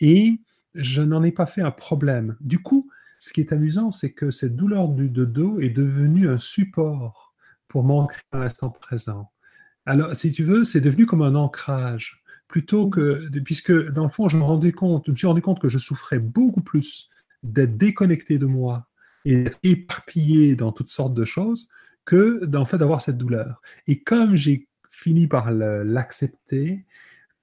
et 0.00 0.40
je 0.74 1.02
n'en 1.02 1.22
ai 1.22 1.30
pas 1.30 1.46
fait 1.46 1.60
un 1.60 1.70
problème. 1.70 2.36
Du 2.40 2.60
coup, 2.60 2.90
ce 3.18 3.32
qui 3.32 3.40
est 3.40 3.52
amusant, 3.52 3.90
c'est 3.90 4.12
que 4.12 4.30
cette 4.30 4.56
douleur 4.56 4.88
du 4.88 5.08
de 5.08 5.24
dos 5.24 5.60
est 5.60 5.70
devenue 5.70 6.28
un 6.28 6.38
support 6.38 7.34
pour 7.68 7.84
m'ancrer 7.84 8.22
à 8.32 8.38
l'instant 8.38 8.70
présent. 8.70 9.30
Alors, 9.86 10.16
si 10.16 10.32
tu 10.32 10.42
veux, 10.42 10.64
c'est 10.64 10.80
devenu 10.80 11.06
comme 11.06 11.22
un 11.22 11.34
ancrage, 11.34 12.22
plutôt 12.48 12.88
que, 12.88 13.28
puisque 13.40 13.72
dans 13.92 14.04
le 14.04 14.10
fond, 14.10 14.28
je 14.28 14.36
me 14.36 14.42
rendais 14.42 14.72
compte, 14.72 15.04
je 15.06 15.10
me 15.10 15.16
suis 15.16 15.26
rendu 15.26 15.42
compte 15.42 15.60
que 15.60 15.68
je 15.68 15.78
souffrais 15.78 16.18
beaucoup 16.18 16.62
plus 16.62 17.08
d'être 17.42 17.76
déconnecté 17.76 18.38
de 18.38 18.46
moi 18.46 18.88
et 19.24 19.44
éparpillé 19.62 20.56
dans 20.56 20.72
toutes 20.72 20.90
sortes 20.90 21.14
de 21.14 21.24
choses 21.24 21.68
que 22.04 22.44
d'en 22.44 22.64
fait 22.64 22.78
d'avoir 22.78 23.00
cette 23.02 23.18
douleur. 23.18 23.62
Et 23.86 24.02
comme 24.02 24.36
j'ai 24.36 24.68
fini 24.90 25.26
par 25.26 25.50
l'accepter, 25.50 26.84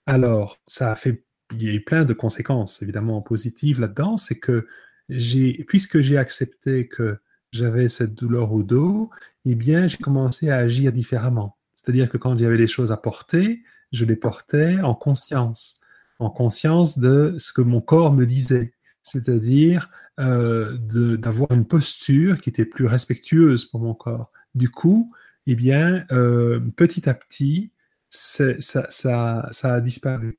alors 0.06 0.60
ça 0.68 0.92
a 0.92 0.96
fait, 0.96 1.24
il 1.54 1.64
y 1.64 1.70
a 1.70 1.74
eu 1.74 1.84
plein 1.84 2.06
de 2.06 2.14
conséquences 2.14 2.82
évidemment 2.82 3.22
positives 3.22 3.80
là-dedans, 3.80 4.18
c'est 4.18 4.40
que 4.40 4.68
j'ai, 5.10 5.66
puisque 5.68 6.00
j'ai 6.00 6.18
accepté 6.18 6.88
que 6.88 7.18
j'avais 7.52 7.90
cette 7.90 8.14
douleur 8.14 8.54
au 8.54 8.64
dos, 8.64 9.10
eh 9.46 9.56
bien 9.56 9.88
j'ai 9.88 9.98
commencé 9.98 10.50
à 10.50 10.58
agir 10.58 10.92
différemment. 10.92 11.58
C'est-à-dire 11.76 12.10
que 12.10 12.18
quand 12.18 12.38
j'avais 12.38 12.58
des 12.58 12.68
choses 12.68 12.92
à 12.92 12.98
porter, 12.98 13.64
je 13.92 14.06
les 14.06 14.16
portais 14.16 14.80
en 14.82 14.96
conscience, 14.96 15.80
en 16.20 16.30
conscience 16.30 16.98
de 16.98 17.36
ce 17.38 17.52
que 17.52 17.62
mon 17.62 17.82
corps 17.82 18.14
me 18.14 18.26
disait. 18.26 18.74
C'est-à-dire, 19.04 19.90
euh, 20.22 20.78
d'avoir 21.18 21.52
une 21.52 21.66
posture 21.66 22.40
qui 22.42 22.50
était 22.50 22.66
plus 22.66 22.86
respectueuse 22.86 23.66
pour 23.66 23.80
mon 23.80 23.96
corps. 23.96 24.32
Du 24.54 24.70
coup, 24.70 25.12
eh 25.48 25.56
bien, 25.56 26.06
euh, 26.12 26.60
petit 26.76 27.10
à 27.10 27.14
petit, 27.14 27.72
ça, 28.10 29.50
a 29.64 29.82
disparu. 29.82 30.38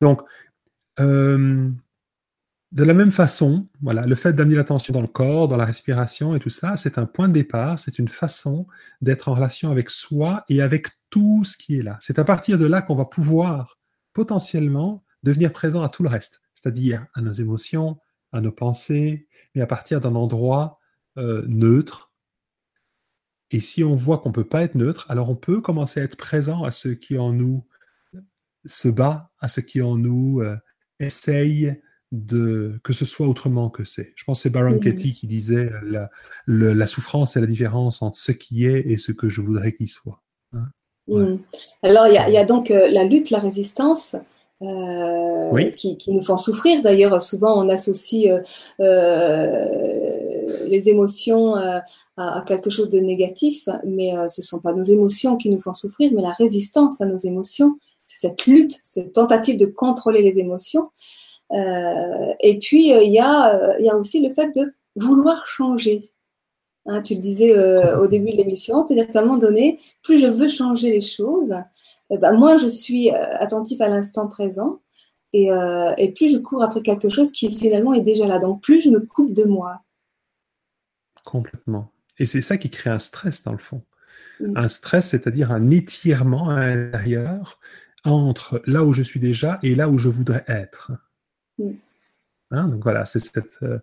Donc, 0.00 0.20
euh, 1.00 1.70
de 2.72 2.84
la 2.84 2.94
même 2.94 3.10
façon, 3.10 3.66
voilà, 3.80 4.02
le 4.02 4.14
fait 4.14 4.34
d'amener 4.34 4.56
l'attention 4.56 4.92
dans 4.92 5.00
le 5.00 5.06
corps, 5.06 5.48
dans 5.48 5.56
la 5.56 5.64
respiration 5.64 6.34
et 6.34 6.38
tout 6.38 6.50
ça, 6.50 6.76
c'est 6.76 6.98
un 6.98 7.06
point 7.06 7.28
de 7.28 7.34
départ, 7.34 7.78
c'est 7.78 7.98
une 7.98 8.08
façon 8.08 8.66
d'être 9.00 9.28
en 9.28 9.34
relation 9.34 9.70
avec 9.70 9.88
soi 9.88 10.44
et 10.48 10.60
avec 10.60 10.88
tout 11.08 11.44
ce 11.44 11.56
qui 11.56 11.78
est 11.78 11.82
là. 11.82 11.98
C'est 12.00 12.18
à 12.18 12.24
partir 12.24 12.58
de 12.58 12.66
là 12.66 12.82
qu'on 12.82 12.96
va 12.96 13.04
pouvoir 13.06 13.78
potentiellement 14.12 15.04
devenir 15.22 15.52
présent 15.52 15.82
à 15.82 15.88
tout 15.88 16.02
le 16.02 16.08
reste, 16.08 16.42
c'est-à-dire 16.54 17.06
à 17.14 17.22
nos 17.22 17.32
émotions, 17.32 17.98
à 18.32 18.40
nos 18.40 18.52
pensées, 18.52 19.28
mais 19.54 19.62
à 19.62 19.66
partir 19.66 20.00
d'un 20.00 20.14
endroit 20.14 20.78
euh, 21.18 21.44
neutre. 21.46 22.12
Et 23.50 23.60
si 23.60 23.84
on 23.84 23.94
voit 23.94 24.18
qu'on 24.18 24.30
ne 24.30 24.34
peut 24.34 24.48
pas 24.48 24.62
être 24.62 24.74
neutre, 24.74 25.06
alors 25.10 25.30
on 25.30 25.36
peut 25.36 25.60
commencer 25.60 26.00
à 26.00 26.04
être 26.04 26.16
présent 26.16 26.64
à 26.64 26.70
ce 26.70 26.88
qui 26.88 27.18
en 27.18 27.32
nous 27.32 27.66
se 28.64 28.88
bat, 28.88 29.30
à 29.40 29.48
ce 29.48 29.60
qui 29.60 29.82
en 29.82 29.96
nous 29.96 30.40
euh, 30.40 30.56
essaye 31.00 31.80
de 32.12 32.80
que 32.84 32.92
ce 32.92 33.04
soit 33.04 33.26
autrement 33.26 33.70
que 33.70 33.84
c'est. 33.84 34.12
Je 34.16 34.24
pense 34.24 34.38
que 34.38 34.42
c'est 34.44 34.50
Baron 34.50 34.78
Katie 34.78 35.14
qui 35.14 35.26
disait 35.26 35.70
la, 35.82 36.10
la 36.46 36.86
souffrance, 36.86 37.32
c'est 37.32 37.40
la 37.40 37.46
différence 37.46 38.02
entre 38.02 38.18
ce 38.18 38.32
qui 38.32 38.66
est 38.66 38.80
et 38.80 38.98
ce 38.98 39.12
que 39.12 39.30
je 39.30 39.40
voudrais 39.40 39.72
qu'il 39.72 39.88
soit. 39.88 40.22
Hein. 40.52 40.68
Mm. 41.08 41.36
Alors 41.82 42.06
il 42.06 42.14
y, 42.14 42.36
a 42.36 42.44
donc 42.44 42.70
euh, 42.70 42.88
la 42.90 43.04
lutte, 43.04 43.30
la 43.30 43.38
résistance. 43.38 44.16
Euh, 44.62 45.70
qui, 45.72 45.98
nous 46.08 46.22
font 46.22 46.36
souffrir. 46.36 46.82
D'ailleurs, 46.82 47.20
souvent 47.20 47.60
on 47.60 47.68
associe 47.68 48.30
euh, 48.30 48.40
euh, 48.80 50.66
les 50.66 50.88
émotions 50.88 51.56
à, 52.16 52.44
quelque 52.46 52.70
chose 52.70 52.88
de 52.88 52.98
négatif, 52.98 53.68
mais 53.84 54.12
ce 54.28 54.40
ne 54.40 54.44
sont 54.44 54.60
pas 54.60 54.72
nos 54.72 54.84
émotions 54.84 55.36
qui 55.36 55.50
nous 55.50 55.60
font 55.60 55.74
souffrir, 55.74 56.12
mais 56.14 56.22
la 56.22 56.32
résistance 56.32 57.00
à 57.00 57.06
nos 57.06 57.16
émotions, 57.16 57.76
c'est 58.06 58.28
cette 58.28 58.46
lutte, 58.46 58.74
cette 58.84 59.12
tentative 59.12 59.58
de 59.58 59.66
contrôler 59.66 60.22
les 60.22 60.38
émotions. 60.38 60.90
et 61.50 62.58
puis 62.60 62.90
il 62.90 63.12
y, 63.12 63.18
a, 63.18 63.78
y 63.80 63.88
a 63.88 63.96
aussi 63.96 64.26
le 64.26 64.32
fait 64.32 64.54
de 64.54 64.72
vouloir 64.94 65.46
changer. 65.46 66.02
Hein, 66.86 67.02
tu 67.02 67.14
le 67.14 67.20
disais 67.20 67.58
au 67.96 68.06
début 68.06 68.30
de 68.30 68.36
l'émission, 68.36 68.86
c'est-à-dire 68.86 69.10
qu'à 69.12 69.20
un 69.20 69.22
moment 69.22 69.38
donné, 69.38 69.80
plus 70.02 70.18
je 70.18 70.26
veux 70.26 70.48
changer 70.48 70.90
les 70.90 71.00
choses, 71.00 71.54
eh 72.12 72.18
ben, 72.18 72.34
moins 72.34 72.58
je 72.58 72.66
suis 72.66 73.10
euh, 73.10 73.36
attentif 73.38 73.80
à 73.80 73.88
l'instant 73.88 74.28
présent 74.28 74.82
euh, 75.34 75.94
et, 75.96 76.12
plus 76.12 76.30
je 76.30 76.38
cours 76.38 76.62
après 76.62 76.82
quelque 76.82 77.08
chose 77.08 77.32
qui 77.32 77.50
finalement 77.50 77.94
est 77.94 78.02
déjà 78.02 78.26
là. 78.26 78.38
Donc 78.38 78.62
plus 78.62 78.82
je 78.82 78.90
me 78.90 79.00
coupe 79.00 79.32
de 79.32 79.44
moi. 79.44 79.80
Complètement. 81.24 81.90
Et 82.18 82.26
c'est 82.26 82.42
ça 82.42 82.58
qui 82.58 82.68
crée 82.68 82.90
un 82.90 82.98
stress 82.98 83.42
dans 83.42 83.52
le 83.52 83.58
fond. 83.58 83.82
Mm. 84.40 84.56
Un 84.56 84.68
stress, 84.68 85.08
c'est-à-dire 85.08 85.52
un 85.52 85.70
étirement 85.70 86.50
à 86.50 86.66
l'intérieur 86.66 87.58
entre 88.04 88.60
là 88.66 88.84
où 88.84 88.92
je 88.92 89.02
suis 89.02 89.20
déjà 89.20 89.58
et 89.62 89.74
là 89.74 89.88
où 89.88 89.96
je 89.96 90.10
voudrais 90.10 90.44
être. 90.48 90.92
Mm. 91.58 91.70
Hein, 92.50 92.68
donc 92.68 92.82
voilà, 92.82 93.06
c'est 93.06 93.20
cette, 93.20 93.62
euh, 93.62 93.78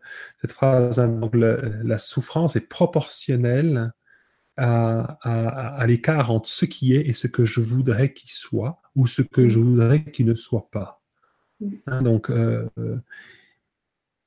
phrase. 0.48 1.00
Hein, 1.00 1.20
la 1.34 1.98
souffrance 1.98 2.56
est 2.56 2.70
proportionnelle 2.70 3.92
à, 4.60 5.86
l'écart 5.88 6.32
entre 6.32 6.50
ce 6.50 6.66
qui 6.66 6.96
est 6.96 7.08
et 7.08 7.14
ce 7.14 7.28
que 7.28 7.46
je 7.46 7.62
voudrais 7.62 8.14
qu'il 8.14 8.30
soit, 8.30 8.82
ou 8.96 9.08
ce 9.08 9.22
que 9.22 9.50
je 9.50 9.60
voudrais 9.60 10.04
qu'il 10.04 10.26
ne 10.26 10.36
soit 10.36 10.70
pas. 10.72 11.02
Hein, 11.88 12.02
donc, 12.02 12.32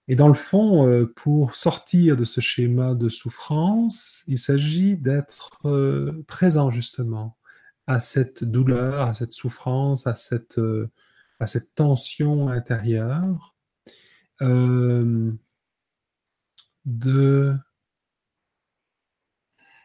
et 0.09 0.17
dans 0.17 0.29
le 0.29 0.35
fond, 0.35 1.09
pour 1.17 1.55
sortir 1.55 2.17
de 2.17 2.25
ce 2.25 2.41
schéma 2.41 2.95
de 2.95 3.09
souffrance, 3.09 4.25
il 4.27 4.39
s'agit 4.39 4.97
d'être 4.97 5.61
présent 6.27 6.71
justement 6.71 7.37
à 7.87 8.01
cette 8.01 8.45
douleur, 8.45 9.09
à 9.09 9.15
cette 9.15 9.33
souffrance, 9.33 10.07
à 10.07 10.15
cette, 10.15 10.61
à 11.41 11.47
cette 11.47 11.75
tension 11.75 12.49
intérieure, 12.49 13.55
de 16.85 17.57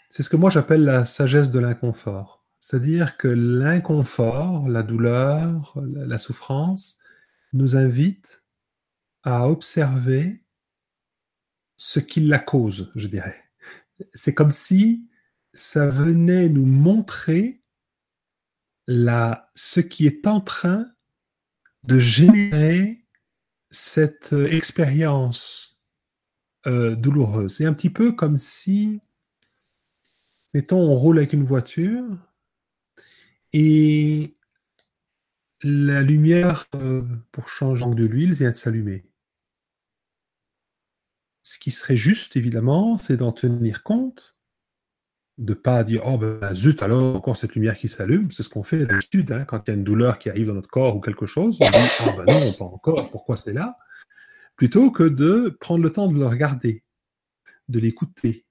c'est 0.10 0.24
ce 0.24 0.30
que 0.30 0.36
moi 0.36 0.50
j'appelle 0.50 0.84
la 0.84 1.06
sagesse 1.06 1.52
de 1.52 1.60
l'inconfort. 1.60 2.46
C'est-à-dire 2.60 3.18
que 3.18 3.28
l'inconfort, 3.28 4.68
la 4.68 4.84
douleur, 4.84 5.74
la 5.76 6.18
souffrance 6.18 7.00
nous 7.54 7.76
invite 7.76 8.44
à 9.24 9.48
observer 9.48 10.44
ce 11.78 12.00
qui 12.00 12.22
la 12.22 12.40
cause, 12.40 12.92
je 12.96 13.08
dirais. 13.08 13.44
C'est 14.14 14.34
comme 14.34 14.52
si 14.52 15.08
ça 15.54 15.88
venait 15.88 16.50
nous 16.50 16.66
montrer 16.66 17.62
la, 18.88 19.52
ce 19.56 19.80
qui 19.80 20.08
est 20.08 20.28
en 20.28 20.42
train 20.42 20.88
de 21.84 22.00
générer 22.00 23.06
cette 23.70 24.34
expérience 24.34 25.80
euh, 26.66 26.96
douloureuse. 26.96 27.56
C'est 27.56 27.66
un 27.66 27.74
petit 27.74 27.90
peu 27.90 28.12
comme 28.12 28.38
si 28.38 29.00
Mettons, 30.54 30.80
on 30.80 30.96
roule 30.96 31.18
avec 31.18 31.34
une 31.34 31.44
voiture 31.44 32.06
et 33.54 34.36
la 35.62 36.02
lumière 36.02 36.66
euh, 36.76 37.04
pour 37.32 37.50
changer 37.50 37.86
de 37.90 38.06
l'huile 38.06 38.34
vient 38.34 38.52
de 38.52 38.56
s'allumer. 38.56 39.06
Ce 41.44 41.58
qui 41.60 41.72
serait 41.72 41.96
juste, 41.96 42.36
évidemment, 42.36 42.98
c'est 42.98 43.18
d'en 43.18 43.32
tenir 43.32 43.84
compte, 43.84 44.36
de 45.38 45.54
ne 45.54 45.58
pas 45.58 45.84
dire 45.84 46.02
Oh 46.06 46.18
ben 46.18 46.54
zut, 46.54 46.82
alors 46.84 47.16
encore 47.16 47.38
cette 47.38 47.56
lumière 47.56 47.78
qui 47.78 47.88
s'allume. 47.88 48.32
C'est 48.32 48.44
ce 48.44 48.50
qu'on 48.50 48.64
fait 48.64 48.86
d'habitude 48.86 49.32
hein, 49.32 49.46
quand 49.46 49.66
il 49.66 49.72
y 49.72 49.74
a 49.74 49.78
une 49.78 49.84
douleur 49.84 50.20
qui 50.20 50.30
arrive 50.30 50.48
dans 50.48 50.56
notre 50.56 50.70
corps 50.70 50.96
ou 50.96 51.00
quelque 51.00 51.26
chose. 51.26 51.58
On 51.62 51.70
dit 51.70 51.78
Ah 52.00 52.16
ben 52.18 52.34
non, 52.34 52.54
pas 52.54 52.66
encore, 52.66 53.10
pourquoi 53.12 53.38
c'est 53.38 53.54
là? 53.54 53.78
Plutôt 54.56 54.92
que 54.92 55.04
de 55.04 55.56
prendre 55.60 55.84
le 55.84 55.92
temps 55.92 56.12
de 56.12 56.18
le 56.18 56.26
regarder, 56.26 56.84
de 57.70 57.80
l'écouter, 57.80 58.47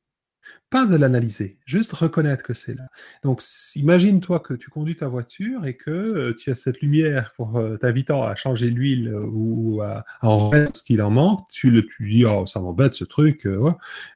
pas 0.69 0.85
de 0.85 0.97
l'analyser, 0.97 1.59
juste 1.65 1.93
reconnaître 1.93 2.43
que 2.43 2.53
c'est 2.53 2.75
là. 2.75 2.89
Donc, 3.23 3.41
imagine-toi 3.77 4.41
que 4.41 4.53
tu 4.53 4.69
conduis 4.69 4.97
ta 4.97 5.07
voiture 5.07 5.65
et 5.65 5.77
que 5.77 5.91
euh, 5.91 6.35
tu 6.37 6.51
as 6.51 6.57
cette 6.57 6.81
lumière 6.81 7.33
pour 7.37 7.57
euh, 7.57 7.77
t'invitant 7.77 8.25
à 8.25 8.35
changer 8.35 8.69
l'huile 8.69 9.09
euh, 9.09 9.25
ou 9.31 9.81
à, 9.83 10.05
en 10.23 10.39
remettre 10.39 10.79
ce 10.79 10.83
qu'il 10.83 11.01
en 11.03 11.11
manque. 11.11 11.47
Tu, 11.53 11.71
le, 11.71 11.87
tu 11.87 12.11
dis, 12.11 12.25
oh, 12.25 12.47
ça 12.47 12.59
m'embête 12.59 12.95
ce 12.95 13.05
truc, 13.05 13.47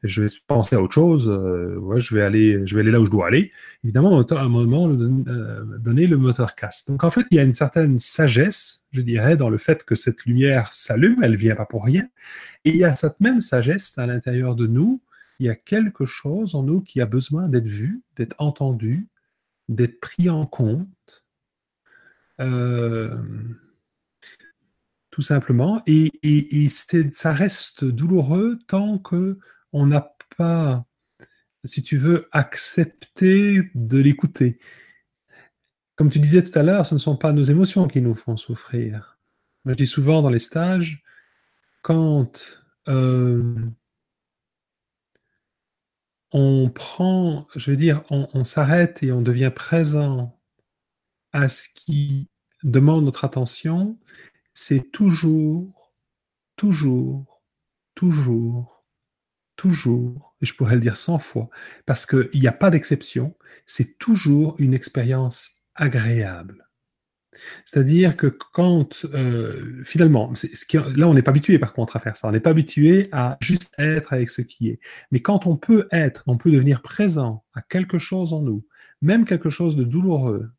je 0.03 0.23
vais 0.23 0.29
penser 0.49 0.75
à 0.75 0.83
autre 0.83 0.95
chose, 0.95 1.25
je, 1.27 2.15
vais 2.15 2.23
aller, 2.23 2.67
je 2.67 2.75
vais 2.75 2.81
aller 2.81 2.91
là 2.91 3.01
où 3.01 3.07
je 3.07 3.11
dois 3.13 3.29
aller. 3.29 3.53
Évidemment, 3.85 4.21
à 4.21 4.41
un 4.41 4.49
moment 4.49 4.89
donné, 4.89 6.07
le 6.09 6.17
moteur 6.17 6.57
casse. 6.57 6.85
Donc, 6.87 7.05
en 7.05 7.11
fait, 7.11 7.27
il 7.31 7.37
y 7.37 7.39
a 7.39 7.43
une 7.45 7.55
certaine 7.55 8.01
sagesse, 8.01 8.85
je 8.91 9.03
dirais, 9.03 9.37
dans 9.37 9.51
le 9.51 9.59
fait 9.59 9.85
que 9.85 9.95
cette 9.95 10.25
lumière 10.25 10.73
s'allume, 10.73 11.23
elle 11.23 11.37
vient 11.37 11.55
pas 11.55 11.67
pour 11.67 11.85
rien. 11.85 12.09
Et 12.65 12.71
il 12.71 12.77
y 12.77 12.85
a 12.85 12.97
cette 12.97 13.21
même 13.21 13.41
sagesse 13.41 13.97
à 13.99 14.07
l'intérieur 14.07 14.57
de 14.57 14.67
nous 14.67 15.01
il 15.41 15.47
y 15.47 15.49
a 15.49 15.57
quelque 15.57 16.05
chose 16.05 16.55
en 16.55 16.63
nous 16.63 16.83
qui 16.83 17.01
a 17.01 17.07
besoin 17.07 17.49
d'être 17.49 17.67
vu, 17.67 18.03
d'être 18.15 18.37
entendu, 18.39 19.09
d'être 19.69 19.99
pris 19.99 20.29
en 20.29 20.47
compte. 20.47 21.27
Euh, 22.41 23.23
tout 25.11 25.23
simplement. 25.23 25.83
Et, 25.87 26.69
ça 27.15 27.33
reste 27.33 27.85
douloureux 27.85 28.59
tant 28.69 28.99
que 28.99 29.39
on 29.73 29.87
n'a 29.87 30.15
pas, 30.37 30.85
si 31.65 31.83
tu 31.83 31.97
veux, 31.97 32.29
accepté 32.33 33.71
de 33.75 33.99
l'écouter. 33.99 34.59
Comme 35.97 36.11
tu 36.11 36.19
disais 36.19 36.43
tout 36.43 36.59
à 36.59 36.63
l'heure, 36.63 36.87
ce 36.87 36.95
ne 36.95 36.99
sont 36.99 37.17
pas 37.17 37.33
nos 37.33 37.43
émotions 37.43 37.89
qui 37.89 38.03
nous 38.03 38.15
font 38.15 38.37
souffrir. 38.37 39.19
je 39.65 39.73
dis 39.73 39.87
souvent 39.87 40.23
dans 40.23 40.31
les 40.31 40.39
stages, 40.39 41.03
quand 41.83 42.61
euh, 42.89 43.55
on 46.33 46.71
prend, 46.71 47.47
je 47.57 47.71
veux 47.71 47.77
dire, 47.77 48.03
on, 48.11 48.45
s'arrête 48.45 49.03
et 49.03 49.13
on 49.13 49.23
devient 49.23 49.53
présent 49.55 50.39
à 51.33 51.49
ce 51.49 51.69
qui 51.75 52.29
demande 52.63 53.05
notre 53.05 53.25
attention, 53.25 53.99
c'est 54.53 54.91
toujours, 54.93 55.95
toujours, 56.57 57.43
toujours, 57.95 58.85
toujours, 59.57 60.37
et 60.41 60.47
je 60.47 60.55
pourrais 60.55 60.75
le 60.75 60.81
dire 60.81 60.97
100 60.97 61.19
fois, 61.19 61.51
parce 61.87 62.07
qu'il 62.07 62.29
n'y 62.35 62.49
a 62.49 62.53
pas 62.53 62.71
d'exception, 62.71 63.37
c'est 63.67 63.99
toujours 63.99 64.55
une 64.59 64.75
expérience 64.75 65.51
agréable. 65.75 66.70
C'est-à-dire 67.65 68.17
que 68.17 68.27
quand, 68.27 69.05
euh, 69.07 69.83
finalement, 69.85 70.33
là, 70.73 71.09
on 71.09 71.15
n'est 71.15 71.23
pas 71.23 71.31
habitué 71.31 71.59
par 71.59 71.73
contre 71.73 71.97
à 71.97 72.01
faire 72.01 72.17
ça. 72.17 72.29
On 72.29 72.33
n'est 72.33 72.41
pas 72.41 72.51
habitué 72.51 73.09
à 73.13 73.39
juste 73.41 73.73
être 73.79 74.13
avec 74.13 74.31
ce 74.31 74.43
qui 74.43 74.69
est. 74.69 74.81
Mais 75.11 75.21
quand 75.21 75.47
on 75.47 75.57
peut 75.57 75.87
être, 75.93 76.25
on 76.27 76.37
peut 76.37 76.51
devenir 76.51 76.83
présent 76.83 77.45
à 77.55 77.63
quelque 77.63 77.99
chose 77.99 78.33
en 78.33 78.43
nous, 78.43 78.67
même 79.03 79.25
quelque 79.25 79.51
chose 79.51 79.77
de 79.77 79.85
douloureux. 79.85 80.51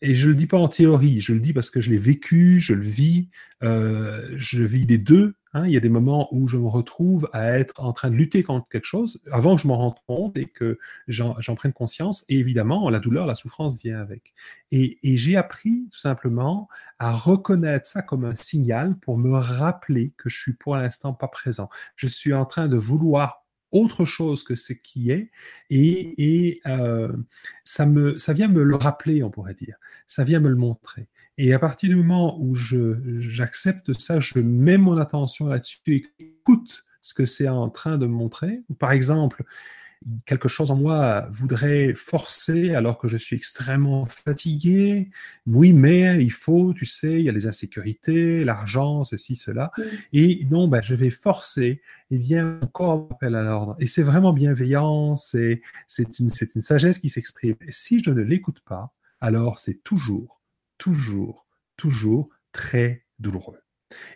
Et 0.00 0.14
je 0.14 0.26
ne 0.26 0.32
le 0.32 0.38
dis 0.38 0.46
pas 0.46 0.58
en 0.58 0.68
théorie, 0.68 1.20
je 1.20 1.32
le 1.32 1.40
dis 1.40 1.52
parce 1.52 1.70
que 1.70 1.80
je 1.80 1.90
l'ai 1.90 1.98
vécu, 1.98 2.60
je 2.60 2.74
le 2.74 2.84
vis, 2.84 3.28
euh, 3.64 4.28
je 4.36 4.62
vis 4.62 4.86
des 4.86 4.98
deux 4.98 5.34
Hein, 5.54 5.66
il 5.66 5.72
y 5.72 5.76
a 5.76 5.80
des 5.80 5.88
moments 5.88 6.28
où 6.32 6.46
je 6.46 6.58
me 6.58 6.68
retrouve 6.68 7.28
à 7.32 7.58
être 7.58 7.80
en 7.80 7.92
train 7.92 8.10
de 8.10 8.16
lutter 8.16 8.42
contre 8.42 8.68
quelque 8.68 8.84
chose 8.84 9.20
avant 9.32 9.56
que 9.56 9.62
je 9.62 9.68
m'en 9.68 9.78
rende 9.78 9.98
compte 10.06 10.36
et 10.36 10.46
que 10.46 10.78
j'en 11.08 11.54
prenne 11.56 11.72
conscience. 11.72 12.24
Et 12.28 12.38
évidemment, 12.38 12.90
la 12.90 13.00
douleur, 13.00 13.26
la 13.26 13.34
souffrance 13.34 13.82
vient 13.82 13.98
avec. 13.98 14.34
Et, 14.70 14.98
j'ai 15.02 15.36
appris 15.36 15.88
tout 15.90 15.98
simplement 15.98 16.68
à 16.98 17.12
reconnaître 17.12 17.86
ça 17.86 18.02
comme 18.02 18.24
un 18.24 18.34
signal 18.34 18.96
pour 18.98 19.16
me 19.18 19.32
rappeler 19.36 20.12
que 20.16 20.28
je 20.28 20.38
suis 20.38 20.52
pour 20.52 20.76
l'instant 20.76 21.14
pas 21.14 21.28
présent. 21.28 21.70
Je 21.96 22.06
suis 22.06 22.34
en 22.34 22.44
train 22.44 22.68
de 22.68 22.76
vouloir 22.76 23.44
autre 23.72 24.04
chose 24.04 24.42
que 24.42 24.54
ce 24.54 24.72
qui 24.72 25.10
est, 25.10 25.30
et, 25.70 26.60
euh, 26.66 27.12
ça, 27.64 27.86
me, 27.86 28.16
ça 28.18 28.32
vient 28.32 28.48
me 28.48 28.62
le 28.62 28.76
rappeler, 28.76 29.22
on 29.22 29.30
pourrait 29.30 29.54
dire. 29.54 29.76
Ça 30.06 30.24
vient 30.24 30.40
me 30.40 30.48
le 30.48 30.56
montrer. 30.56 31.08
Et 31.38 31.54
à 31.54 31.58
partir 31.60 31.88
du 31.88 31.94
moment 31.94 32.38
où 32.40 32.56
j'accepte 32.56 33.98
ça, 33.98 34.18
je 34.18 34.40
mets 34.40 34.76
mon 34.76 34.98
attention 34.98 35.46
là-dessus 35.46 35.78
et 35.86 36.04
écoute 36.18 36.84
ce 37.00 37.14
que 37.14 37.26
c'est 37.26 37.48
en 37.48 37.70
train 37.70 37.96
de 37.96 38.06
me 38.06 38.12
montrer. 38.12 38.62
Par 38.80 38.90
exemple, 38.90 39.44
quelque 40.26 40.48
chose 40.48 40.72
en 40.72 40.76
moi 40.76 41.28
voudrait 41.30 41.94
forcer 41.94 42.74
alors 42.74 42.98
que 42.98 43.06
je 43.06 43.16
suis 43.16 43.36
extrêmement 43.36 44.04
fatigué. 44.06 45.10
Oui, 45.46 45.72
mais 45.72 46.24
il 46.24 46.32
faut, 46.32 46.74
tu 46.74 46.86
sais, 46.86 47.20
il 47.20 47.22
y 47.22 47.28
a 47.28 47.32
les 47.32 47.46
insécurités, 47.46 48.42
l'argent, 48.42 49.04
ceci, 49.04 49.36
cela. 49.36 49.70
Et 50.12 50.44
non, 50.50 50.66
ben, 50.66 50.82
je 50.82 50.96
vais 50.96 51.10
forcer. 51.10 51.80
Et 52.10 52.18
bien, 52.18 52.58
encore 52.62 53.06
appel 53.12 53.36
à 53.36 53.42
l'ordre. 53.44 53.76
Et 53.78 53.86
c'est 53.86 54.02
vraiment 54.02 54.32
bienveillant, 54.32 55.14
c'est 55.14 55.62
une, 56.18 56.30
une 56.54 56.62
sagesse 56.62 56.98
qui 56.98 57.10
s'exprime. 57.10 57.54
Et 57.60 57.70
si 57.72 58.02
je 58.02 58.10
ne 58.10 58.22
l'écoute 58.22 58.60
pas, 58.60 58.92
alors 59.20 59.60
c'est 59.60 59.84
toujours 59.84 60.37
toujours, 60.78 61.46
toujours 61.76 62.30
très 62.52 63.04
douloureux. 63.18 63.58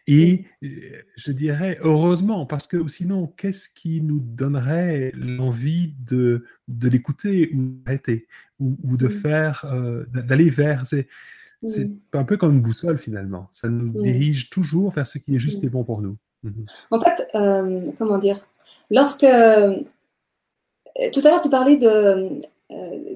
Et 0.07 0.45
euh, 0.63 1.03
je 1.17 1.33
dirais 1.33 1.79
heureusement, 1.81 2.47
parce 2.47 2.67
que 2.67 2.87
sinon, 2.89 3.27
qu'est-ce 3.27 3.69
qui 3.69 4.03
nous 4.03 4.21
donnerait 4.21 5.13
l'envie 5.15 5.95
de, 6.01 6.45
de 6.69 6.89
l'écouter 6.89 7.51
ou 7.55 7.83
d'arrêter, 7.85 8.27
ou, 8.59 8.97
de 8.97 9.09
faire, 9.09 9.65
euh, 9.73 10.05
d'aller 10.13 10.51
vers? 10.51 10.87
C'est, 10.87 11.09
un 12.13 12.25
peu 12.25 12.37
comme 12.37 12.57
une 12.57 12.61
boussole 12.61 12.99
finalement. 12.99 13.49
Ça 13.53 13.69
nous 13.69 14.03
dirige 14.03 14.51
toujours 14.51 14.91
vers 14.91 15.07
ce 15.07 15.19
qui 15.19 15.37
est 15.37 15.39
juste 15.39 15.63
et 15.63 15.69
bon 15.69 15.85
pour 15.85 16.03
nous. 16.03 16.17
Mhm. 16.43 16.65
En 16.91 16.99
fait, 16.99 17.27
euh, 17.35 17.93
comment 17.99 18.19
dire, 18.19 18.41
lorsque. 18.91 19.27
Tout 21.15 21.21
à 21.25 21.31
l'heure, 21.31 21.41
tu 21.41 21.49
parlais 21.49 21.79
de, 21.79 22.39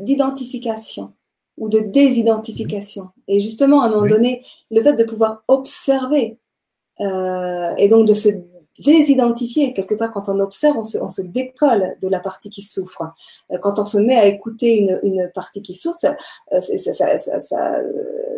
d'identification 0.00 1.12
ou 1.56 1.68
de 1.68 1.80
désidentification. 1.80 3.08
Et 3.28 3.40
justement, 3.40 3.82
à 3.82 3.86
un 3.86 3.90
moment 3.90 4.06
donné, 4.06 4.42
le 4.70 4.82
fait 4.82 4.94
de 4.94 5.04
pouvoir 5.04 5.42
observer 5.48 6.38
euh, 7.00 7.74
et 7.76 7.88
donc 7.88 8.06
de 8.06 8.14
se 8.14 8.28
désidentifier, 8.78 9.72
quelque 9.72 9.94
part, 9.94 10.12
quand 10.12 10.28
on 10.28 10.38
observe, 10.40 10.76
on 10.76 10.84
se, 10.84 10.98
on 10.98 11.08
se 11.08 11.22
décolle 11.22 11.96
de 12.00 12.08
la 12.08 12.20
partie 12.20 12.50
qui 12.50 12.62
souffre. 12.62 13.02
Euh, 13.50 13.58
quand 13.58 13.78
on 13.78 13.84
se 13.84 13.98
met 13.98 14.16
à 14.16 14.26
écouter 14.26 14.78
une, 14.78 15.00
une 15.02 15.30
partie 15.34 15.62
qui 15.62 15.74
souffre, 15.74 15.98
ça, 15.98 16.16
euh, 16.52 16.60
ça, 16.60 17.18
ça, 17.18 17.40
ça, 17.40 17.80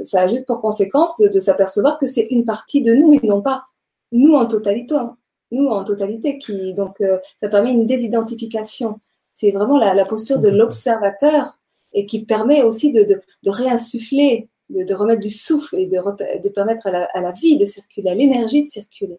ça 0.05 0.21
ajoute 0.21 0.47
pour 0.47 0.61
conséquence 0.61 1.19
de, 1.19 1.29
de 1.29 1.41
s'apercevoir 1.41 1.99
que 1.99 2.07
c'est 2.07 2.29
une 2.31 2.45
partie 2.45 2.83
de 2.83 2.95
nous 2.95 3.15
et 3.15 3.27
non 3.27 3.43
pas 3.43 3.65
nous 4.13 4.35
en 4.35 4.47
totalité. 4.47 4.95
Hein. 4.95 5.17
Nous 5.51 5.67
en 5.69 5.83
totalité, 5.83 6.39
qui 6.39 6.75
donc 6.75 7.01
euh, 7.01 7.19
ça 7.41 7.49
permet 7.49 7.73
une 7.73 7.87
désidentification. 7.87 9.01
C'est 9.33 9.51
vraiment 9.51 9.79
la, 9.79 9.95
la 9.95 10.05
posture 10.05 10.41
de 10.41 10.49
l'observateur 10.49 11.58
et 11.93 12.07
qui 12.07 12.25
permet 12.25 12.63
aussi 12.63 12.93
de, 12.93 13.21
réinsuffler 13.47 14.49
de, 14.69 14.95
remettre 14.95 15.21
du 15.21 15.31
souffle 15.31 15.77
et 15.77 15.87
de, 15.87 16.49
permettre 16.51 16.87
à 16.87 17.21
la, 17.21 17.33
vie 17.33 17.59
de 17.59 17.65
circuler, 17.65 18.11
à 18.11 18.15
l'énergie 18.15 18.65
de 18.65 18.69
circuler. 18.69 19.19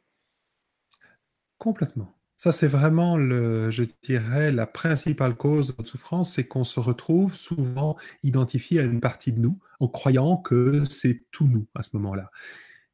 Complètement. 1.57 2.13
Ça, 2.37 2.53
c'est 2.53 2.67
vraiment, 2.67 3.17
le, 3.17 3.69
je 3.69 3.83
dirais, 4.01 4.51
la 4.51 4.65
principale 4.65 5.35
cause 5.35 5.67
de 5.67 5.73
notre 5.77 5.89
souffrance, 5.89 6.33
c'est 6.33 6.47
qu'on 6.47 6.63
se 6.63 6.79
retrouve 6.79 7.35
souvent 7.35 7.97
identifié 8.23 8.79
à 8.79 8.83
une 8.83 9.01
partie 9.01 9.33
de 9.33 9.39
nous 9.39 9.59
en 9.81 9.89
croyant 9.89 10.37
que 10.37 10.83
c'est 10.89 11.25
tout 11.31 11.47
nous 11.47 11.67
à 11.75 11.83
ce 11.83 11.97
moment-là. 11.97 12.31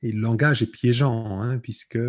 Et 0.02 0.12
le 0.12 0.20
langage 0.20 0.64
est 0.64 0.72
piégeant, 0.72 1.42
hein, 1.42 1.60
puisque, 1.60 2.00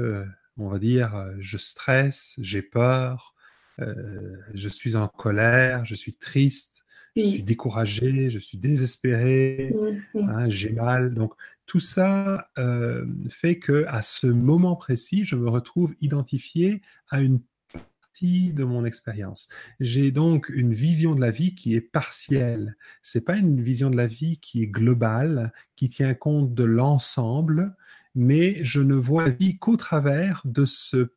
on 0.56 0.68
va 0.68 0.78
dire, 0.78 1.28
je 1.38 1.58
stresse, 1.58 2.34
j'ai 2.38 2.62
peur, 2.62 3.34
euh, 3.80 4.36
je 4.54 4.68
suis 4.68 4.96
en 4.96 5.08
colère, 5.08 5.84
je 5.84 5.94
suis 5.94 6.14
triste, 6.14 6.75
je 7.16 7.24
suis 7.24 7.42
découragé, 7.42 8.30
je 8.30 8.38
suis 8.38 8.58
désespéré, 8.58 9.74
hein, 10.14 10.48
j'ai 10.48 10.70
mal. 10.70 11.14
Donc, 11.14 11.34
tout 11.66 11.80
ça 11.80 12.48
euh, 12.58 13.06
fait 13.28 13.58
que 13.58 13.84
à 13.88 14.02
ce 14.02 14.26
moment 14.26 14.76
précis, 14.76 15.24
je 15.24 15.36
me 15.36 15.48
retrouve 15.48 15.94
identifié 16.00 16.82
à 17.08 17.20
une 17.20 17.40
partie 17.72 18.52
de 18.52 18.64
mon 18.64 18.84
expérience. 18.84 19.48
J'ai 19.80 20.10
donc 20.10 20.48
une 20.48 20.72
vision 20.72 21.14
de 21.14 21.20
la 21.20 21.30
vie 21.30 21.54
qui 21.54 21.74
est 21.74 21.80
partielle. 21.80 22.76
C'est 23.02 23.20
pas 23.20 23.36
une 23.36 23.60
vision 23.60 23.90
de 23.90 23.96
la 23.96 24.06
vie 24.06 24.38
qui 24.38 24.62
est 24.62 24.68
globale, 24.68 25.52
qui 25.74 25.88
tient 25.88 26.14
compte 26.14 26.54
de 26.54 26.64
l'ensemble, 26.64 27.74
mais 28.14 28.62
je 28.64 28.80
ne 28.80 28.94
vois 28.94 29.24
la 29.26 29.30
vie 29.30 29.58
qu'au 29.58 29.76
travers 29.76 30.42
de 30.44 30.64
ce 30.64 31.12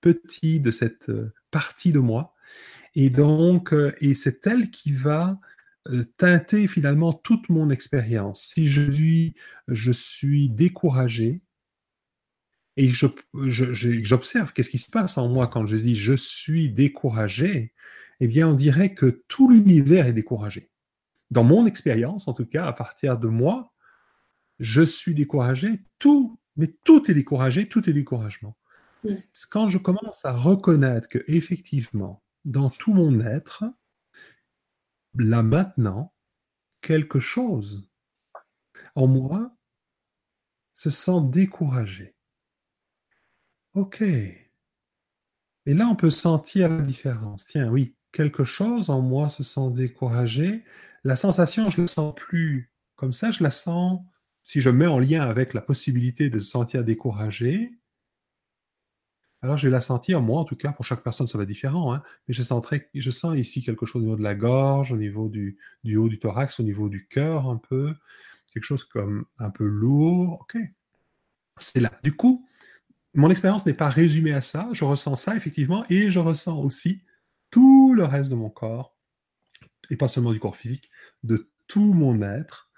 petit, 0.00 0.60
de 0.60 0.70
cette 0.70 1.08
euh, 1.08 1.32
partie 1.50 1.92
de 1.92 1.98
moi. 1.98 2.34
Et 2.94 3.10
donc, 3.10 3.72
euh, 3.72 3.94
et 4.00 4.14
c'est 4.14 4.46
elle 4.46 4.70
qui 4.70 4.92
va 4.92 5.38
euh, 5.88 6.04
teinter 6.16 6.66
finalement 6.66 7.12
toute 7.12 7.48
mon 7.48 7.70
expérience. 7.70 8.42
Si 8.42 8.66
je 8.66 8.90
suis, 8.90 9.34
je 9.68 9.92
suis 9.92 10.48
découragé 10.48 11.42
et 12.76 12.88
j'observe 12.88 14.52
qu'est-ce 14.52 14.70
qui 14.70 14.78
se 14.78 14.90
passe 14.90 15.18
en 15.18 15.28
moi 15.28 15.46
quand 15.46 15.66
je 15.66 15.76
dis 15.76 15.94
je 15.94 16.14
suis 16.14 16.70
découragé, 16.70 17.74
eh 18.20 18.26
bien 18.26 18.48
on 18.48 18.54
dirait 18.54 18.94
que 18.94 19.22
tout 19.28 19.50
l'univers 19.50 20.06
est 20.06 20.12
découragé. 20.12 20.70
Dans 21.30 21.44
mon 21.44 21.66
expérience, 21.66 22.28
en 22.28 22.32
tout 22.32 22.46
cas, 22.46 22.66
à 22.66 22.72
partir 22.72 23.18
de 23.18 23.28
moi, 23.28 23.72
je 24.58 24.82
suis 24.82 25.14
découragé, 25.14 25.80
tout, 25.98 26.38
mais 26.56 26.74
tout 26.84 27.10
est 27.10 27.14
découragé, 27.14 27.68
tout 27.68 27.88
est 27.88 27.92
découragement. 27.92 28.56
Quand 29.50 29.68
je 29.68 29.78
commence 29.78 30.24
à 30.24 30.32
reconnaître 30.32 31.08
que 31.08 31.24
effectivement, 31.26 32.22
dans 32.44 32.70
tout 32.70 32.92
mon 32.92 33.20
être, 33.20 33.64
là 35.18 35.42
maintenant, 35.42 36.14
quelque 36.80 37.20
chose 37.20 37.88
en 38.94 39.06
moi 39.06 39.52
se 40.74 40.90
sent 40.90 41.20
découragé. 41.24 42.14
Ok. 43.74 44.02
Et 44.02 45.74
là, 45.74 45.86
on 45.86 45.96
peut 45.96 46.10
sentir 46.10 46.68
la 46.68 46.82
différence. 46.82 47.46
Tiens, 47.46 47.68
oui, 47.70 47.94
quelque 48.10 48.44
chose 48.44 48.90
en 48.90 49.00
moi 49.00 49.28
se 49.28 49.42
sent 49.42 49.70
découragé. 49.70 50.64
La 51.04 51.16
sensation, 51.16 51.70
je 51.70 51.80
ne 51.80 51.86
la 51.86 51.92
sens 51.92 52.14
plus 52.14 52.72
comme 53.02 53.12
ça, 53.12 53.32
je 53.32 53.42
la 53.42 53.50
sens, 53.50 54.00
si 54.44 54.60
je 54.60 54.70
mets 54.70 54.86
en 54.86 55.00
lien 55.00 55.22
avec 55.22 55.54
la 55.54 55.60
possibilité 55.60 56.30
de 56.30 56.38
se 56.38 56.48
sentir 56.48 56.84
découragé, 56.84 57.72
alors, 59.42 59.56
je 59.56 59.66
vais 59.66 59.72
la 59.72 59.80
sentir, 59.80 60.22
moi 60.22 60.40
en 60.40 60.44
tout 60.44 60.54
cas, 60.54 60.72
pour 60.72 60.84
chaque 60.84 61.02
personne, 61.02 61.26
ça 61.26 61.36
va 61.36 61.42
être 61.42 61.48
différent, 61.48 61.92
hein, 61.92 62.02
mais 62.28 62.34
je, 62.34 62.42
je 62.94 63.10
sens 63.10 63.36
ici 63.36 63.62
quelque 63.62 63.86
chose 63.86 64.02
au 64.02 64.04
niveau 64.04 64.16
de 64.16 64.22
la 64.22 64.36
gorge, 64.36 64.92
au 64.92 64.96
niveau 64.96 65.28
du, 65.28 65.58
haut 65.96 66.08
du 66.08 66.20
thorax, 66.20 66.60
au 66.60 66.62
niveau 66.62 66.88
du 66.88 67.08
cœur 67.08 67.48
un 67.48 67.56
peu, 67.56 67.92
quelque 68.52 68.64
chose 68.64 68.84
comme 68.84 69.26
un 69.38 69.50
peu 69.50 69.64
lourd. 69.64 70.38
Ok, 70.42 70.56
c'est 71.58 71.80
là. 71.80 71.90
Du 72.04 72.14
coup, 72.14 72.46
mon 73.14 73.30
expérience 73.30 73.66
n'est 73.66 73.74
pas 73.74 73.88
résumée 73.88 74.32
à 74.32 74.42
ça, 74.42 74.68
je 74.72 74.84
ressens 74.84 75.16
ça 75.16 75.34
effectivement, 75.34 75.84
et 75.90 76.10
je 76.12 76.20
ressens 76.20 76.60
aussi 76.60 77.02
tout 77.50 77.94
le 77.94 78.04
reste 78.04 78.30
de 78.30 78.36
mon 78.36 78.48
corps, 78.48 78.96
et 79.90 79.96
pas 79.96 80.06
seulement 80.06 80.32
du 80.32 80.38
corps 80.38 80.56
physique, 80.56 80.88
de 81.24 81.50
tout 81.66 81.94
mon 81.94 82.22
être, 82.22 82.70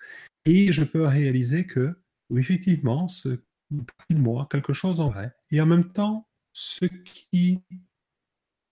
et 0.47 0.73
je 0.73 0.83
peux 0.83 1.05
réaliser 1.07 1.67
que, 1.67 1.95
oui, 2.31 2.41
effectivement, 2.41 3.09
ce 3.09 3.41
de 4.11 4.19
moi, 4.19 4.49
quelque 4.51 4.73
chose 4.73 5.01
en 5.01 5.11
vrai, 5.11 5.35
et 5.51 5.61
en 5.61 5.67
même 5.67 5.93
temps, 5.93 6.27
ce 6.55 6.87
qui 6.87 7.61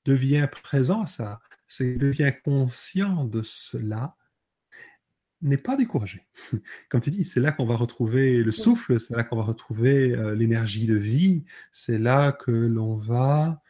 devient 0.07 0.49
présent 0.51 1.03
à 1.03 1.07
ça, 1.07 1.41
c'est 1.67 1.97
devient 1.97 2.33
conscient 2.45 3.25
de 3.25 3.43
cela, 3.43 4.17
n'est 5.43 5.57
pas 5.57 5.77
découragé. 5.77 6.25
Comme 6.89 7.01
tu 7.01 7.11
dis, 7.11 7.25
c'est 7.25 7.41
là 7.41 7.51
qu'on 7.51 7.67
va 7.67 7.75
retrouver 7.77 8.43
le 8.43 8.53
souffle, 8.53 9.01
c'est 9.01 9.17
là 9.17 9.25
qu'on 9.25 9.37
va 9.37 9.43
retrouver 9.43 10.13
euh, 10.13 10.35
l'énergie 10.37 10.87
de 10.87 10.95
vie, 10.95 11.45
c'est 11.73 11.99
là 11.99 12.31
que 12.31 12.53
l'on 12.53 12.95
va 12.95 13.61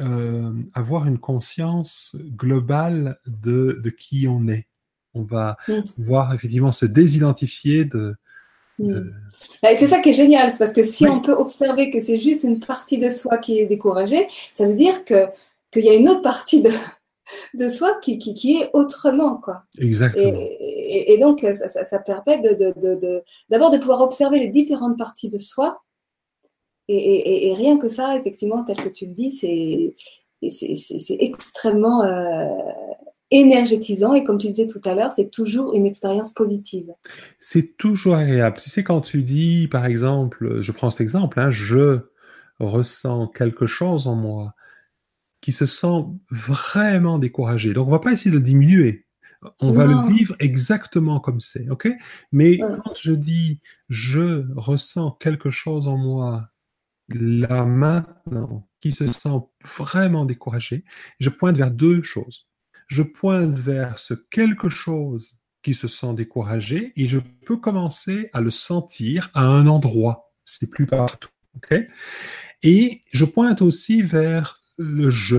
euh, 0.00 0.52
avoir 0.74 1.06
une 1.06 1.18
conscience 1.18 2.16
globale 2.30 3.20
de, 3.26 3.80
qui 3.96 4.26
on 4.26 4.48
est. 4.48 4.66
On 5.14 5.22
va 5.22 5.56
voir 5.96 6.34
effectivement 6.34 6.72
se 6.72 6.86
désidentifier 6.86 7.84
de, 7.84 8.16
Hmm. 8.80 9.10
C'est 9.62 9.86
ça 9.86 10.00
qui 10.00 10.10
est 10.10 10.14
génial, 10.14 10.52
parce 10.58 10.72
que 10.72 10.82
si 10.82 11.06
on 11.06 11.20
peut 11.20 11.32
observer 11.32 11.90
que 11.90 12.00
c'est 12.00 12.18
juste 12.18 12.44
une 12.44 12.60
partie 12.60 12.98
de 12.98 13.08
soi 13.08 13.38
qui 13.38 13.58
est 13.58 13.66
découragée, 13.66 14.26
ça 14.54 14.66
veut 14.66 14.74
dire 14.74 15.04
que 15.04 15.26
qu'il 15.70 15.84
y 15.84 15.88
a 15.88 15.94
une 15.94 16.08
autre 16.08 16.22
partie 16.22 16.62
de, 16.62 16.70
de 17.54 17.68
soi 17.68 17.98
qui, 18.00 18.18
qui, 18.18 18.56
est 18.56 18.70
autrement, 18.72 19.36
quoi. 19.36 19.64
Exactement. 19.78 20.32
Et, 20.34 21.18
donc, 21.18 21.40
ça, 21.40 21.84
ça, 21.84 21.98
permet 21.98 22.38
de, 22.38 23.22
d'abord 23.48 23.70
de, 23.70 23.78
pouvoir 23.78 24.00
observer 24.00 24.38
les 24.38 24.48
différentes 24.48 24.98
parties 24.98 25.28
de 25.28 25.38
soi. 25.38 25.82
Et, 26.88 27.54
rien 27.56 27.78
que 27.78 27.88
ça, 27.88 28.16
effectivement, 28.16 28.64
tel 28.64 28.76
que 28.76 28.88
tu 28.88 29.06
le 29.06 29.12
dis, 29.12 29.30
c'est, 29.30 29.94
c'est, 30.50 31.16
extrêmement 31.20 32.02
euh, 32.02 32.46
énergétisant 33.30 34.14
et 34.14 34.24
comme 34.24 34.38
tu 34.38 34.48
disais 34.48 34.66
tout 34.66 34.80
à 34.84 34.94
l'heure, 34.94 35.12
c'est 35.12 35.30
toujours 35.30 35.74
une 35.74 35.86
expérience 35.86 36.32
positive. 36.32 36.92
C'est 37.38 37.76
toujours 37.76 38.16
agréable. 38.16 38.58
Tu 38.62 38.70
sais, 38.70 38.82
quand 38.82 39.00
tu 39.00 39.22
dis, 39.22 39.68
par 39.68 39.86
exemple, 39.86 40.60
je 40.62 40.72
prends 40.72 40.90
cet 40.90 41.00
exemple, 41.00 41.38
hein, 41.38 41.50
je 41.50 42.00
ressens 42.58 43.28
quelque 43.28 43.66
chose 43.66 44.06
en 44.06 44.16
moi 44.16 44.54
qui 45.40 45.52
se 45.52 45.66
sent 45.66 46.04
vraiment 46.30 47.18
découragé. 47.18 47.72
Donc, 47.72 47.88
on 47.88 47.90
va 47.90 47.98
pas 47.98 48.12
essayer 48.12 48.30
de 48.30 48.36
le 48.36 48.42
diminuer. 48.42 49.06
On 49.58 49.72
va 49.72 49.86
le 49.86 50.12
vivre 50.12 50.36
exactement 50.38 51.18
comme 51.18 51.40
c'est, 51.40 51.70
ok? 51.70 51.88
Mais 52.30 52.58
quand 52.58 52.94
je 53.00 53.12
dis 53.12 53.60
je 53.88 54.44
ressens 54.54 55.12
quelque 55.12 55.50
chose 55.50 55.88
en 55.88 55.96
moi 55.96 56.50
là 57.08 57.64
maintenant 57.64 58.68
qui 58.82 58.92
se 58.92 59.10
sent 59.10 59.40
vraiment 59.64 60.26
découragé, 60.26 60.84
je 61.20 61.30
pointe 61.30 61.56
vers 61.56 61.70
deux 61.70 62.02
choses 62.02 62.49
je 62.90 63.02
pointe 63.02 63.56
vers 63.56 64.00
ce 64.00 64.14
quelque 64.14 64.68
chose 64.68 65.40
qui 65.62 65.74
se 65.74 65.86
sent 65.86 66.12
découragé 66.14 66.92
et 66.96 67.08
je 67.08 67.20
peux 67.46 67.56
commencer 67.56 68.30
à 68.32 68.40
le 68.40 68.50
sentir 68.50 69.30
à 69.32 69.42
un 69.42 69.68
endroit. 69.68 70.32
C'est 70.44 70.68
plus 70.68 70.86
partout. 70.86 71.30
et 72.62 73.02
je 73.12 73.24
pointe 73.24 73.62
aussi 73.62 74.02
vers 74.02 74.60
le 74.76 75.08
je. 75.08 75.38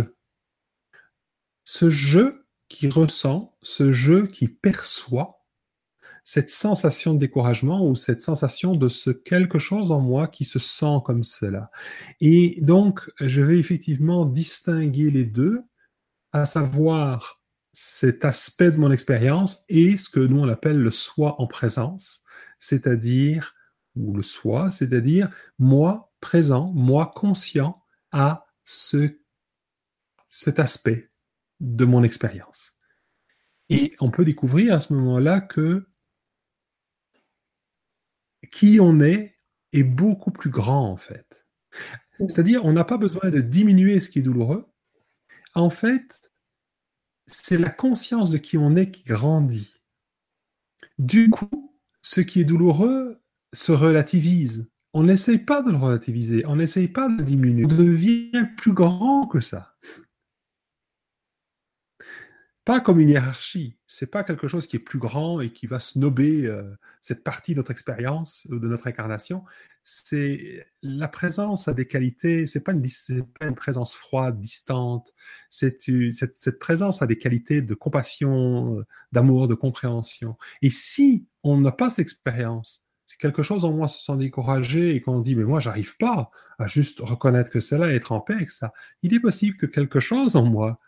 Ce 1.66 1.90
je 1.90 2.42
qui 2.70 2.88
ressent, 2.88 3.58
ce 3.62 3.92
je 3.92 4.26
qui 4.26 4.48
perçoit 4.48 5.42
cette 6.24 6.52
sensation 6.52 7.14
de 7.14 7.20
découragement 7.20 7.86
ou 7.86 7.96
cette 7.96 8.22
sensation 8.22 8.76
de 8.76 8.88
ce 8.88 9.10
quelque 9.10 9.60
chose 9.60 9.92
en 9.92 10.00
moi 10.00 10.28
qui 10.28 10.46
se 10.46 10.60
sent 10.60 11.00
comme 11.04 11.26
cela. 11.26 11.70
Et 12.22 12.60
donc, 12.62 13.10
je 13.20 13.42
vais 13.42 13.58
effectivement 13.58 14.26
distinguer 14.26 15.12
les 15.12 15.26
deux, 15.26 15.64
à 16.32 16.46
savoir 16.46 17.41
cet 17.74 18.26
aspect 18.26 18.72
de 18.72 18.78
mon 18.78 18.92
expérience 18.92 19.64
est 19.70 19.98
ce 19.98 20.10
que 20.10 20.20
nous 20.20 20.40
on 20.40 20.50
appelle 20.50 20.78
le 20.78 20.92
soi 20.92 21.40
en 21.42 21.48
présence, 21.48 22.24
c'est-à-dire, 22.60 23.56
ou 23.96 24.14
le 24.14 24.24
soi, 24.24 24.72
c'est-à-dire 24.72 25.30
moi 25.60 26.14
présent, 26.20 26.72
moi 26.74 27.12
conscient 27.16 27.84
à 28.12 28.46
ce, 28.64 29.18
cet 30.30 30.60
aspect 30.60 31.10
de 31.60 31.86
mon 31.86 32.04
expérience. 32.04 32.78
Et 33.70 33.96
on 34.00 34.12
peut 34.12 34.26
découvrir 34.26 34.74
à 34.74 34.80
ce 34.80 34.94
moment-là 34.94 35.42
que 35.42 35.88
qui 38.52 38.80
on 38.82 39.00
est 39.00 39.38
est 39.72 39.84
beaucoup 39.84 40.32
plus 40.32 40.50
grand 40.50 40.90
en 40.90 40.98
fait. 40.98 41.26
C'est-à-dire, 42.20 42.66
on 42.66 42.74
n'a 42.74 42.84
pas 42.84 42.98
besoin 42.98 43.30
de 43.30 43.40
diminuer 43.42 44.00
ce 44.00 44.10
qui 44.10 44.20
est 44.20 44.24
douloureux. 44.24 44.68
En 45.56 45.70
fait, 45.70 46.21
c'est 47.32 47.58
la 47.58 47.70
conscience 47.70 48.30
de 48.30 48.38
qui 48.38 48.58
on 48.58 48.76
est 48.76 48.92
qui 48.92 49.04
grandit. 49.04 49.82
Du 51.00 51.30
coup, 51.30 51.76
ce 52.02 52.22
qui 52.22 52.42
est 52.42 52.46
douloureux 52.46 53.22
se 53.54 53.72
relativise. 53.72 54.70
On 54.94 55.04
n'essaye 55.04 55.40
pas 55.40 55.62
de 55.62 55.72
le 55.72 55.78
relativiser, 55.78 56.46
on 56.46 56.58
n'essaye 56.58 56.90
pas 56.90 57.08
de 57.08 57.18
le 57.18 57.24
diminuer, 57.24 57.66
on 57.66 57.70
devient 57.70 58.48
plus 58.58 58.74
grand 58.74 59.26
que 59.26 59.40
ça. 59.40 59.76
Pas 62.64 62.80
comme 62.80 63.00
une 63.00 63.10
hiérarchie. 63.10 63.76
C'est 63.88 64.12
pas 64.12 64.24
quelque 64.24 64.48
chose 64.48 64.68
qui 64.68 64.76
est 64.76 64.80
plus 64.80 65.00
grand 65.00 65.42
et 65.42 65.52
qui 65.52 65.66
va 65.66 65.80
snober 65.80 66.46
euh, 66.46 66.64
cette 67.00 67.24
partie 67.24 67.54
de 67.54 67.58
notre 67.58 67.72
expérience 67.72 68.48
ou 68.52 68.60
de 68.60 68.68
notre 68.68 68.88
incarnation. 68.88 69.44
C'est 69.84 70.68
la 70.84 71.08
présence 71.08 71.68
a 71.68 71.74
des 71.74 71.88
qualités. 71.88 72.46
C'est 72.46 72.64
pas 72.64 72.72
une, 72.72 72.82
pas 73.40 73.48
une 73.48 73.56
présence 73.56 73.96
froide, 73.96 74.40
distante. 74.40 75.14
C'est 75.50 75.78
cette, 76.12 76.60
présence 76.60 77.02
a 77.02 77.08
des 77.08 77.18
qualités 77.18 77.62
de 77.64 77.74
compassion, 77.74 78.78
euh, 78.78 78.86
d'amour, 79.12 79.48
de 79.48 79.56
compréhension. 79.56 80.38
Et 80.62 80.70
si 80.70 81.26
on 81.44 81.60
n'a 81.60 81.72
pas 81.72 81.90
cette 81.90 82.00
expérience, 82.00 82.86
si 83.08 83.18
quelque 83.18 83.42
chose 83.42 83.66
en 83.66 83.72
moi 83.72 83.88
se 83.88 84.00
sent 84.00 84.18
découragé 84.18 84.96
et 84.96 85.02
qu'on 85.02 85.20
dit 85.20 85.36
mais 85.36 85.44
moi 85.44 85.60
j'arrive 85.60 85.98
pas 85.98 86.30
à 86.60 86.68
juste 86.68 87.00
reconnaître 87.02 87.50
que 87.50 87.60
c'est 87.60 87.78
là 87.78 87.90
en 88.10 88.22
paix 88.22 88.36
avec 88.36 88.52
ça, 88.52 88.72
il 89.02 89.14
est 89.14 89.20
possible 89.20 89.58
que 89.58 89.66
quelque 89.66 90.00
chose 90.00 90.36
en 90.36 90.46
moi 90.46 90.80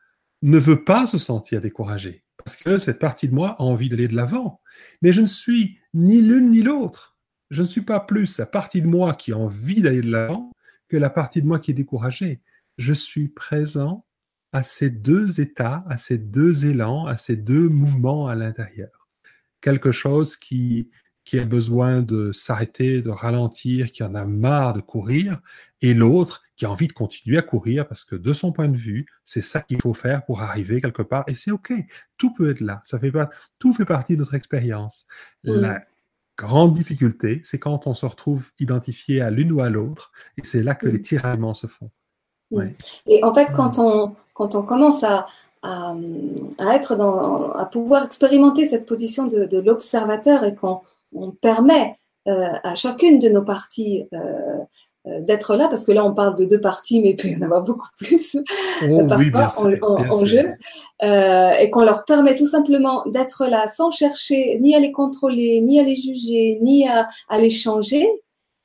ne 0.44 0.60
veut 0.60 0.84
pas 0.84 1.08
se 1.08 1.18
sentir 1.18 1.62
découragé, 1.62 2.24
parce 2.38 2.58
que 2.58 2.78
cette 2.78 3.00
partie 3.00 3.30
de 3.30 3.34
moi 3.34 3.56
a 3.58 3.64
envie 3.64 3.90
d'aller 3.90 4.10
de 4.10 4.16
l'avant. 4.16 4.62
Mais 5.02 5.12
je 5.12 5.22
ne 5.22 5.26
suis 5.26 5.80
ni 5.94 6.22
l'une 6.22 6.52
ni 6.52 6.62
l'autre. 6.62 7.18
Je 7.50 7.62
ne 7.62 7.68
suis 7.68 7.82
pas 7.82 8.02
plus 8.02 8.38
la 8.38 8.46
partie 8.46 8.82
de 8.82 8.88
moi 8.88 9.16
qui 9.16 9.32
a 9.32 9.38
envie 9.38 9.82
d'aller 9.82 10.02
de 10.02 10.12
l'avant 10.12 10.52
que 10.90 10.98
la 10.98 11.10
partie 11.10 11.42
de 11.42 11.48
moi 11.48 11.60
qui 11.60 11.72
est 11.72 11.76
découragée. 11.76 12.42
Je 12.78 12.94
suis 12.94 13.30
présent 13.30 14.06
à 14.52 14.64
ces 14.64 14.90
deux 14.90 15.40
états, 15.40 15.86
à 15.90 15.98
ces 15.98 16.18
deux 16.18 16.66
élans, 16.66 17.06
à 17.06 17.16
ces 17.16 17.38
deux 17.38 17.70
mouvements 17.70 18.28
à 18.28 18.36
l'intérieur. 18.36 19.08
Quelque 19.62 19.92
chose 19.92 20.36
qui 20.36 20.90
qui 21.26 21.40
a 21.40 21.46
besoin 21.46 22.02
de 22.02 22.32
s'arrêter, 22.32 23.02
de 23.02 23.10
ralentir, 23.10 23.92
qui 23.92 24.04
en 24.04 24.14
a 24.16 24.26
marre 24.26 24.74
de 24.74 24.82
courir, 24.82 25.40
et 25.82 25.94
l'autre 25.94 26.42
qui 26.56 26.66
a 26.66 26.72
envie 26.72 26.88
de 26.88 26.94
continuer 26.94 27.38
à 27.38 27.42
courir 27.42 27.88
parce 27.88 28.04
que 28.04 28.16
de 28.16 28.34
son 28.34 28.52
point 28.52 28.68
de 28.68 28.78
vue, 28.78 29.06
c'est 29.26 29.42
ça 29.42 29.62
qu'il 29.62 29.82
faut 29.82 29.94
faire 29.94 30.26
pour 30.26 30.42
arriver 30.42 30.82
quelque 30.82 31.02
part, 31.02 31.24
et 31.28 31.36
c'est 31.36 31.52
OK. 31.52 31.74
Tout 32.18 32.34
peut 32.34 32.52
être 32.52 32.62
là. 32.62 32.82
Ça 32.84 33.00
fait 33.00 33.12
pas, 33.12 33.30
tout 33.60 33.74
fait 33.74 33.86
partie 33.86 34.14
de 34.14 34.20
notre 34.20 34.34
expérience. 34.34 35.08
La 35.44 35.82
grande 36.38 36.74
difficulté, 36.74 37.42
c'est 37.44 37.60
quand 37.60 37.88
on 37.88 37.94
se 37.94 38.06
retrouve 38.06 38.52
identifié 38.60 39.22
à 39.22 39.30
l'une 39.30 39.52
ou 39.52 39.62
à 39.62 39.70
l'autre, 39.70 40.12
et 40.38 40.44
c'est 40.44 40.64
là 40.64 40.76
que 40.76 40.88
les 40.88 41.02
tiraillements 41.02 41.54
se 41.54 41.68
font. 41.68 41.92
Et 43.08 43.24
en 43.24 43.34
fait, 43.34 43.52
quand 43.54 43.80
on, 43.80 44.16
quand 44.34 44.56
on 44.56 44.64
commence 44.64 45.04
à, 45.04 45.26
à, 45.64 45.96
être 46.74 46.96
dans, 46.96 47.52
à 47.54 47.66
pouvoir 47.66 48.06
expérimenter 48.06 48.66
cette 48.66 48.86
position 48.86 49.28
de, 49.28 49.46
de 49.46 49.58
l'observateur 49.60 50.44
et 50.44 50.54
qu'on 50.54 50.82
on 51.16 51.32
permet 51.32 51.98
euh, 52.28 52.54
à 52.64 52.76
chacune 52.76 53.20
de 53.20 53.28
nos 53.28 53.42
parties 53.42 54.06
euh, 54.14 54.60
euh, 55.08 55.20
d'être 55.20 55.58
là, 55.58 55.68
parce 55.68 55.84
que 55.84 55.92
là 55.92 56.06
on 56.06 56.14
parle 56.14 56.38
de 56.38 56.46
deux 56.46 56.62
parties, 56.62 57.02
mais 57.02 57.10
il 57.10 57.16
peut 57.18 57.28
y 57.28 57.36
en 57.36 57.42
avoir 57.42 57.64
beaucoup 57.64 57.90
plus 57.98 58.38
oh 58.90 59.06
parfois 59.06 59.48
en, 59.82 60.26
jeu, 60.26 60.54
et 61.02 61.70
qu'on 61.70 61.84
leur 61.84 62.06
permet 62.06 62.36
tout 62.38 62.46
simplement 62.46 63.04
d'être 63.08 63.46
là 63.46 63.68
sans 63.68 63.92
chercher 63.92 64.58
ni 64.62 64.74
à 64.74 64.80
les 64.80 64.94
contrôler, 64.94 65.60
ni 65.60 65.82
à 65.82 65.84
les 65.84 65.98
juger, 65.98 66.60
ni 66.62 66.88
à, 66.88 67.10
les 67.38 67.50
changer. 67.50 68.08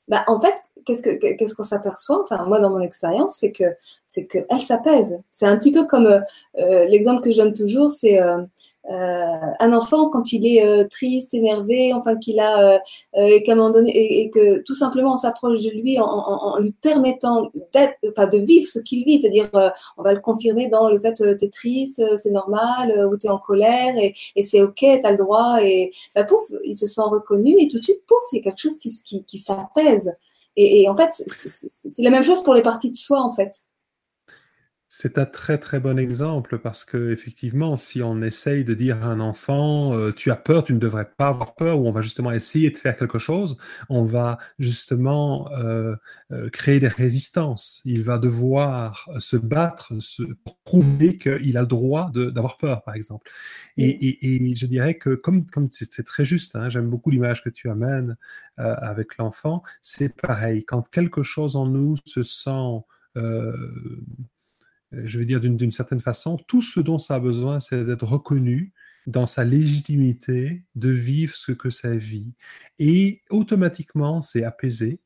Bah, 0.06 0.22
en 0.28 0.40
fait, 0.40 0.54
qu'est-ce 0.84 1.02
que 1.02 1.34
qu'est-ce 1.34 1.54
qu'on 1.54 1.62
s'aperçoit? 1.62 2.22
Enfin, 2.22 2.44
moi, 2.46 2.60
dans 2.60 2.70
mon 2.70 2.80
expérience, 2.80 3.36
c'est 3.40 3.52
que 3.52 3.64
c'est 4.06 4.26
que 4.26 4.38
elle 4.50 4.60
s'apaise. 4.60 5.20
C'est 5.30 5.46
un 5.46 5.56
petit 5.56 5.72
peu 5.72 5.86
comme 5.86 6.22
l'exemple 6.54 7.22
que 7.22 7.32
je 7.32 7.38
donne 7.42 7.54
toujours, 7.54 7.90
c'est 7.90 8.20
euh, 8.90 9.36
un 9.60 9.72
enfant 9.74 10.08
quand 10.08 10.32
il 10.32 10.46
est 10.46 10.64
euh, 10.64 10.84
triste, 10.88 11.34
énervé, 11.34 11.92
enfin 11.92 12.16
qu'il 12.16 12.40
a 12.40 12.76
euh, 12.76 12.78
et 13.14 13.42
qu'à 13.42 13.52
un 13.52 13.56
moment 13.56 13.70
donné 13.70 13.90
et, 13.94 14.30
que 14.30 14.62
tout 14.62 14.74
simplement 14.74 15.12
on 15.12 15.16
s'approche 15.16 15.62
de 15.62 15.70
lui 15.70 15.98
en, 16.00 16.58
lui 16.58 16.72
permettant 16.72 17.50
d'être, 17.74 17.98
enfin 18.08 18.26
de 18.26 18.38
vivre 18.38 18.66
ce 18.66 18.78
qu'il 18.78 19.04
vit, 19.04 19.20
c'est-à-dire 19.20 19.50
on 19.98 20.02
va 20.02 20.14
le 20.14 20.20
confirmer 20.20 20.68
dans 20.68 20.88
le 20.88 20.98
fait 20.98 21.12
tu 21.12 21.44
es 21.44 21.48
triste, 21.50 22.02
c'est 22.16 22.30
normal, 22.30 23.06
ou 23.12 23.18
tu 23.18 23.26
es 23.26 23.30
en 23.30 23.38
colère 23.38 23.94
et, 23.98 24.14
c'est 24.42 24.62
ok, 24.62 24.76
tu 24.76 24.86
as 25.04 25.10
le 25.10 25.18
droit 25.18 25.58
et 25.62 25.90
bah, 26.14 26.24
pouf, 26.24 26.40
il 26.64 26.74
se 26.74 26.86
sent 26.86 27.02
reconnu 27.02 27.56
et 27.58 27.68
tout 27.68 27.78
de 27.78 27.84
suite 27.84 28.02
pouf, 28.06 28.18
il 28.32 28.36
y 28.36 28.40
a 28.40 28.42
quelque 28.42 28.60
chose 28.60 28.78
qui, 28.78 28.90
qui, 29.04 29.24
qui 29.24 29.38
s'apaise. 29.38 30.14
Et, 30.60 30.88
en 30.88 30.96
fait, 30.96 31.10
c'est 31.12 32.02
la 32.02 32.10
même 32.10 32.24
chose 32.24 32.42
pour 32.42 32.52
les 32.52 32.62
parties 32.62 32.90
de 32.90 32.96
soi 32.96 33.20
en 33.20 33.32
fait. 33.32 33.52
C'est 34.90 35.18
un 35.18 35.26
très 35.26 35.58
très 35.58 35.80
bon 35.80 35.98
exemple 35.98 36.58
parce 36.58 36.82
que 36.86 37.12
effectivement, 37.12 37.76
si 37.76 38.02
on 38.02 38.22
essaye 38.22 38.64
de 38.64 38.72
dire 38.72 39.04
à 39.04 39.08
un 39.08 39.20
enfant 39.20 39.92
euh, 39.94 40.12
tu 40.12 40.30
as 40.30 40.36
peur, 40.36 40.64
tu 40.64 40.72
ne 40.72 40.78
devrais 40.78 41.04
pas 41.04 41.28
avoir 41.28 41.54
peur, 41.54 41.78
ou 41.78 41.86
on 41.86 41.90
va 41.90 42.00
justement 42.00 42.32
essayer 42.32 42.70
de 42.70 42.78
faire 42.78 42.96
quelque 42.96 43.18
chose, 43.18 43.58
on 43.90 44.04
va 44.04 44.38
justement 44.58 45.52
euh, 45.52 45.94
euh, 46.32 46.48
créer 46.48 46.80
des 46.80 46.88
résistances. 46.88 47.82
Il 47.84 48.02
va 48.02 48.16
devoir 48.16 49.10
se 49.18 49.36
battre 49.36 49.92
se, 50.00 50.22
pour 50.22 50.56
prouver 50.64 51.18
qu'il 51.18 51.58
a 51.58 51.60
le 51.60 51.66
droit 51.66 52.10
d'avoir 52.14 52.56
peur, 52.56 52.82
par 52.82 52.94
exemple. 52.94 53.30
Et, 53.76 54.18
je 54.56 54.66
dirais 54.66 54.96
que 54.96 55.14
comme 55.14 55.44
comme 55.46 55.68
c'est 55.70 56.04
très 56.04 56.24
juste, 56.24 56.56
hein, 56.56 56.70
j'aime 56.70 56.88
beaucoup 56.88 57.10
l'image 57.10 57.44
que 57.44 57.50
tu 57.50 57.68
amènes 57.68 58.16
avec 58.56 59.18
l'enfant. 59.18 59.62
C'est 59.82 60.16
pareil 60.16 60.64
quand 60.64 60.88
quelque 60.90 61.22
chose 61.22 61.56
en 61.56 61.66
nous 61.66 61.96
se 62.06 62.22
sent 62.22 62.84
je 64.92 65.18
veux 65.18 65.24
dire 65.24 65.40
d'une 65.40 65.70
certaine 65.70 66.00
façon, 66.00 66.38
tout 66.46 66.62
ce 66.62 66.80
dont 66.80 66.98
ça 66.98 67.16
a 67.16 67.20
besoin, 67.20 67.60
c'est 67.60 67.84
d'être 67.84 68.06
reconnu 68.06 68.72
dans 69.06 69.26
sa 69.26 69.44
légitimité 69.44 70.64
de 70.74 70.90
vivre 70.90 71.34
ce 71.34 71.52
que 71.52 71.70
ça 71.70 71.94
vit. 71.94 72.34
Et 72.78 73.22
automatiquement, 73.30 74.22
c'est 74.22 74.44
apaisé 74.44 75.00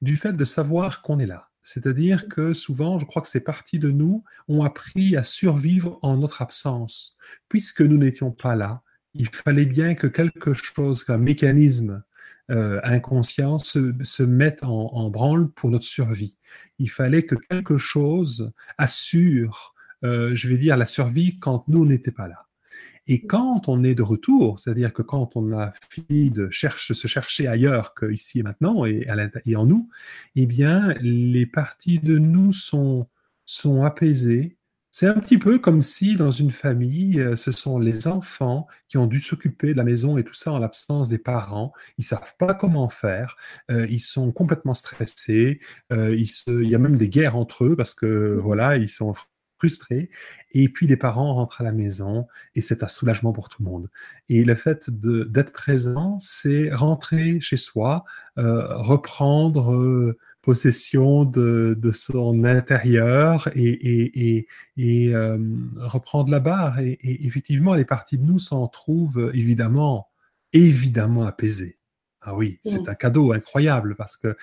du 0.00 0.16
fait 0.16 0.32
de 0.32 0.44
savoir 0.44 1.02
qu'on 1.02 1.18
est 1.18 1.26
là. 1.26 1.50
C'est-à-dire 1.62 2.28
que 2.28 2.52
souvent, 2.52 2.98
je 2.98 3.06
crois 3.06 3.22
que 3.22 3.28
ces 3.28 3.42
parties 3.42 3.80
de 3.80 3.90
nous 3.90 4.22
ont 4.46 4.62
appris 4.62 5.16
à 5.16 5.24
survivre 5.24 5.98
en 6.02 6.16
notre 6.16 6.40
absence. 6.40 7.16
Puisque 7.48 7.80
nous 7.80 7.98
n'étions 7.98 8.30
pas 8.30 8.54
là, 8.54 8.82
il 9.14 9.28
fallait 9.28 9.66
bien 9.66 9.94
que 9.94 10.06
quelque 10.06 10.52
chose, 10.52 11.02
qu'un 11.02 11.18
mécanisme 11.18 12.04
euh, 12.50 12.80
inconscient 12.84 13.58
se, 13.58 13.92
se 14.02 14.22
mette 14.22 14.62
en, 14.62 15.10
branle 15.10 15.50
pour 15.50 15.70
notre 15.70 15.84
survie. 15.84 16.36
Il 16.78 16.90
fallait 16.90 17.24
que 17.24 17.34
quelque 17.34 17.76
chose 17.76 18.52
assure, 18.78 19.74
euh, 20.04 20.34
je 20.34 20.48
vais 20.48 20.58
dire, 20.58 20.76
la 20.76 20.86
survie 20.86 21.38
quand 21.38 21.66
nous 21.68 21.84
n'étions 21.84 22.12
pas 22.12 22.28
là. 22.28 22.46
Et 23.08 23.26
quand 23.26 23.68
on 23.68 23.84
est 23.84 23.94
de 23.94 24.02
retour, 24.02 24.58
c'est-à-dire 24.58 24.92
que 24.92 25.02
quand 25.02 25.36
on 25.36 25.56
a 25.56 25.72
fini 25.90 26.30
de 26.30 26.50
cherche, 26.50 26.92
se 26.92 27.06
chercher 27.06 27.46
ailleurs 27.46 27.94
qu'ici 27.94 28.40
et 28.40 28.42
maintenant 28.42 28.84
et, 28.84 29.06
et, 29.44 29.56
en 29.56 29.66
nous, 29.66 29.88
eh 30.34 30.46
bien, 30.46 30.94
les 31.00 31.46
parties 31.46 32.00
de 32.00 32.18
nous 32.18 32.52
sont, 32.52 33.08
sont 33.44 33.82
apaisées, 33.84 34.55
c'est 34.98 35.08
un 35.08 35.20
petit 35.20 35.36
peu 35.36 35.58
comme 35.58 35.82
si 35.82 36.16
dans 36.16 36.30
une 36.30 36.50
famille, 36.50 37.20
euh, 37.20 37.36
ce 37.36 37.52
sont 37.52 37.78
les 37.78 38.06
enfants 38.06 38.66
qui 38.88 38.96
ont 38.96 39.06
dû 39.06 39.20
s'occuper 39.20 39.72
de 39.72 39.76
la 39.76 39.84
maison 39.84 40.16
et 40.16 40.24
tout 40.24 40.32
ça 40.32 40.52
en 40.52 40.58
l'absence 40.58 41.10
des 41.10 41.18
parents. 41.18 41.74
Ils 41.98 42.04
savent 42.04 42.34
pas 42.38 42.54
comment 42.54 42.88
faire. 42.88 43.36
Euh, 43.70 43.86
ils 43.90 44.00
sont 44.00 44.32
complètement 44.32 44.72
stressés. 44.72 45.60
Euh, 45.92 46.16
il 46.16 46.70
y 46.70 46.74
a 46.74 46.78
même 46.78 46.96
des 46.96 47.10
guerres 47.10 47.36
entre 47.36 47.66
eux 47.66 47.76
parce 47.76 47.92
que 47.92 48.40
voilà, 48.42 48.78
ils 48.78 48.88
sont 48.88 49.12
frustrés. 49.58 50.08
Et 50.52 50.70
puis 50.70 50.86
les 50.86 50.96
parents 50.96 51.34
rentrent 51.34 51.60
à 51.60 51.64
la 51.64 51.72
maison 51.72 52.26
et 52.54 52.62
c'est 52.62 52.82
un 52.82 52.88
soulagement 52.88 53.34
pour 53.34 53.50
tout 53.50 53.62
le 53.62 53.70
monde. 53.70 53.90
Et 54.30 54.44
le 54.44 54.54
fait 54.54 54.88
d'être 54.88 55.52
présent, 55.52 56.16
c'est 56.20 56.72
rentrer 56.72 57.38
chez 57.42 57.58
soi, 57.58 58.06
reprendre 58.36 60.16
possession 60.46 61.24
de, 61.24 61.90
son 61.92 62.44
intérieur 62.44 63.48
et, 63.56 64.46
euh, 64.78 65.38
reprendre 65.76 66.30
la 66.30 66.38
barre. 66.38 66.78
Et, 66.78 67.26
effectivement, 67.26 67.74
les 67.74 67.84
parties 67.84 68.16
de 68.16 68.22
nous 68.22 68.38
s'en 68.38 68.68
trouvent 68.68 69.32
évidemment, 69.34 70.08
évidemment 70.52 71.26
apaisées. 71.26 71.78
Ah 72.20 72.36
oui, 72.36 72.60
c'est 72.62 72.86
mm. 72.86 72.90
un 72.90 72.94
cadeau 72.94 73.32
incroyable 73.32 73.96
parce 73.96 74.16
qu'elles 74.16 74.36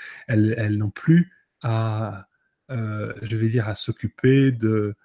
elles, 0.57 0.77
n'ont 0.77 0.89
plus 0.89 1.31
à, 1.61 2.27
euh, 2.69 3.13
je 3.21 3.37
vais 3.37 3.47
dire, 3.47 3.69
à 3.69 3.75
s'occuper 3.75 4.51
de, 4.51 4.95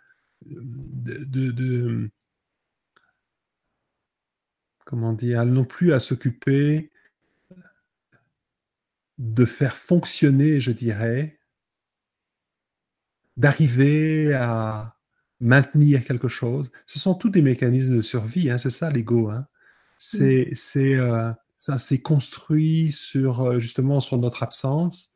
de, 0.45 2.11
comment 4.85 5.13
dire, 5.13 5.43
elles 5.43 5.53
n'ont 5.53 5.65
plus 5.65 5.93
à 5.93 6.01
s'occuper 6.01 6.91
de 9.19 9.45
faire 9.45 9.77
fonctionner, 9.77 10.61
je 10.61 10.71
dirais, 10.71 11.39
d'arriver 13.37 14.33
à 14.35 14.97
maintenir 15.41 16.05
quelque 16.05 16.29
chose. 16.29 16.71
Ce 16.87 16.99
sont 16.99 17.15
tous 17.15 17.31
des 17.31 17.43
mécanismes 17.43 17.97
de 17.97 18.03
survie, 18.03 18.51
hein, 18.51 18.59
c'est 18.59 18.71
ça 18.71 18.91
l'ego. 18.91 19.31
Hein. 19.31 19.47
C'est, 19.99 20.55
euh, 20.77 21.33
ça 21.59 21.79
s'est 21.79 22.01
construit 22.01 22.93
sur 22.93 23.43
euh, 23.43 23.61
justement 23.61 24.01
sur 24.01 24.19
notre 24.19 24.43
absence 24.43 25.15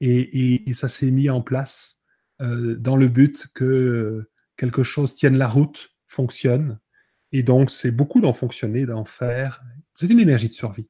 et, 0.00 0.62
ça 0.74 0.88
s'est 0.88 1.10
mis 1.10 1.30
en 1.30 1.40
place 1.40 2.04
euh, 2.40 2.76
dans 2.76 2.96
le 2.96 3.08
but 3.08 3.48
que 3.54 4.30
quelque 4.56 4.82
chose 4.82 5.16
tienne 5.16 5.36
la 5.36 5.48
route, 5.48 5.90
fonctionne. 6.06 6.78
Et 7.32 7.42
donc 7.42 7.70
c'est 7.70 7.90
beaucoup 7.90 8.20
d'en 8.20 8.32
fonctionner, 8.32 8.86
d'en 8.86 9.04
faire. 9.04 9.62
C'est 9.94 10.08
une 10.08 10.20
énergie 10.20 10.48
de 10.48 10.54
survie. 10.54 10.88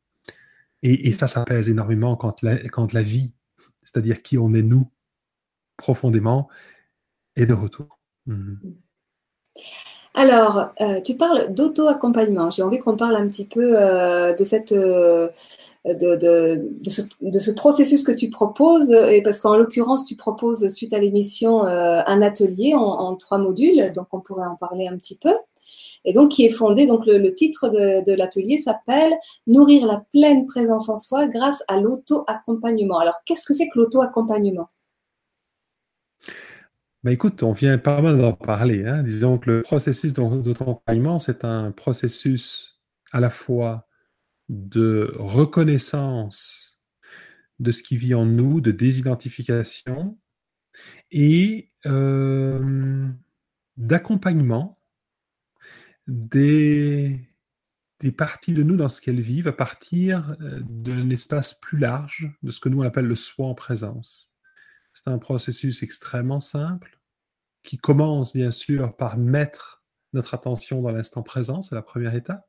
Et, 0.82 1.12
ça, 1.12 1.26
ça 1.26 1.44
pèse 1.44 1.68
énormément 1.68 2.16
quand 2.16 2.42
la, 2.42 2.56
quand 2.68 2.92
la 2.92 3.02
vie, 3.02 3.34
c'est-à-dire 3.82 4.22
qui 4.22 4.38
on 4.38 4.54
est 4.54 4.62
nous, 4.62 4.90
profondément, 5.76 6.48
est 7.36 7.46
de 7.46 7.54
retour. 7.54 7.98
Mhm. 8.26 8.58
Alors, 10.14 10.70
euh, 10.80 11.00
tu 11.00 11.16
parles 11.16 11.52
d'auto-accompagnement. 11.54 12.50
J'ai 12.50 12.62
envie 12.62 12.78
qu'on 12.78 12.96
parle 12.96 13.14
un 13.14 13.28
petit 13.28 13.44
peu 13.44 13.80
euh, 13.80 14.34
de 14.34 14.42
cette 14.42 14.72
euh, 14.72 15.28
de, 15.84 16.16
de, 16.16 16.70
de, 17.20 17.38
ce, 17.38 17.50
processus 17.52 18.02
que 18.02 18.10
tu 18.10 18.28
proposes, 18.28 18.90
et 18.90 19.22
parce 19.22 19.38
qu'en 19.38 19.56
l'occurrence, 19.56 20.06
tu 20.06 20.16
proposes 20.16 20.68
suite 20.70 20.92
à 20.92 20.98
l'émission 20.98 21.62
un 21.62 22.20
atelier 22.22 22.74
en, 22.74 23.14
trois 23.14 23.38
modules, 23.38 23.92
donc 23.92 24.08
on 24.12 24.20
pourrait 24.20 24.46
en 24.46 24.56
parler 24.56 24.88
un 24.88 24.96
petit 24.98 25.16
peu. 25.16 25.32
Et 26.04 26.12
donc 26.12 26.30
qui 26.30 26.44
est 26.44 26.50
fondé, 26.50 26.86
donc 26.86 27.06
le, 27.06 27.34
titre 27.34 27.68
de, 27.68 28.12
l'atelier 28.12 28.58
s'appelle 28.58 29.14
Nourrir 29.46 29.86
la 29.86 30.04
pleine 30.12 30.46
présence 30.46 30.88
en 30.88 30.96
soi 30.96 31.26
grâce 31.28 31.62
à 31.68 31.78
l'auto-accompagnement. 31.78 32.98
Alors 32.98 33.16
qu'est-ce 33.24 33.44
que 33.44 33.54
c'est 33.54 33.68
que 33.68 33.78
l'auto-accompagnement? 33.78 34.68
Bah, 37.04 37.12
écoute, 37.12 37.42
on 37.42 37.52
vient 37.52 37.78
pas 37.78 38.00
mal 38.00 38.18
d'en 38.18 38.32
parler. 38.32 38.84
Hein. 38.84 39.02
Disons 39.02 39.38
que 39.38 39.50
le 39.50 39.62
processus 39.62 40.12
d'auto-accompagnement, 40.12 41.18
c'est 41.18 41.44
un 41.44 41.70
processus 41.70 42.80
à 43.12 43.20
la 43.20 43.30
fois 43.30 43.86
de 44.48 45.14
reconnaissance 45.18 46.80
de 47.58 47.70
ce 47.70 47.82
qui 47.82 47.96
vit 47.96 48.14
en 48.14 48.24
nous, 48.24 48.60
de 48.60 48.70
désidentification 48.70 50.16
et 51.10 51.70
euh, 51.86 53.08
d'accompagnement 53.76 54.77
des, 56.08 57.20
parties 58.16 58.54
de 58.54 58.62
nous 58.62 58.76
dans 58.76 58.88
ce 58.88 59.00
qu'elles 59.00 59.20
vivent 59.20 59.48
à 59.48 59.52
partir 59.52 60.36
euh, 60.40 60.60
d'un 60.64 61.10
espace 61.10 61.54
plus 61.54 61.78
large 61.78 62.30
de 62.42 62.50
ce 62.50 62.60
que 62.60 62.68
nous 62.68 62.80
on 62.80 62.86
appelle 62.86 63.06
le 63.06 63.14
soi 63.14 63.46
en 63.46 63.54
présence. 63.54 64.32
C'est 64.94 65.08
un 65.08 65.18
processus 65.18 65.82
extrêmement 65.82 66.40
simple 66.40 66.98
qui 67.62 67.76
commence 67.76 68.34
bien 68.34 68.50
sûr 68.50 68.96
par 68.96 69.18
mettre 69.18 69.84
notre 70.14 70.34
attention 70.34 70.80
dans 70.80 70.90
l'instant 70.90 71.22
présent, 71.22 71.60
c'est 71.60 71.74
la 71.74 71.82
première 71.82 72.14
étape. 72.14 72.46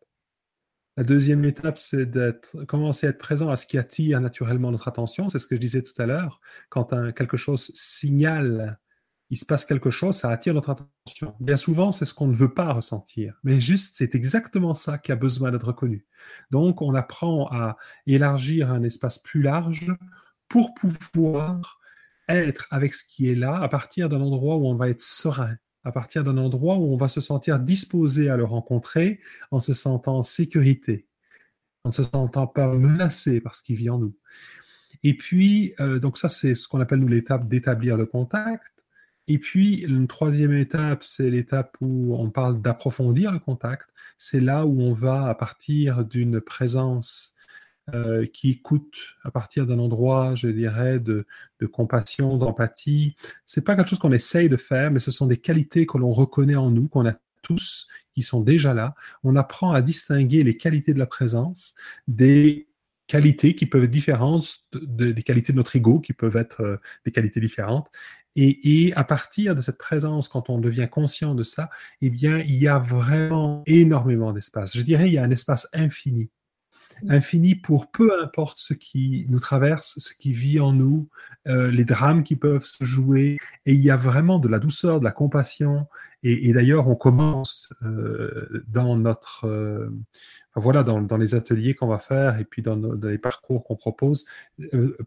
La 0.95 1.03
deuxième 1.03 1.43
étape, 1.45 1.78
c'est 1.78 2.05
d'être, 2.05 2.64
commencer 2.66 3.07
à 3.07 3.12
être 3.12 3.18
présent 3.18 3.49
à 3.49 3.55
ce 3.55 3.66
qui 3.66 3.78
attire 3.78 4.20
naturellement 4.20 4.72
notre 4.72 4.88
attention. 4.88 5.30
C'est 5.30 5.39
ce 5.39 5.47
que 5.47 5.55
je 5.55 5.62
disais 5.62 5.82
tout 5.82 5.93
à 5.97 6.05
l'heure. 6.05 6.41
Quand 6.70 6.89
quelque 7.14 7.38
chose 7.38 7.72
signale, 7.74 8.80
il 9.30 9.38
se 9.38 9.45
passe 9.45 9.63
quelque 9.63 9.91
chose, 9.91 10.15
ça 10.15 10.30
attire 10.30 10.53
notre 10.53 10.71
attention. 10.71 11.36
Bien 11.39 11.57
souvent, 11.57 11.91
c'est 11.91 12.05
ce 12.05 12.13
qu'on 12.13 12.27
ne 12.27 12.36
veut 12.36 12.53
pas 12.53 12.73
ressentir. 12.73 13.39
Mais 13.43 13.61
juste, 13.61 13.95
c'est 13.97 14.15
exactement 14.15 14.73
ça 14.73 14.97
qui 14.97 15.11
a 15.11 15.15
besoin 15.15 15.51
d'être 15.51 15.67
reconnu. 15.67 16.05
Donc, 16.49 16.82
on 16.82 16.95
apprend 16.95 17.47
à 17.51 17.77
élargir 18.07 18.71
un 18.71 18.84
espace 18.84 19.19
plus 19.19 19.41
large 19.41 19.93
pour 20.47 20.73
pouvoir 20.73 21.80
être 22.27 22.67
avec 22.71 22.93
ce 22.93 23.03
qui 23.03 23.30
est 23.30 23.36
là 23.36 23.59
à 23.61 23.69
partir 23.69 24.09
d'un 24.09 24.21
endroit 24.21 24.57
où 24.57 24.65
on 24.65 24.75
va 24.75 24.89
être 24.89 25.01
serein, 25.01 25.57
à 25.84 25.91
partir 25.91 26.23
d'un 26.23 26.38
endroit 26.38 26.77
où 26.77 26.91
on 26.91 26.97
va 26.97 27.07
se 27.07 27.21
sentir 27.21 27.59
disposé 27.59 28.30
à 28.30 28.38
le 28.38 28.45
rencontrer 28.45 29.19
en 29.51 29.59
se 29.59 29.73
sentant 29.73 30.17
en 30.17 30.23
sécurité, 30.23 31.07
en 31.84 31.89
ne 31.89 31.93
se 31.93 32.03
sentant 32.03 32.47
pas 32.47 32.67
menacé 32.67 33.41
par 33.41 33.53
ce 33.53 33.61
qui 33.61 33.75
vit 33.75 33.89
en 33.91 33.99
nous. 33.99 34.15
Et 35.03 35.15
puis, 35.15 35.73
euh, 35.80 35.99
donc 35.99 36.17
ça, 36.17 36.30
c'est 36.30 36.55
ce 36.55 36.67
qu'on 36.67 36.82
appelle 36.82 36.99
nous 36.99 37.07
l'étape 37.07 37.47
d'établir 37.47 37.95
le 37.95 38.05
contact. 38.05 38.78
Et 39.30 39.38
puis, 39.38 39.75
une 39.75 40.07
troisième 40.07 40.53
étape, 40.53 41.03
c'est 41.03 41.30
l'étape 41.30 41.77
où 41.82 42.15
on 42.15 42.32
parle 42.32 42.61
d'approfondir 42.61 43.32
le 43.32 43.38
contact. 43.38 43.88
C'est 44.17 44.39
là 44.39 44.65
où 44.65 44.82
on 44.82 44.91
va, 44.91 45.27
à 45.27 45.36
partir 45.36 46.03
d'une 46.03 46.41
présence 46.41 47.36
euh, 47.93 48.25
qui 48.25 48.49
écoute 48.49 48.95
à 49.23 49.30
partir 49.30 49.67
d'un 49.67 49.77
endroit, 49.77 50.34
je 50.34 50.47
dirais, 50.47 50.99
de, 50.99 51.27
compassion, 51.71 52.38
d'empathie. 52.38 53.15
C'est 53.45 53.63
pas 53.63 53.75
quelque 53.75 53.89
chose 53.89 53.99
qu'on 53.99 54.11
essaye 54.11 54.49
de 54.49 54.57
faire, 54.57 54.89
mais 54.89 54.99
ce 54.99 55.11
sont 55.11 55.27
des 55.27 55.38
qualités 55.38 55.86
que 55.86 55.99
l'on 55.99 56.11
reconnaît 56.11 56.55
en 56.55 56.71
nous, 56.71 56.88
qu'on 56.88 57.05
a 57.07 57.13
tous, 57.43 57.88
qui 58.13 58.23
sont 58.23 58.41
déjà 58.41 58.73
là. 58.73 58.95
On 59.23 59.36
apprend 59.36 59.73
à 59.73 59.84
distinguer 59.84 60.43
les 60.43 60.57
qualités 60.57 60.93
de 60.95 60.99
la 60.99 61.05
présence 61.05 61.75
des 62.07 62.67
qualités 63.05 63.55
qui 63.55 63.65
peuvent 63.67 63.84
être 63.84 63.91
différentes 63.91 64.65
des 64.73 65.23
qualités 65.23 65.51
de 65.51 65.57
notre 65.57 65.75
ego, 65.75 65.99
qui 65.99 66.13
peuvent 66.13 66.38
être 66.38 66.61
euh, 66.61 66.77
des 67.05 67.11
qualités 67.11 67.39
différentes. 67.39 67.89
Et, 68.42 68.88
et, 68.88 68.94
à 68.96 69.04
partir 69.04 69.54
de 69.54 69.62
cette 69.62 69.78
présence, 69.78 70.30
quand 70.30 70.50
on 70.50 70.60
devient 70.60 70.88
conscient 70.90 71.36
de 71.36 71.44
ça, 71.44 71.70
eh 72.02 72.10
bien, 72.10 72.40
il 72.40 72.56
y 72.56 72.70
a 72.70 72.80
vraiment 72.80 73.64
énormément 73.66 74.32
d'espace. 74.32 74.78
Je 74.78 74.82
dirais, 74.82 75.10
il 75.10 75.14
y 75.14 75.18
a 75.18 75.24
un 75.24 75.32
espace 75.32 75.68
infini 75.74 76.32
infini 77.08 77.56
pour 77.56 77.92
peu 77.92 78.12
importe 78.22 78.58
ce 78.58 78.74
qui 78.74 79.26
nous 79.30 79.40
traverse, 79.40 80.00
ce 80.00 80.14
qui 80.14 80.34
vit 80.34 80.60
en 80.60 80.74
nous, 80.74 81.10
euh, 81.48 81.72
les 81.72 81.86
drames 81.86 82.24
qui 82.24 82.36
peuvent 82.36 82.66
se 82.66 82.84
jouer. 82.84 83.38
Et 83.66 83.74
il 83.74 83.80
y 83.80 83.92
a 83.92 83.96
vraiment 83.96 84.40
de 84.40 84.48
la 84.48 84.60
douceur, 84.60 85.00
de 85.00 85.06
la 85.06 85.12
compassion. 85.12 85.88
Et, 86.24 86.52
d'ailleurs, 86.52 86.90
on 86.90 86.96
commence 86.96 87.70
euh, 87.84 88.66
dans 88.68 88.98
notre, 88.98 89.46
euh, 89.46 89.90
voilà, 90.56 90.84
dans, 90.84 91.02
dans, 91.02 91.16
les 91.16 91.36
ateliers 91.36 91.76
qu'on 91.76 91.88
va 91.88 92.00
faire 92.00 92.40
et 92.40 92.44
puis 92.44 92.62
dans, 92.62 92.76
dans 92.76 93.08
les 93.08 93.18
parcours 93.18 93.64
qu'on 93.64 93.78
propose, 93.78 94.26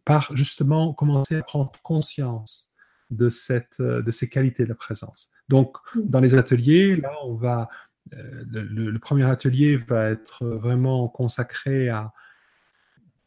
par 0.07 0.35
justement 0.35 0.95
commencer 0.95 1.37
à 1.37 1.43
prendre 1.43 1.73
conscience 1.83 2.72
de 3.13 3.29
cette, 3.29 3.81
de 3.81 4.11
ces 4.11 4.29
qualités 4.29 4.65
de 4.65 4.69
la 4.69 4.75
présence. 4.75 5.31
Donc, 5.49 5.77
dans 5.95 6.21
les 6.21 6.35
ateliers, 6.35 6.97
là, 6.97 7.13
on 7.25 7.35
va 7.35 7.69
euh, 8.15 8.45
le, 8.51 8.99
premier 8.99 9.25
atelier 9.25 9.77
va 9.77 10.11
être 10.11 10.45
vraiment 10.45 11.09
consacré 11.09 11.89
à 11.89 12.13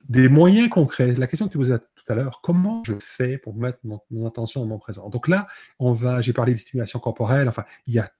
des 0.09 0.27
moyens 0.27 0.69
concrets. 0.69 1.13
La 1.15 1.27
question 1.27 1.47
que 1.47 1.51
tu 1.51 1.57
posais 1.57 1.79
tout 1.79 2.11
à 2.11 2.15
l'heure, 2.15 2.41
comment 2.41 2.83
je 2.83 2.93
fais 2.99 3.37
pour 3.37 3.55
mettre 3.55 3.79
mon, 3.83 4.27
attention 4.27 4.61
dans 4.61 4.67
mon 4.67 4.77
présent? 4.77 5.09
Donc 5.09 5.27
là, 5.27 5.47
on 5.79 5.91
va, 5.91 6.21
j'ai 6.21 6.33
parlé 6.33 6.53
de 6.53 6.59
stimulation 6.59 6.99
corporelle, 6.99 7.49
enfin, 7.49 7.65
il 7.87 7.93
y 7.93 7.99
a 7.99 8.11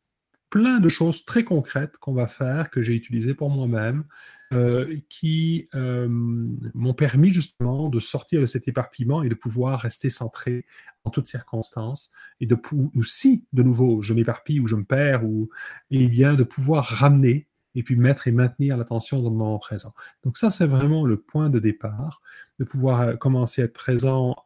plein 0.55 0.79
de 0.79 0.87
choses 0.87 1.25
très 1.25 1.43
concrètes 1.43 1.97
qu'on 1.97 2.13
va 2.13 2.27
faire, 2.27 2.69
que 2.69 2.81
j'ai 2.81 2.95
utilisées 2.95 3.33
pour 3.33 3.49
moi-même, 3.49 4.05
euh, 4.53 4.97
qui 5.09 5.67
euh, 5.75 6.07
m'ont 6.09 6.93
permis 6.93 7.33
justement 7.33 7.89
de 7.89 7.99
sortir 7.99 8.39
de 8.39 8.45
cet 8.45 8.69
éparpillement 8.69 9.21
et 9.21 9.27
de 9.27 9.35
pouvoir 9.35 9.81
rester 9.81 10.09
centré 10.09 10.65
en 11.03 11.09
toutes 11.09 11.27
circonstances, 11.27 12.13
et 12.39 12.45
de 12.45 12.57
aussi, 12.95 13.45
de 13.51 13.63
nouveau, 13.63 14.01
je 14.01 14.13
m'éparpille 14.13 14.61
ou 14.61 14.67
je 14.67 14.77
me 14.77 14.85
perds, 14.85 15.25
ou, 15.25 15.49
et 15.91 16.07
bien 16.07 16.35
de 16.35 16.45
pouvoir 16.45 16.85
ramener 16.85 17.49
et 17.77 17.83
puis 17.83 17.97
mettre 17.97 18.29
et 18.29 18.31
maintenir 18.31 18.77
l'attention 18.77 19.21
dans 19.21 19.31
le 19.31 19.35
moment 19.35 19.59
présent. 19.59 19.93
Donc 20.23 20.37
ça, 20.37 20.51
c'est 20.51 20.67
vraiment 20.67 21.05
le 21.05 21.17
point 21.17 21.49
de 21.49 21.59
départ, 21.59 22.21
de 22.59 22.63
pouvoir 22.63 23.01
euh, 23.01 23.15
commencer 23.17 23.61
à 23.61 23.65
être 23.65 23.73
présent 23.73 24.37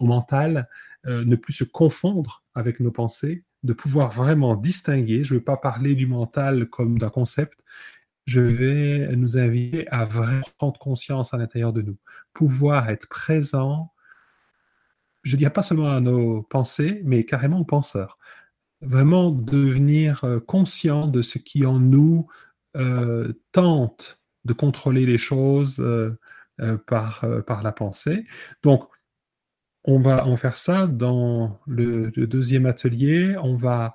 au 0.00 0.06
mental, 0.06 0.68
ne 1.04 1.36
plus 1.36 1.52
se 1.52 1.64
confondre 1.64 2.42
avec 2.54 2.80
nos 2.80 2.90
pensées, 2.90 3.44
de 3.62 3.72
pouvoir 3.72 4.10
vraiment 4.10 4.56
distinguer. 4.56 5.24
Je 5.24 5.34
ne 5.34 5.38
vais 5.38 5.44
pas 5.44 5.56
parler 5.56 5.94
du 5.94 6.06
mental 6.06 6.68
comme 6.68 6.98
d'un 6.98 7.10
concept. 7.10 7.60
Je 8.26 8.40
vais 8.40 9.16
nous 9.16 9.38
inviter 9.38 9.88
à 9.88 10.04
vraiment 10.04 10.42
prendre 10.58 10.78
conscience 10.78 11.34
à 11.34 11.38
l'intérieur 11.38 11.72
de 11.72 11.82
nous, 11.82 11.96
pouvoir 12.32 12.88
être 12.90 13.08
présent 13.08 13.92
je 15.22 15.36
dirais 15.36 15.52
pas 15.52 15.62
seulement 15.62 15.90
à 15.90 16.00
nos 16.00 16.42
pensées, 16.42 17.02
mais 17.04 17.24
carrément 17.24 17.60
aux 17.60 17.64
penseurs. 17.64 18.18
Vraiment 18.80 19.30
devenir 19.30 20.24
euh, 20.24 20.40
conscient 20.40 21.06
de 21.06 21.22
ce 21.22 21.38
qui 21.38 21.66
en 21.66 21.78
nous 21.78 22.26
euh, 22.76 23.32
tente 23.52 24.20
de 24.44 24.52
contrôler 24.52 25.04
les 25.04 25.18
choses 25.18 25.80
euh, 25.80 26.16
par, 26.86 27.24
par 27.46 27.62
la 27.62 27.72
pensée. 27.72 28.26
Donc, 28.62 28.84
on 29.90 30.00
va 30.00 30.26
en 30.26 30.36
faire 30.36 30.56
ça 30.56 30.86
dans 30.86 31.60
le, 31.66 32.10
deuxième 32.10 32.66
atelier. 32.66 33.36
On 33.42 33.56
va 33.56 33.94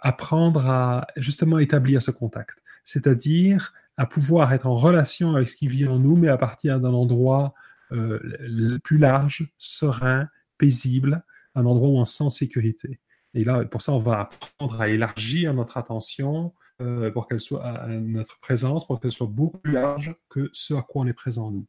apprendre 0.00 0.66
à 0.66 1.06
justement 1.16 1.58
établir 1.58 2.00
ce 2.00 2.10
contact, 2.10 2.62
c'est-à-dire 2.84 3.74
à 3.96 4.06
pouvoir 4.06 4.52
être 4.52 4.66
en 4.66 4.74
relation 4.74 5.36
avec 5.36 5.48
ce 5.48 5.56
qui 5.56 5.66
vit 5.66 5.86
en 5.86 5.98
nous, 5.98 6.16
mais 6.16 6.28
à 6.28 6.38
partir 6.38 6.80
d'un 6.80 6.92
endroit 6.92 7.54
euh, 7.92 8.78
plus 8.82 8.98
large, 8.98 9.52
serein, 9.58 10.28
paisible, 10.58 11.22
un 11.54 11.66
endroit 11.66 11.88
où 11.88 11.98
on 11.98 12.04
se 12.04 12.16
sent 12.16 12.30
sécurité. 12.30 13.00
Et 13.34 13.44
là, 13.44 13.64
pour 13.64 13.82
ça, 13.82 13.92
on 13.92 13.98
va 13.98 14.20
apprendre 14.20 14.80
à 14.80 14.88
élargir 14.88 15.52
notre 15.52 15.76
attention 15.76 16.54
euh, 16.80 17.10
pour 17.10 17.28
qu'elle 17.28 17.40
soit 17.40 17.86
notre 17.88 18.38
présence, 18.40 18.86
pour 18.86 19.00
qu'elle 19.00 19.12
soit 19.12 19.26
beaucoup 19.26 19.58
plus 19.58 19.72
large 19.72 20.14
que 20.30 20.50
ce 20.52 20.74
à 20.74 20.82
quoi 20.82 21.02
on 21.02 21.06
est 21.06 21.12
présent 21.12 21.50
nous. 21.50 21.66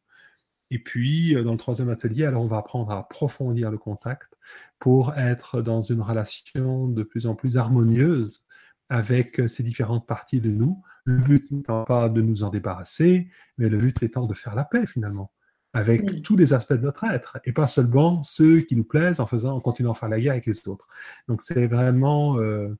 Et 0.73 0.79
puis, 0.79 1.35
euh, 1.35 1.43
dans 1.43 1.51
le 1.51 1.57
troisième 1.59 1.89
atelier, 1.89 2.25
alors 2.25 2.41
on 2.41 2.47
va 2.47 2.57
apprendre 2.57 2.91
à 2.91 2.97
approfondir 2.97 3.69
le 3.69 3.77
contact 3.77 4.33
pour 4.79 5.13
être 5.15 5.61
dans 5.61 5.83
une 5.83 6.01
relation 6.01 6.87
de 6.87 7.03
plus 7.03 7.27
en 7.27 7.35
plus 7.35 7.57
harmonieuse 7.57 8.41
avec 8.89 9.39
ces 9.47 9.61
différentes 9.61 10.07
parties 10.07 10.41
de 10.41 10.49
nous. 10.49 10.81
Le 11.05 11.17
but 11.17 11.51
n'étant 11.51 11.83
pas 11.83 12.09
de 12.09 12.21
nous 12.21 12.43
en 12.43 12.49
débarrasser, 12.49 13.29
mais 13.59 13.69
le 13.69 13.77
but 13.77 14.01
étant 14.01 14.25
de 14.25 14.33
faire 14.33 14.55
la 14.55 14.65
paix 14.65 14.87
finalement 14.87 15.31
avec 15.73 16.21
tous 16.21 16.35
les 16.35 16.53
aspects 16.53 16.73
de 16.73 16.83
notre 16.83 17.03
être, 17.05 17.39
et 17.45 17.51
pas 17.51 17.67
seulement 17.67 18.21
ceux 18.21 18.61
qui 18.61 18.75
nous 18.75 18.83
plaisent 18.83 19.19
en 19.19 19.25
faisant, 19.25 19.55
en 19.55 19.59
continuant 19.59 19.91
à 19.91 19.95
faire 19.95 20.09
la 20.09 20.19
guerre 20.19 20.33
avec 20.33 20.45
les 20.45 20.67
autres. 20.67 20.87
Donc 21.27 21.41
c'est 21.41 21.65
vraiment 21.65 22.37
euh, 22.37 22.77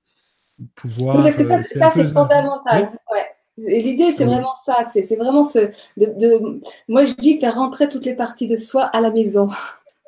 pouvoir. 0.76 1.18
parce 1.18 1.36
que 1.36 1.64
ça, 1.64 1.90
c'est 1.90 2.08
fondamental. 2.08 2.92
L'idée, 3.58 4.12
c'est 4.12 4.26
vraiment 4.26 4.56
ça. 4.66 4.84
C'est 4.84 5.16
vraiment 5.16 5.44
ce. 5.44 5.60
De, 5.98 6.06
de, 6.18 6.62
moi, 6.88 7.06
je 7.06 7.14
dis 7.14 7.40
faire 7.40 7.56
rentrer 7.56 7.88
toutes 7.88 8.06
les 8.06 8.16
parties 8.16 8.48
de 8.48 8.58
soi 8.58 8.84
à 8.84 9.02
la 9.02 9.12
maison. 9.12 9.50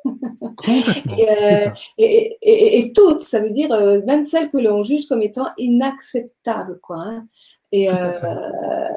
et, 0.68 1.28
euh, 1.28 1.70
et, 1.98 2.38
et, 2.42 2.78
et, 2.78 2.92
toutes, 2.92 3.20
ça 3.20 3.40
veut 3.40 3.50
dire 3.50 3.72
euh, 3.72 4.00
même 4.06 4.22
celles 4.22 4.50
que 4.50 4.58
l'on 4.58 4.82
juge 4.82 5.06
comme 5.06 5.22
étant 5.22 5.48
inacceptables, 5.58 6.78
quoi. 6.80 6.98
Hein. 6.98 7.26
Et, 7.72 7.90
euh, 7.90 8.88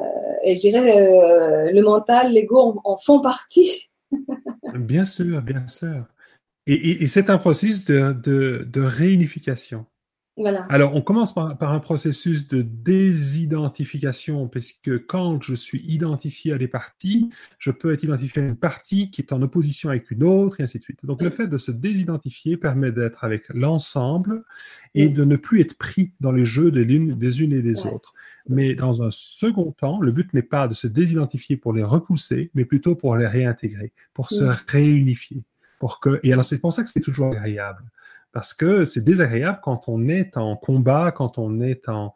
et 0.44 0.56
je 0.56 0.62
dirais, 0.62 1.72
le 1.72 1.82
mental, 1.82 2.32
l'ego 2.32 2.60
en, 2.60 2.92
en, 2.92 2.98
font 2.98 3.20
partie. 3.20 3.90
bien 4.76 5.06
sûr, 5.06 5.42
bien 5.42 5.66
sûr. 5.68 6.06
Et, 6.68 7.08
c'est 7.08 7.32
un 7.32 7.40
processus 7.40 7.84
de, 7.86 8.14
de, 8.14 8.68
de 8.72 8.82
réunification. 8.82 9.86
Alors, 10.70 10.96
on 10.96 11.02
commence 11.02 11.34
par, 11.34 11.58
un 11.62 11.80
processus 11.80 12.48
de 12.48 12.62
désidentification, 12.62 14.48
puisque 14.48 15.06
quand 15.06 15.42
je 15.44 15.54
suis 15.54 15.82
identifié 15.86 16.54
à 16.54 16.58
des 16.58 16.68
parties, 16.68 17.30
je 17.58 17.72
peux 17.72 17.94
être 17.94 18.04
identifié 18.04 18.42
à 18.42 18.46
une 18.46 18.56
partie 18.56 19.12
qui 19.12 19.22
est 19.22 19.34
en 19.34 19.42
opposition 19.42 19.90
avec 19.90 20.10
une 20.12 20.24
autre, 20.24 20.60
et 20.60 20.64
ainsi 20.64 20.78
de 20.80 20.84
suite. 20.84 21.00
Donc, 21.04 21.22
le 21.22 21.30
fait 21.30 21.48
de 21.48 21.58
se 21.58 21.72
désidentifier 21.72 22.58
permet 22.58 22.92
d'être 22.92 23.24
avec 23.24 23.50
l'ensemble 23.50 24.44
et 24.96 25.10
de 25.10 25.24
ne 25.26 25.36
plus 25.36 25.62
être 25.62 25.78
pris 25.78 26.14
dans 26.20 26.32
les 26.32 26.46
jeux 26.46 26.72
des, 26.72 26.84
unes, 26.84 27.18
des 27.18 27.42
unes 27.42 27.54
et 27.54 27.62
des 27.62 27.86
autres. 27.86 28.14
Mais 28.48 28.76
dans 28.76 29.04
un 29.04 29.12
second 29.12 29.72
temps, 29.74 30.00
le 30.00 30.12
but 30.12 30.34
n'est 30.34 30.42
pas 30.42 30.68
de 30.68 30.74
se 30.74 30.88
désidentifier 30.88 31.58
pour 31.58 31.74
les 31.74 31.84
repousser, 31.84 32.50
mais 32.54 32.66
plutôt 32.66 32.96
pour 32.96 33.16
les 33.18 33.28
réintégrer, 33.28 33.92
pour 34.14 34.30
se 34.30 34.46
réunifier. 34.72 35.44
Pour 35.80 36.00
que... 36.00 36.20
Et 36.24 36.34
alors, 36.34 36.46
c'est 36.46 36.60
pour 36.60 36.74
ça 36.74 36.84
que 36.84 36.90
c'est 36.90 37.02
toujours 37.02 37.34
agréable 37.34 37.84
parce 38.32 38.54
que 38.54 38.86
c'est 38.86 39.04
désagréable 39.04 39.60
quand 39.64 39.90
on 39.90 40.08
est 40.08 40.38
en 40.38 40.56
combat, 40.56 41.12
quand 41.12 41.38
on 41.38 41.62
est 41.62 41.90
en, 41.90 42.14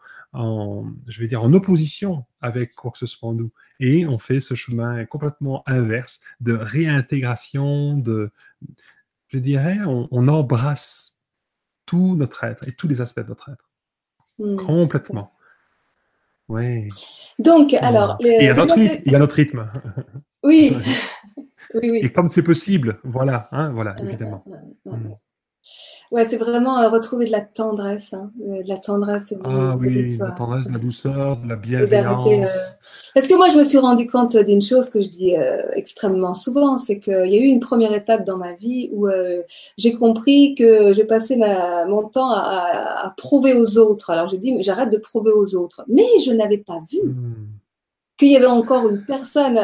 je 1.07 1.19
vais 1.19 1.27
dire, 1.27 1.43
en 1.43 1.53
opposition 1.53 2.25
avec 2.41 2.75
quoi 2.75 2.91
que 2.91 2.97
ce 2.97 3.05
soit 3.05 3.29
en 3.29 3.33
nous. 3.33 3.51
Et 3.79 4.05
on 4.05 4.19
fait 4.19 4.39
ce 4.39 4.53
chemin 4.53 5.05
complètement 5.05 5.63
inverse 5.65 6.19
de 6.39 6.53
réintégration, 6.53 7.97
de, 7.97 8.31
je 9.29 9.37
dirais, 9.39 9.79
on, 9.85 10.27
embrasse 10.27 11.17
tout 11.85 12.15
notre 12.15 12.43
être 12.43 12.67
et 12.67 12.73
tous 12.73 12.87
les 12.87 13.01
aspects 13.01 13.21
de 13.21 13.29
notre 13.29 13.49
être. 13.49 13.69
Hmm, 14.39 14.55
complètement. 14.55 15.33
Oui. 16.47 16.87
Donc, 17.39 17.73
alors. 17.73 18.17
il, 18.19 18.27
y 18.27 18.47
a 18.47 18.53
notre 18.53 18.75
rythme, 18.75 19.01
il 19.05 19.11
y 19.11 19.15
a 19.15 19.19
notre 19.19 19.35
rythme. 19.35 19.71
Oui. 20.43 20.75
oui, 21.73 21.89
oui. 21.89 21.99
Et 22.03 22.11
comme 22.11 22.29
c'est 22.29 22.43
possible, 22.43 22.99
voilà, 23.03 23.47
hein, 23.51 23.71
voilà, 23.71 23.95
évidemment. 23.99 24.43
Hmm. 24.85 25.13
Ouais, 26.13 26.25
c'est 26.25 26.37
vraiment 26.37 26.79
euh, 26.79 26.89
retrouver 26.89 27.25
de 27.25 27.31
la 27.31 27.41
tendresse, 27.41 28.13
hein, 28.13 28.31
euh, 28.47 28.61
de 28.61 28.69
la 28.69 28.77
tendresse. 28.77 29.33
Ah 29.43 29.75
oui, 29.79 30.15
de 30.15 30.23
la 30.23 30.29
tendresse, 30.29 30.67
de 30.67 30.73
la 30.73 30.77
douceur, 30.77 31.37
de 31.37 31.49
la 31.49 31.55
bienveillance. 31.55 32.27
Euh, 32.27 32.47
parce 33.15 33.27
que 33.27 33.33
moi, 33.33 33.49
je 33.49 33.57
me 33.57 33.63
suis 33.63 33.79
rendu 33.79 34.05
compte 34.05 34.37
d'une 34.37 34.61
chose 34.61 34.91
que 34.91 35.01
je 35.01 35.07
dis 35.07 35.33
extrêmement 35.73 36.35
souvent, 36.35 36.77
c'est 36.77 36.99
qu'il 36.99 37.13
y 37.13 37.35
a 37.35 37.39
eu 37.39 37.45
une 37.45 37.59
première 37.59 37.93
étape 37.93 38.25
dans 38.25 38.37
ma 38.37 38.53
vie 38.53 38.89
où 38.91 39.07
j'ai 39.77 39.93
compris 39.93 40.55
que 40.55 40.93
je 40.93 41.01
passais 41.03 41.35
ma, 41.35 41.85
mon 41.85 42.07
temps 42.07 42.31
à, 42.31 43.05
à, 43.05 43.09
prouver 43.15 43.53
aux 43.53 43.77
autres. 43.77 44.09
Alors 44.09 44.27
j'ai 44.27 44.39
dit, 44.39 44.55
j'arrête 44.61 44.89
de 44.89 44.97
prouver 44.97 45.31
aux 45.31 45.55
autres. 45.55 45.83
Mais 45.87 46.05
je 46.25 46.31
n'avais 46.31 46.57
pas 46.57 46.81
vu. 46.91 47.01
Hmm. 47.03 47.49
qu'il 48.17 48.29
y 48.29 48.35
avait 48.35 48.45
encore 48.45 48.87
une 48.89 49.03
personne 49.05 49.59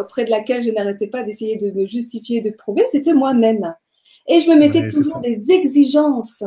auprès 0.00 0.24
de 0.24 0.30
laquelle 0.30 0.62
je 0.62 0.70
n'arrêtais 0.70 1.08
pas 1.08 1.24
d'essayer 1.24 1.56
de 1.56 1.70
me 1.72 1.86
justifier, 1.86 2.40
de 2.40 2.50
prouver, 2.50 2.84
c'était 2.90 3.14
moi-même. 3.14 3.74
Et 4.26 4.40
je 4.40 4.50
me 4.50 4.56
mettais 4.56 4.88
toujours 4.88 5.18
des 5.18 5.50
exigences 5.50 6.44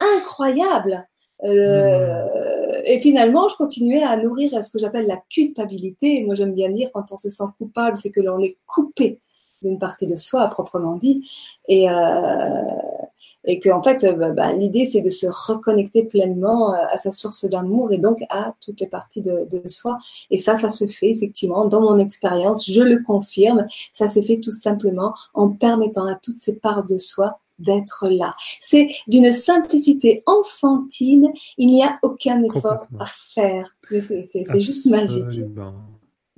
incroyables. 0.00 1.06
Euh. 1.44 2.80
Et 2.84 3.00
finalement, 3.00 3.48
je 3.48 3.56
continuais 3.56 4.02
à 4.02 4.16
nourrir 4.16 4.62
ce 4.62 4.70
que 4.70 4.78
j'appelle 4.78 5.06
la 5.06 5.20
culpabilité. 5.30 6.24
Moi, 6.24 6.34
j'aime 6.34 6.54
bien 6.54 6.70
dire 6.70 6.90
quand 6.92 7.12
on 7.12 7.16
se 7.16 7.28
sent 7.28 7.44
coupable, 7.58 7.98
c'est 7.98 8.10
que 8.10 8.20
l'on 8.20 8.40
est 8.40 8.56
coupé 8.66 9.20
d'une 9.62 9.78
partie 9.78 10.06
de 10.06 10.16
soi, 10.16 10.48
proprement 10.48 10.96
dit. 10.96 11.28
Et, 11.66 11.90
euh, 11.90 12.62
et 13.44 13.58
que 13.60 13.70
en 13.70 13.82
fait, 13.82 14.04
euh, 14.04 14.12
bah, 14.12 14.30
bah, 14.30 14.52
l'idée 14.52 14.84
c'est 14.84 15.00
de 15.00 15.10
se 15.10 15.26
reconnecter 15.26 16.04
pleinement 16.04 16.74
euh, 16.74 16.84
à 16.90 16.96
sa 16.96 17.12
source 17.12 17.44
d'amour 17.44 17.92
et 17.92 17.98
donc 17.98 18.18
à 18.30 18.54
toutes 18.60 18.80
les 18.80 18.86
parties 18.86 19.22
de, 19.22 19.46
de, 19.50 19.68
soi. 19.68 19.98
Et 20.30 20.38
ça, 20.38 20.56
ça 20.56 20.70
se 20.70 20.86
fait 20.86 21.10
effectivement 21.10 21.66
dans 21.66 21.80
mon 21.80 21.98
expérience, 21.98 22.68
je 22.70 22.82
le 22.82 23.02
confirme, 23.02 23.66
ça 23.92 24.08
se 24.08 24.22
fait 24.22 24.40
tout 24.40 24.50
simplement 24.50 25.14
en 25.34 25.48
permettant 25.48 26.06
à 26.06 26.14
toutes 26.14 26.38
ces 26.38 26.58
parts 26.58 26.84
de 26.84 26.98
soi 26.98 27.40
d'être 27.58 28.08
là. 28.08 28.34
C'est 28.60 28.88
d'une 29.08 29.32
simplicité 29.32 30.22
enfantine, 30.26 31.32
il 31.56 31.68
n'y 31.68 31.82
a 31.82 31.98
aucun 32.02 32.42
effort 32.42 32.86
à 32.98 33.06
faire. 33.06 33.76
C'est 34.00 34.60
juste 34.60 34.86
magique. 34.86 35.42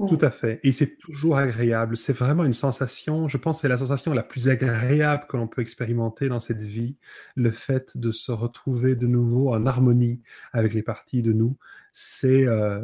Tout 0.08 0.18
à 0.20 0.30
fait. 0.30 0.60
Et 0.62 0.72
c'est 0.72 0.96
toujours 0.96 1.36
agréable. 1.36 1.96
C'est 1.96 2.12
vraiment 2.12 2.44
une 2.44 2.52
sensation, 2.52 3.28
je 3.28 3.36
pense, 3.36 3.60
c'est 3.60 3.68
la 3.68 3.76
sensation 3.76 4.12
la 4.12 4.22
plus 4.22 4.48
agréable 4.48 5.26
que 5.28 5.36
l'on 5.36 5.46
peut 5.46 5.60
expérimenter 5.60 6.28
dans 6.28 6.40
cette 6.40 6.62
vie. 6.62 6.96
Le 7.36 7.50
fait 7.50 7.96
de 7.96 8.10
se 8.10 8.32
retrouver 8.32 8.96
de 8.96 9.06
nouveau 9.06 9.52
en 9.52 9.66
harmonie 9.66 10.22
avec 10.52 10.74
les 10.74 10.82
parties 10.82 11.22
de 11.22 11.32
nous, 11.32 11.56
c'est 11.92 12.46
euh, 12.46 12.80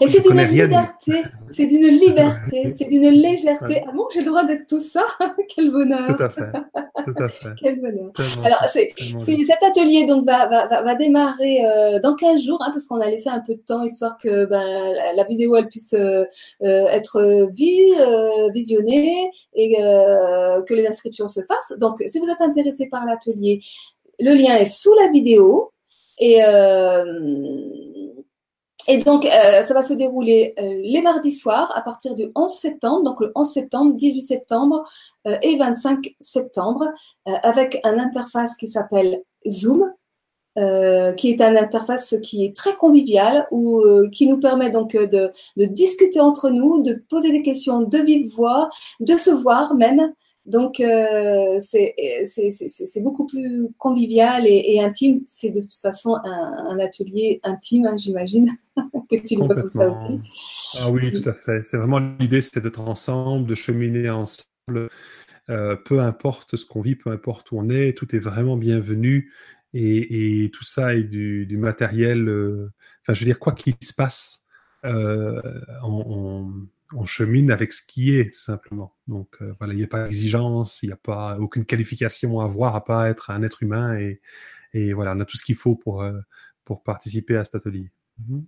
et 0.00 0.08
c'est 0.08 0.20
d'une 0.20 0.42
liberté, 0.42 1.22
c'est 1.50 1.66
d'une 1.66 1.88
liberté, 1.88 2.72
c'est 2.72 2.88
d'une 2.88 3.08
légèreté. 3.08 3.82
Ah 3.86 3.92
bon, 3.92 4.06
j'ai 4.12 4.20
le 4.20 4.26
droit 4.26 4.44
d'être 4.44 4.66
tout 4.66 4.80
ça? 4.80 5.04
Quel 5.54 5.70
bonheur 5.70 6.16
Tout 6.16 6.22
à 6.22 6.28
fait. 6.28 6.52
Tout 7.04 7.22
à 7.22 7.28
fait. 7.28 7.48
Quel 7.60 7.80
bonheur. 7.80 8.12
Alors, 8.44 8.64
c'est, 8.68 8.92
cet 8.96 9.62
atelier 9.62 10.06
donc 10.06 10.26
va, 10.26 10.46
va, 10.46 10.82
va 10.82 10.94
démarrer 10.94 11.64
euh, 11.64 12.00
dans 12.00 12.14
15 12.14 12.42
jours, 12.42 12.58
hein, 12.62 12.70
parce 12.70 12.86
qu'on 12.86 13.00
a 13.00 13.08
laissé 13.08 13.28
un 13.28 13.40
peu 13.40 13.54
de 13.54 13.60
temps 13.60 13.82
histoire 13.82 14.16
que 14.18 14.44
ben, 14.46 14.94
la, 15.14 15.24
vidéo 15.24 15.56
elle 15.56 15.68
puisse 15.68 15.94
euh, 15.94 16.24
euh, 16.62 16.86
être 16.88 17.48
vue, 17.56 18.52
visionnée 18.52 19.30
et 19.54 19.76
que 19.76 20.74
les 20.74 20.86
inscriptions 20.86 21.28
se 21.28 21.40
fassent. 21.40 21.78
Donc, 21.78 22.02
si 22.08 22.18
vous 22.18 22.28
êtes 22.28 22.40
intéressé 22.40 22.88
par 22.88 23.04
l'atelier, 23.06 23.60
le 24.20 24.34
lien 24.34 24.56
est 24.56 24.66
sous 24.66 24.94
la 24.94 25.08
vidéo 25.08 25.72
et 26.18 26.40
et 28.88 28.98
donc, 28.98 29.24
euh, 29.24 29.62
ça 29.62 29.74
va 29.74 29.82
se 29.82 29.94
dérouler 29.94 30.54
euh, 30.58 30.80
les 30.82 31.02
mardis 31.02 31.32
soirs 31.32 31.72
à 31.74 31.82
partir 31.82 32.14
du 32.14 32.30
11 32.34 32.52
septembre, 32.52 33.02
donc 33.02 33.20
le 33.20 33.32
11 33.34 33.48
septembre, 33.48 33.94
18 33.94 34.22
septembre 34.22 34.84
euh, 35.26 35.36
et 35.42 35.56
25 35.56 36.14
septembre, 36.20 36.86
avec 37.42 37.80
un 37.84 37.98
interface 37.98 38.56
qui 38.56 38.68
s'appelle 38.68 39.22
Zoom, 39.48 39.92
qui 40.56 41.30
est 41.30 41.40
une 41.40 41.56
interface 41.58 42.14
qui 42.22 42.44
est 42.44 42.56
très 42.56 42.74
conviviale 42.76 43.46
ou 43.50 43.82
qui 44.10 44.26
nous 44.26 44.40
permet 44.40 44.70
donc 44.70 44.92
de, 44.92 45.30
de, 45.56 45.64
discuter 45.64 46.20
entre 46.20 46.48
nous, 46.48 46.82
de 46.82 47.04
poser 47.10 47.30
des 47.30 47.42
questions 47.42 47.82
de 47.82 47.98
vive 47.98 48.32
voix, 48.34 48.70
de 49.00 49.16
se 49.16 49.30
voir 49.30 49.74
même. 49.74 50.14
Donc, 50.46 50.78
euh, 50.78 51.58
c'est 51.60 53.02
beaucoup 53.02 53.26
plus 53.26 53.68
convivial 53.78 54.46
et, 54.46 54.80
intime. 54.80 55.22
C'est 55.26 55.50
de 55.50 55.60
toute 55.60 55.74
façon 55.74 56.16
un, 56.22 56.78
atelier 56.78 57.40
intime, 57.42 57.86
hein, 57.86 57.96
j'imagine, 57.96 58.56
que 59.10 59.16
tu 59.26 59.36
le 59.36 59.44
vois 59.44 59.54
comme 59.54 59.70
ça 59.70 59.90
aussi. 59.90 60.20
Ah 60.80 60.90
oui, 60.90 61.10
tout 61.10 61.28
à 61.28 61.32
fait. 61.32 61.62
C'est 61.64 61.76
vraiment 61.76 61.98
l'idée, 62.20 62.40
c'est 62.42 62.60
d'être 62.60 62.80
ensemble, 62.80 63.46
de 63.46 63.54
cheminer 63.54 64.08
ensemble. 64.08 64.88
Euh, 65.48 65.76
peu 65.76 66.00
importe 66.00 66.56
ce 66.56 66.64
qu'on 66.64 66.80
vit, 66.80 66.96
peu 66.96 67.10
importe 67.10 67.52
où 67.52 67.58
on 67.58 67.68
est, 67.68 67.96
tout 67.96 68.14
est 68.14 68.20
vraiment 68.20 68.56
bienvenu. 68.56 69.32
Et, 69.74 70.50
tout 70.54 70.64
ça 70.64 70.94
est 70.94 71.02
du, 71.02 71.56
matériel. 71.58 72.28
Euh, 72.28 72.72
enfin, 73.02 73.14
je 73.14 73.20
veux 73.20 73.26
dire, 73.26 73.38
quoi 73.38 73.52
qu'il 73.52 73.74
se 73.82 73.92
passe, 73.92 74.44
euh, 74.84 75.42
on 75.82 76.52
on 76.96 77.06
chemine 77.06 77.50
avec 77.50 77.72
ce 77.72 77.82
qui 77.86 78.14
est, 78.16 78.32
tout 78.32 78.40
simplement. 78.40 78.94
Donc 79.06 79.36
euh, 79.40 79.52
voilà, 79.58 79.74
il 79.74 79.76
n'y 79.76 79.84
a 79.84 79.88
pas 79.88 80.04
d'exigence, 80.04 80.82
il 80.82 80.86
n'y 80.86 80.92
a 80.92 80.96
pas 80.96 81.38
aucune 81.38 81.64
qualification 81.64 82.40
à 82.40 82.44
avoir 82.44 82.74
à 82.74 82.84
pas 82.84 83.08
être 83.08 83.30
un 83.30 83.42
être 83.42 83.62
humain 83.62 83.98
et, 83.98 84.20
voilà, 84.92 85.14
on 85.14 85.20
a 85.20 85.24
tout 85.24 85.36
ce 85.38 85.44
qu'il 85.44 85.56
faut 85.56 85.74
pour, 85.76 86.02
euh, 86.02 86.20
participer 86.84 87.36
à 87.36 87.44
cet 87.44 87.54
atelier. 87.54 87.90
Mhm. 88.18 88.46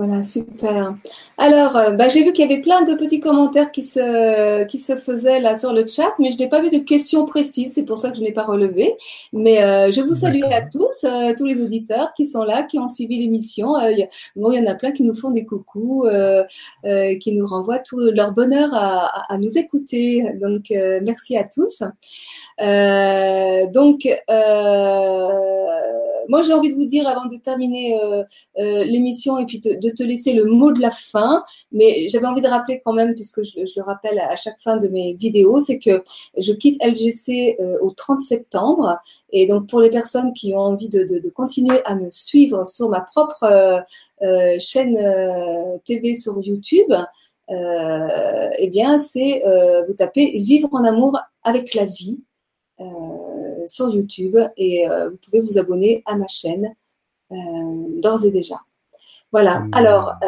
Voilà, 0.00 0.22
super. 0.22 0.96
Alors, 1.36 1.76
euh, 1.76 1.90
bah, 1.90 2.08
j'ai 2.08 2.24
vu 2.24 2.32
qu'il 2.32 2.48
y 2.48 2.50
avait 2.50 2.62
plein 2.62 2.84
de 2.84 2.94
petits 2.94 3.20
commentaires 3.20 3.70
qui 3.70 3.82
se, 3.82 4.64
qui 4.64 4.78
se 4.78 4.96
faisaient 4.96 5.40
là 5.40 5.54
sur 5.54 5.74
le 5.74 5.86
chat, 5.86 6.12
mais 6.18 6.30
je 6.30 6.38
n'ai 6.38 6.48
pas 6.48 6.62
vu 6.62 6.70
de 6.70 6.78
questions 6.78 7.26
précises, 7.26 7.74
c'est 7.74 7.84
pour 7.84 7.98
ça 7.98 8.10
que 8.10 8.16
je 8.16 8.22
n'ai 8.22 8.32
pas 8.32 8.44
relevé. 8.44 8.94
Mais 9.34 9.62
euh, 9.62 9.90
je 9.90 10.00
vous 10.00 10.14
salue 10.14 10.42
à 10.44 10.62
tous, 10.62 11.04
euh, 11.04 11.34
tous 11.36 11.44
les 11.44 11.60
auditeurs 11.60 12.14
qui 12.16 12.24
sont 12.24 12.44
là, 12.44 12.62
qui 12.62 12.78
ont 12.78 12.88
suivi 12.88 13.18
l'émission. 13.18 13.74
bon, 14.36 14.52
il 14.52 14.58
y 14.58 14.66
en 14.66 14.70
a 14.70 14.74
plein 14.74 14.92
qui 14.92 15.02
nous 15.02 15.14
font 15.14 15.32
des 15.32 15.44
coucous, 15.44 16.06
qui 17.20 17.32
nous 17.32 17.44
renvoient 17.46 17.80
tout 17.80 17.98
leur 17.98 18.32
bonheur 18.32 18.72
à, 18.72 19.32
à 19.32 19.36
nous 19.36 19.58
écouter. 19.58 20.32
Donc, 20.40 20.70
merci 20.70 21.36
à 21.36 21.44
tous. 21.44 21.82
donc, 23.74 24.08
moi, 26.28 26.42
j'ai 26.42 26.52
envie 26.52 26.70
de 26.70 26.76
vous 26.76 26.86
dire, 26.86 27.08
avant 27.08 27.26
de 27.26 27.36
terminer 27.36 27.98
l'émission 28.56 29.38
et 29.38 29.46
puis 29.46 29.58
de, 29.58 29.74
de, 29.80 29.89
te 29.90 30.02
laisser 30.02 30.32
le 30.32 30.44
mot 30.44 30.72
de 30.72 30.80
la 30.80 30.90
fin, 30.90 31.44
mais 31.72 32.08
j'avais 32.08 32.26
envie 32.26 32.40
de 32.40 32.48
rappeler 32.48 32.80
quand 32.84 32.92
même, 32.92 33.14
puisque 33.14 33.42
je, 33.42 33.60
le 33.60 33.82
rappelle 33.82 34.18
à 34.18 34.36
chaque 34.36 34.60
fin 34.60 34.76
de 34.76 34.88
mes 34.88 35.14
vidéos, 35.14 35.60
c'est 35.60 35.78
que 35.78 36.02
je 36.36 36.52
quitte 36.52 36.82
LGC 36.82 37.56
euh, 37.60 37.78
au 37.80 37.90
30 37.90 38.22
septembre. 38.22 38.98
Et 39.30 39.46
donc 39.46 39.68
pour 39.68 39.80
les 39.80 39.90
personnes 39.90 40.32
qui 40.32 40.54
ont 40.54 40.60
envie 40.60 40.88
de, 40.88 41.20
continuer 41.30 41.80
à 41.84 41.94
me 41.94 42.10
suivre 42.10 42.66
sur 42.66 42.88
ma 42.88 43.00
propre 43.00 43.44
euh, 43.44 43.80
euh 44.22 44.56
chaîne 44.58 44.96
TV 45.84 46.14
sur 46.14 46.40
YouTube, 46.42 46.92
eh 47.48 48.68
bien, 48.70 48.98
c'est 48.98 49.42
vous 49.86 49.94
tapez 49.94 50.38
Vivre 50.38 50.68
en 50.72 50.84
amour 50.84 51.18
avec 51.42 51.74
la 51.74 51.84
vie 51.84 52.20
sur 53.66 53.94
YouTube 53.94 54.36
et 54.56 54.86
vous 54.86 55.16
pouvez 55.24 55.40
vous 55.40 55.58
abonner 55.58 56.02
à 56.06 56.16
ma 56.16 56.28
chaîne 56.28 56.74
d'ores 57.30 58.24
et 58.24 58.30
déjà. 58.30 58.56
Voilà. 59.32 59.60
Mmh. 59.60 59.70
Alors, 59.72 60.18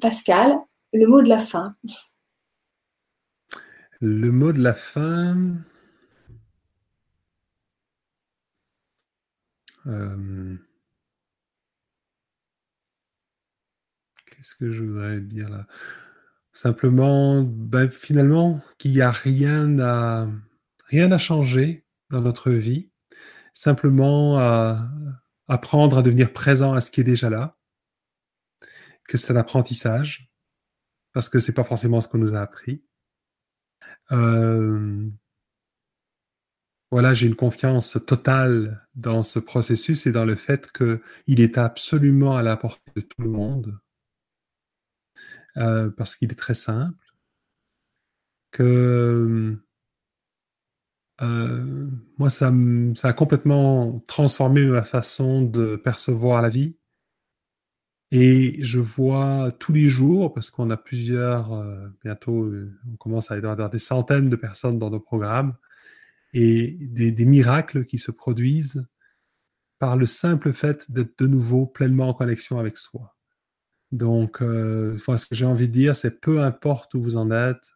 Pascal, 0.00 0.56
le 0.92 1.06
mot 1.06 1.22
de 1.22 1.28
la 1.28 1.38
fin. 1.38 1.76
Le 4.00 4.30
mot 4.30 4.52
de 4.52 4.62
la 4.62 4.74
fin. 4.74 5.36
Euh, 9.86 10.56
qu'est-ce 14.26 14.54
que 14.54 14.72
je 14.72 14.82
voudrais 14.82 15.20
dire 15.20 15.48
là? 15.48 15.66
Simplement, 16.52 17.42
ben, 17.42 17.90
finalement, 17.90 18.60
qu'il 18.78 18.92
n'y 18.92 19.00
a 19.00 19.10
rien 19.10 19.78
à, 19.80 20.28
rien 20.86 21.10
à 21.12 21.18
changer 21.18 21.84
dans 22.10 22.20
notre 22.20 22.50
vie. 22.50 22.90
Simplement 23.52 24.38
à 24.38 24.88
apprendre 25.48 25.98
à 25.98 26.02
devenir 26.02 26.32
présent 26.32 26.72
à 26.74 26.80
ce 26.80 26.90
qui 26.90 27.00
est 27.00 27.04
déjà 27.04 27.30
là. 27.30 27.56
Que 29.08 29.16
c'est 29.18 29.32
un 29.32 29.36
apprentissage. 29.36 30.30
Parce 31.12 31.28
que 31.28 31.40
c'est 31.40 31.54
pas 31.54 31.64
forcément 31.64 32.00
ce 32.00 32.08
qu'on 32.08 32.18
nous 32.18 32.34
a 32.34 32.40
appris. 32.40 32.82
Euh, 34.12 35.08
voilà, 36.90 37.12
j'ai 37.12 37.26
une 37.26 37.34
confiance 37.34 37.98
totale 38.06 38.86
dans 38.94 39.22
ce 39.22 39.38
processus 39.38 40.06
et 40.06 40.12
dans 40.12 40.24
le 40.24 40.36
fait 40.36 40.70
qu'il 40.72 41.40
est 41.40 41.58
absolument 41.58 42.36
à 42.36 42.42
la 42.42 42.56
portée 42.56 42.92
de 42.94 43.00
tout 43.00 43.22
le 43.22 43.30
monde, 43.30 43.78
euh, 45.56 45.90
parce 45.90 46.14
qu'il 46.16 46.30
est 46.30 46.36
très 46.36 46.54
simple, 46.54 47.04
que 48.52 49.58
euh, 51.20 51.90
moi, 52.18 52.30
ça, 52.30 52.52
ça, 52.94 53.08
a 53.08 53.12
complètement 53.12 54.00
transformé 54.06 54.64
ma 54.64 54.84
façon 54.84 55.42
de 55.42 55.76
percevoir 55.76 56.42
la 56.42 56.48
vie. 56.48 56.76
Et 58.16 58.64
je 58.64 58.78
vois 58.78 59.50
tous 59.58 59.72
les 59.72 59.88
jours, 59.88 60.32
parce 60.32 60.48
qu'on 60.48 60.70
a 60.70 60.76
plusieurs, 60.76 61.52
euh, 61.52 61.88
bientôt, 62.04 62.48
on 62.88 62.96
commence 62.96 63.32
à 63.32 63.34
avoir 63.34 63.70
des 63.70 63.80
centaines 63.80 64.30
de 64.30 64.36
personnes 64.36 64.78
dans 64.78 64.88
nos 64.88 65.00
programmes, 65.00 65.56
et 66.32 66.76
des, 66.80 67.24
miracles 67.24 67.84
qui 67.84 67.98
se 67.98 68.12
produisent 68.12 68.86
par 69.80 69.96
le 69.96 70.06
simple 70.06 70.52
fait 70.52 70.88
d'être 70.88 71.18
de 71.18 71.26
nouveau 71.26 71.66
pleinement 71.66 72.08
en 72.08 72.14
connexion 72.14 72.60
avec 72.60 72.76
soi. 72.76 73.16
Donc, 73.90 74.42
euh, 74.42 74.96
ce 74.96 75.26
que 75.26 75.34
j'ai 75.34 75.44
envie 75.44 75.66
de 75.66 75.72
dire, 75.72 75.96
c'est 75.96 76.20
peu 76.20 76.40
importe 76.40 76.94
où 76.94 77.02
vous 77.02 77.16
en 77.16 77.32
êtes, 77.32 77.66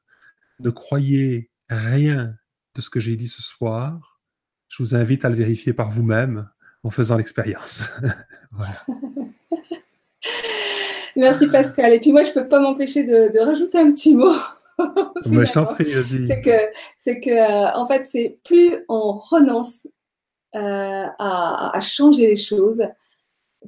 ne 0.61 0.71
croyez 0.71 1.51
rien 1.69 2.37
de 2.77 2.81
ce 2.81 2.91
que 2.91 3.01
j'ai 3.01 3.17
dit 3.17 3.29
ce 3.29 3.43
soir. 3.43 4.21
Je 4.69 4.85
vous 4.85 4.95
invite 4.95 5.25
à 5.25 5.31
le 5.31 5.35
vérifier 5.35 5.73
par 5.73 5.91
vous-même 5.91 6.49
en 6.85 6.93
faisant 6.93 7.17
l'expérience. 7.17 7.83
voilà. 8.53 8.87
Merci 11.17 11.49
Pascal. 11.49 11.93
Et 11.93 12.01
puis 12.01 12.13
moi, 12.13 12.25
je 12.25 12.31
ne 12.31 12.35
peux 12.35 12.49
pas 12.49 12.61
m'empêcher 12.61 13.05
de, 13.05 13.45
rajouter 13.45 13.79
un 13.79 13.93
petit 13.93 14.15
mot. 14.15 14.35
Moi, 15.27 15.45
je 15.45 15.53
t'en 15.53 15.67
prie, 15.67 15.93
C'est 16.29 16.41
que, 16.41 16.73
c'est 16.97 17.19
que, 17.19 17.31
euh, 17.31 17.73
en 17.75 17.89
fait, 17.89 18.07
c'est 18.07 18.39
plus 18.45 18.77
on 18.89 19.19
renonce 19.19 19.89
euh, 20.55 21.07
à, 21.19 21.81
changer 21.81 22.29
les 22.29 22.37
choses, 22.37 22.85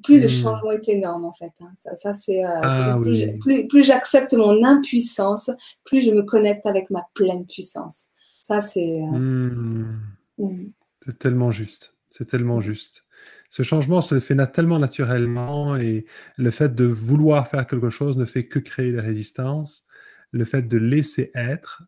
plus 0.04 0.20
le 0.20 0.26
hmm. 0.26 0.42
changement 0.42 0.70
est 0.70 0.88
énorme, 0.88 1.24
en 1.24 1.32
fait. 1.32 1.50
Hein. 1.62 1.72
Ça, 1.74 1.96
ça 1.96 2.14
c'est, 2.14 2.44
euh, 2.44 2.60
ah 2.62 2.96
plus, 3.40 3.82
j'accepte 3.82 4.34
mon 4.34 4.62
impuissance, 4.62 5.50
plus 5.82 6.00
je 6.00 6.12
me 6.12 6.22
connecte 6.22 6.64
avec 6.64 6.90
ma 6.90 7.04
pleine 7.14 7.44
puissance. 7.44 8.04
Ça, 8.40 8.60
c'est. 8.60 9.00
Hmm. 9.00 9.98
Hmm. 10.38 10.68
C'est 11.04 11.18
tellement 11.18 11.50
juste. 11.50 11.94
C'est 12.08 12.28
tellement 12.28 12.60
juste. 12.60 13.04
Ce 13.50 13.64
changement 13.64 14.00
se 14.00 14.20
fait 14.20 14.36
tellement 14.52 14.78
naturellement 14.78 15.76
et 15.76 16.06
le 16.36 16.50
fait 16.50 16.74
de 16.74 16.84
vouloir 16.84 17.48
faire 17.48 17.66
quelque 17.66 17.90
chose 17.90 18.16
ne 18.16 18.24
fait 18.24 18.46
que 18.46 18.60
créer 18.60 18.92
des 18.92 19.00
résistances 19.00 19.86
le 20.32 20.44
fait 20.44 20.62
de 20.62 20.78
laisser 20.78 21.30
être 21.34 21.82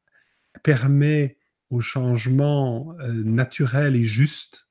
permet 0.62 1.38
au 1.70 1.80
changement 1.80 2.94
euh, 3.00 3.12
naturel 3.24 3.96
et 3.96 4.04
juste 4.04 4.68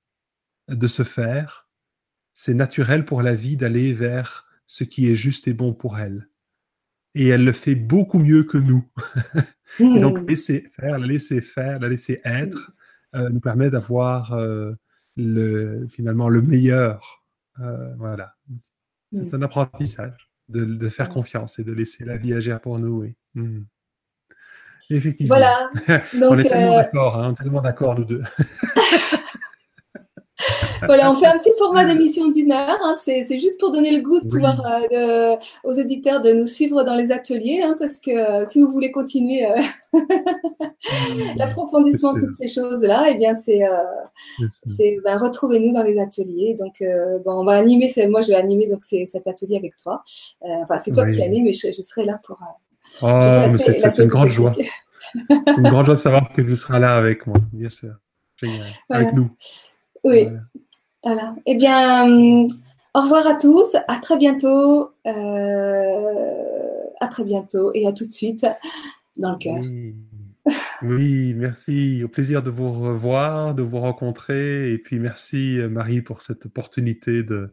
de 0.67 0.87
se 0.87 1.03
faire. 1.03 1.69
C'est 2.33 2.53
naturel 2.53 3.05
pour 3.05 3.21
la 3.21 3.35
vie 3.35 3.57
d'aller 3.57 3.93
vers 3.93 4.45
ce 4.67 4.83
qui 4.83 5.09
est 5.09 5.15
juste 5.15 5.47
et 5.47 5.53
bon 5.53 5.73
pour 5.73 5.97
elle. 5.99 6.29
Et 7.15 7.27
elle 7.27 7.43
le 7.43 7.51
fait 7.51 7.75
beaucoup 7.75 8.19
mieux 8.19 8.43
que 8.43 8.57
nous. 8.57 8.87
et 9.79 9.99
donc, 9.99 10.19
mmh. 10.19 10.27
laisser 10.27 10.69
faire, 10.71 10.99
la 10.99 11.07
laisser 11.07 11.41
faire, 11.41 11.79
la 11.79 11.89
laisser 11.89 12.21
être, 12.23 12.71
euh, 13.15 13.29
nous 13.29 13.41
permet 13.41 13.69
d'avoir 13.69 14.33
euh, 14.33 14.73
le, 15.17 15.87
finalement 15.89 16.29
le 16.29 16.41
meilleur. 16.41 17.23
voilà. 17.97 18.35
C'est 19.13 19.33
mmh. 19.33 19.35
un 19.35 19.41
apprentissage 19.41 20.31
de, 20.51 20.89
faire 20.89 21.09
confiance 21.09 21.59
et 21.59 21.63
de 21.63 21.71
laisser 21.71 22.05
la 22.05 22.17
vie 22.17 22.33
agir 22.33 22.59
pour 22.59 22.79
nous. 22.79 23.01
Oui. 23.01 23.15
Hmm. 23.35 23.63
Effectivement. 24.89 25.35
Voilà. 25.35 25.69
on 26.13 26.37
est 26.37 26.43
tellement 26.43 26.73
euh, 26.73 26.81
d'accord, 26.81 27.17
hein, 27.17 27.33
tellement 27.33 27.61
d'accord 27.61 27.97
nous 27.97 28.05
deux. 28.05 28.21
voilà, 30.85 31.11
on 31.11 31.15
fait 31.15 31.27
un 31.27 31.37
petit 31.37 31.51
format 31.57 31.85
d'émission 31.85 32.29
d'une 32.29 32.51
heure. 32.51 32.77
Hein. 32.83 32.95
c'est, 32.97 33.23
juste 33.39 33.59
pour 33.59 33.71
donner 33.71 33.91
le 33.91 34.01
goût 34.01 34.19
de 34.19 34.27
pouvoir 34.27 34.63
euh, 34.91 35.35
aux 35.63 35.79
auditeurs 35.79 36.21
de 36.21 36.31
nous 36.31 36.45
suivre 36.45 36.83
dans 36.83 36.95
les 36.95 37.11
ateliers, 37.11 37.61
hein, 37.61 37.75
parce 37.79 37.97
que 37.97 38.11
euh, 38.11 38.45
si 38.47 38.61
vous 38.61 38.71
voulez 38.71 38.91
continuer 38.91 39.45
euh, 39.45 39.61
l'approfondissement 41.35 42.13
de 42.13 42.21
toutes 42.21 42.35
ces 42.35 42.47
choses-là, 42.47 43.07
eh 43.09 43.15
bien 43.15 43.35
c'est, 43.35 43.61
c'est 44.65 44.97
ben, 45.03 45.17
retrouvez-nous 45.17 45.73
dans 45.73 45.83
les 45.83 45.99
ateliers. 45.99 46.55
Donc, 46.59 46.83
bon, 47.25 47.41
on 47.41 47.45
va 47.45 47.53
animer. 47.53 47.91
moi, 48.09 48.21
je 48.21 48.29
vais 48.29 48.35
animer 48.35 48.67
donc 48.67 48.79
c'est 48.83 49.05
cet 49.05 49.27
atelier 49.27 49.57
avec 49.57 49.75
toi. 49.75 50.03
enfin, 50.41 50.77
c'est 50.79 50.91
toi 50.91 51.09
qui 51.09 51.21
anime, 51.21 51.45
mais 51.45 51.53
je, 51.53 51.81
serai 51.81 52.05
là 52.05 52.19
pour. 52.25 52.39
oh, 53.01 53.07
mais 53.51 53.57
c'est, 53.57 53.97
une 53.99 54.07
grande 54.07 54.29
joie. 54.29 54.53
une 55.29 55.69
grande 55.69 55.85
joie 55.85 55.95
de 55.95 55.99
savoir 55.99 56.31
que 56.33 56.41
tu 56.41 56.55
seras 56.55 56.79
là 56.79 56.95
avec 56.95 57.27
moi, 57.27 57.37
bien 57.53 57.69
sûr. 57.69 57.93
Génial. 58.37 58.67
Avec 58.89 59.13
nous. 59.13 59.29
Oui. 60.03 60.23
Voilà. 60.23 60.39
Eh 61.03 61.55
bien, 61.55 62.07
euh, 62.07 62.47
au 62.93 63.01
revoir 63.01 63.27
à 63.27 63.35
tous. 63.35 63.75
À 63.87 63.97
très 63.97 64.17
bientôt. 64.17 64.91
Euh, 65.05 66.31
à 66.99 67.07
très 67.07 67.25
bientôt 67.25 67.71
et 67.73 67.87
à 67.87 67.93
tout 67.93 68.05
de 68.05 68.11
suite 68.11 68.45
dans 69.17 69.31
le 69.31 69.37
cœur. 69.37 69.61
Oui. 70.83 71.33
merci. 71.35 72.03
Au 72.03 72.07
plaisir 72.07 72.43
de 72.43 72.49
vous 72.49 72.71
revoir, 72.71 73.55
de 73.55 73.63
vous 73.63 73.79
rencontrer. 73.79 74.71
Et 74.71 74.77
puis 74.77 74.99
merci 74.99 75.57
Marie 75.69 76.01
pour 76.01 76.21
cette 76.21 76.45
opportunité 76.45 77.23
de, 77.23 77.51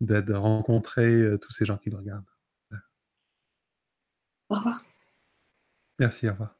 de 0.00 0.34
rencontrer 0.34 1.10
euh, 1.10 1.38
tous 1.38 1.52
ces 1.52 1.64
gens 1.64 1.76
qui 1.76 1.90
nous 1.90 1.98
regardent. 1.98 2.24
Au 4.48 4.56
revoir. 4.56 4.80
Merci, 5.98 6.28
au 6.28 6.32
revoir. 6.32 6.55